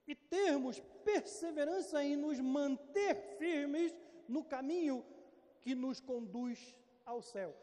e 0.08 0.16
termos 0.16 0.80
perseverança 1.04 2.04
em 2.04 2.16
nos 2.16 2.40
manter 2.40 3.16
firmes 3.38 3.98
no 4.28 4.44
caminho 4.44 5.04
que 5.62 5.74
nos 5.74 6.00
conduz 6.00 6.78
ao 7.06 7.22
céu. 7.22 7.56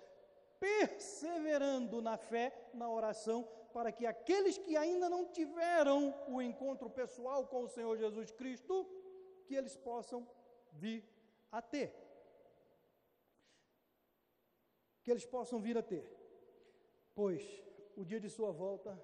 Perseverando 0.59 2.01
na 2.01 2.17
fé, 2.17 2.71
na 2.75 2.89
oração, 2.91 3.49
para 3.73 3.93
que 3.93 4.07
aqueles 4.07 4.59
que 4.59 4.77
ainda 4.77 5.09
não 5.09 5.27
tiveram 5.27 6.15
o 6.29 6.43
encontro 6.43 6.91
pessoal 6.91 7.47
com 7.47 7.65
o 7.65 7.69
Senhor 7.69 7.97
Jesus 7.97 8.31
Cristo, 8.31 8.87
que 9.47 9.55
eles 9.55 9.77
possam 9.77 10.29
vir 10.73 11.05
a 11.51 11.61
ter 11.61 11.95
que 15.03 15.11
eles 15.11 15.27
possam 15.27 15.61
vir 15.61 15.77
a 15.77 15.83
ter, 15.83 16.07
pois 17.15 17.43
o 17.97 18.05
dia 18.05 18.21
de 18.21 18.31
sua 18.31 18.53
volta 18.53 19.01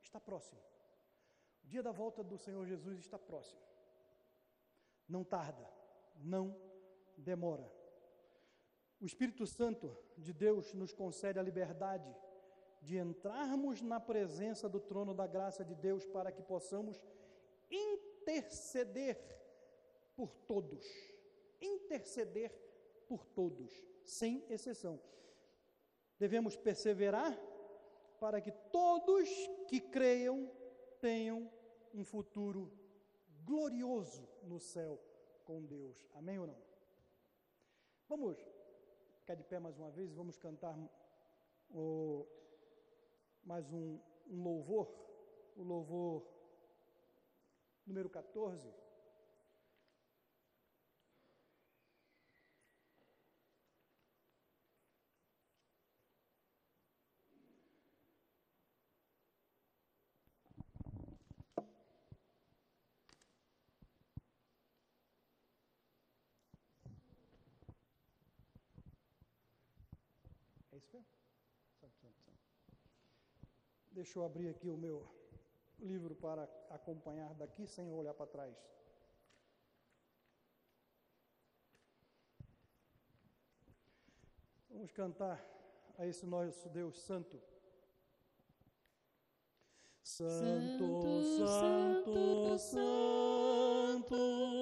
está 0.00 0.20
próximo. 0.20 0.60
O 1.64 1.66
dia 1.66 1.82
da 1.82 1.90
volta 1.92 2.22
do 2.22 2.38
Senhor 2.38 2.66
Jesus 2.66 2.98
está 2.98 3.18
próximo. 3.18 3.60
Não 5.08 5.24
tarda, 5.24 5.66
não 6.16 6.54
demora. 7.16 7.70
O 9.00 9.06
Espírito 9.06 9.46
Santo 9.46 9.96
de 10.16 10.32
Deus 10.32 10.74
nos 10.74 10.92
concede 10.92 11.38
a 11.38 11.42
liberdade 11.42 12.14
de 12.82 12.96
entrarmos 12.96 13.80
na 13.80 13.98
presença 13.98 14.68
do 14.68 14.80
trono 14.80 15.14
da 15.14 15.26
graça 15.26 15.64
de 15.64 15.74
Deus 15.74 16.04
para 16.04 16.30
que 16.30 16.42
possamos 16.42 17.02
interceder 17.70 19.18
por 20.14 20.34
todos. 20.34 20.86
Interceder 21.60 22.52
por 23.08 23.24
todos 23.24 23.72
sem 24.08 24.44
exceção. 24.48 25.00
Devemos 26.18 26.56
perseverar 26.56 27.38
para 28.18 28.40
que 28.40 28.50
todos 28.50 29.28
que 29.68 29.80
creiam 29.80 30.50
tenham 31.00 31.50
um 31.94 32.04
futuro 32.04 32.72
glorioso 33.44 34.28
no 34.42 34.58
céu 34.58 35.00
com 35.44 35.64
Deus. 35.64 36.06
Amém 36.14 36.38
ou 36.38 36.46
não? 36.46 36.56
Vamos 38.08 38.36
ficar 39.20 39.34
de 39.34 39.44
pé 39.44 39.58
mais 39.58 39.78
uma 39.78 39.90
vez, 39.90 40.12
vamos 40.12 40.36
cantar 40.36 40.76
o, 41.70 42.26
mais 43.44 43.70
um, 43.72 44.00
um 44.26 44.42
louvor, 44.42 44.88
o 45.56 45.62
louvor 45.62 46.26
número 47.86 48.08
14. 48.08 48.68
É 70.70 70.76
isso 70.76 70.92
mesmo? 70.92 71.08
Santo, 71.80 71.98
santo, 71.98 72.22
santo. 72.22 72.38
Deixa 73.98 74.16
eu 74.16 74.24
abrir 74.24 74.48
aqui 74.48 74.68
o 74.70 74.76
meu 74.76 75.04
livro 75.80 76.14
para 76.14 76.44
acompanhar 76.70 77.34
daqui 77.34 77.66
sem 77.66 77.92
olhar 77.92 78.14
para 78.14 78.28
trás. 78.28 78.56
Vamos 84.70 84.92
cantar 84.92 85.44
a 85.98 86.06
esse 86.06 86.24
nosso 86.26 86.68
Deus 86.68 86.96
Santo. 87.00 87.42
Santo, 90.04 91.02
Santo, 91.36 92.58
Santo, 92.58 94.14
Deus 94.14 94.57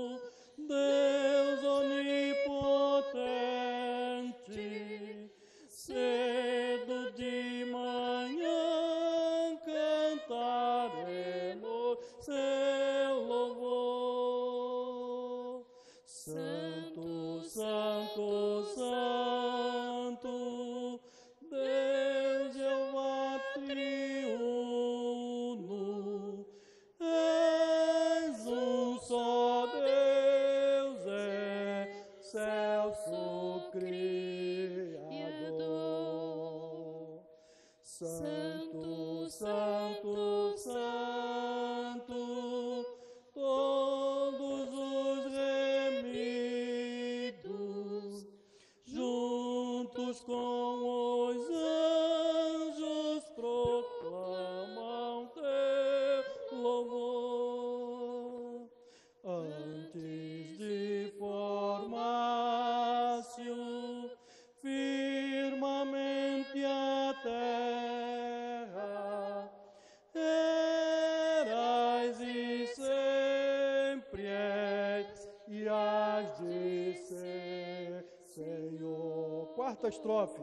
Quarta 79.86 79.88
estrofe. 79.88 80.42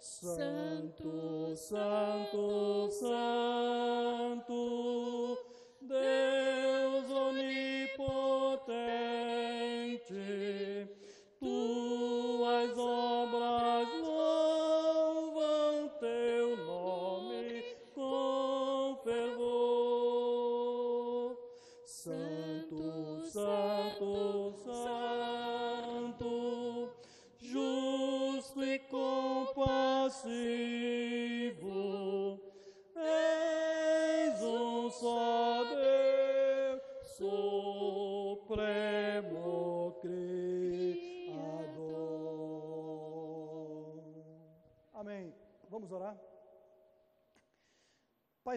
Santo, 0.00 1.54
Santo, 1.56 2.90
Santo, 2.90 3.77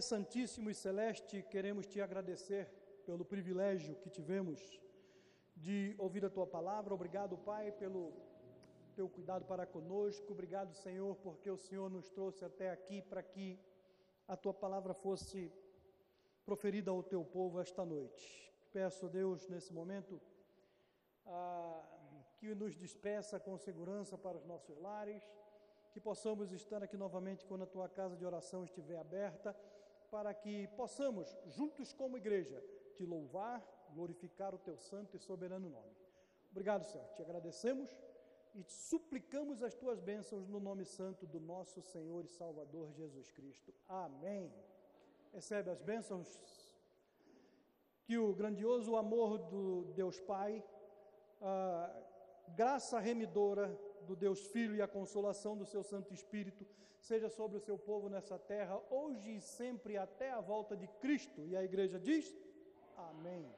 Pai 0.02 0.08
Santíssimo 0.08 0.68
e 0.68 0.74
Celeste, 0.74 1.44
queremos 1.44 1.86
te 1.86 2.02
agradecer 2.02 2.66
pelo 3.06 3.24
privilégio 3.24 3.96
que 3.98 4.10
tivemos 4.10 4.60
de 5.56 5.94
ouvir 6.00 6.26
a 6.26 6.30
tua 6.30 6.48
palavra. 6.48 6.92
Obrigado, 6.92 7.38
Pai, 7.38 7.72
pelo 7.72 8.12
teu 8.96 9.08
cuidado 9.08 9.46
para 9.46 9.64
conosco. 9.64 10.34
Obrigado, 10.34 10.74
Senhor, 10.74 11.16
porque 11.18 11.52
o 11.52 11.56
Senhor 11.56 11.88
nos 11.88 12.10
trouxe 12.10 12.44
até 12.44 12.72
aqui 12.72 13.00
para 13.04 13.22
que 13.22 13.60
a 14.28 14.36
tua 14.36 14.56
palavra 14.56 14.96
fosse 14.96 15.54
proferida 16.44 16.90
ao 16.90 17.04
teu 17.04 17.24
povo 17.24 17.62
esta 17.62 17.86
noite. 17.86 18.52
Peço, 18.74 19.08
Deus, 19.08 19.48
nesse 19.48 19.72
momento, 19.72 20.20
ah, 21.28 21.84
que 22.40 22.56
nos 22.56 22.76
despeça 22.76 23.40
com 23.40 23.56
segurança 23.56 24.18
para 24.18 24.36
os 24.36 24.46
nossos 24.46 24.80
lares, 24.80 25.24
que 25.92 26.00
possamos 26.00 26.52
estar 26.52 26.82
aqui 26.82 26.98
novamente 26.98 27.46
quando 27.46 27.66
a 27.66 27.68
tua 27.68 27.88
casa 27.88 28.16
de 28.18 28.26
oração 28.26 28.64
estiver 28.64 28.98
aberta, 28.98 29.56
para 30.12 30.34
que 30.34 30.68
possamos, 30.76 31.36
juntos 31.48 31.94
como 31.94 32.18
igreja, 32.18 32.62
te 32.94 33.06
louvar, 33.06 33.66
glorificar 33.94 34.54
o 34.54 34.60
teu 34.60 34.78
santo 34.78 35.16
e 35.16 35.20
soberano 35.20 35.70
nome. 35.70 35.96
Obrigado, 36.52 36.84
Senhor. 36.84 37.08
Te 37.16 37.22
agradecemos 37.22 37.90
e 38.54 38.62
te 38.62 38.74
suplicamos 38.74 39.64
as 39.64 39.74
tuas 39.74 40.02
bênçãos 40.02 40.50
no 40.50 40.60
nome 40.60 40.84
santo 40.84 41.26
do 41.26 41.40
nosso 41.40 41.82
Senhor 41.82 42.26
e 42.26 42.28
Salvador 42.28 42.92
Jesus 42.92 43.32
Cristo. 43.32 43.74
Amém. 43.88 44.54
Recebe 45.32 45.70
as 45.70 45.82
bênçãos. 45.82 46.30
Que 48.04 48.18
o 48.18 48.34
grandioso 48.34 48.98
amor 48.98 49.38
do 49.38 49.86
Deus 49.94 50.20
Pai, 50.20 50.62
a 51.42 52.04
graça 52.50 53.00
remidora 53.00 53.80
do 54.06 54.16
Deus 54.16 54.48
Filho 54.48 54.76
e 54.76 54.82
a 54.82 54.88
consolação 54.88 55.58
do 55.58 55.66
seu 55.66 55.84
Santo 55.84 56.14
Espírito 56.14 56.66
seja 57.00 57.30
sobre 57.30 57.58
o 57.58 57.60
seu 57.60 57.78
povo 57.78 58.08
nessa 58.10 58.38
terra, 58.38 58.80
hoje 58.90 59.36
e 59.38 59.42
sempre, 59.42 59.98
até 59.98 60.32
a 60.32 60.40
volta 60.40 60.78
de 60.78 60.88
Cristo. 60.88 61.46
E 61.48 61.56
a 61.56 61.64
igreja 61.64 62.00
diz: 62.00 62.36
Amém. 62.96 63.54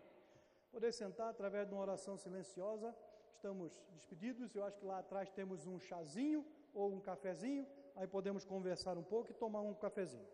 Poder 0.71 0.91
sentar 0.91 1.29
através 1.29 1.67
de 1.67 1.73
uma 1.73 1.81
oração 1.81 2.17
silenciosa. 2.17 2.95
Estamos 3.35 3.83
despedidos. 3.91 4.55
Eu 4.55 4.63
acho 4.63 4.79
que 4.79 4.85
lá 4.85 4.99
atrás 4.99 5.29
temos 5.29 5.67
um 5.67 5.79
chazinho 5.79 6.45
ou 6.73 6.93
um 6.93 6.99
cafezinho. 6.99 7.67
Aí 7.95 8.07
podemos 8.07 8.43
conversar 8.45 8.97
um 8.97 9.03
pouco 9.03 9.29
e 9.31 9.33
tomar 9.33 9.61
um 9.61 9.73
cafezinho. 9.73 10.25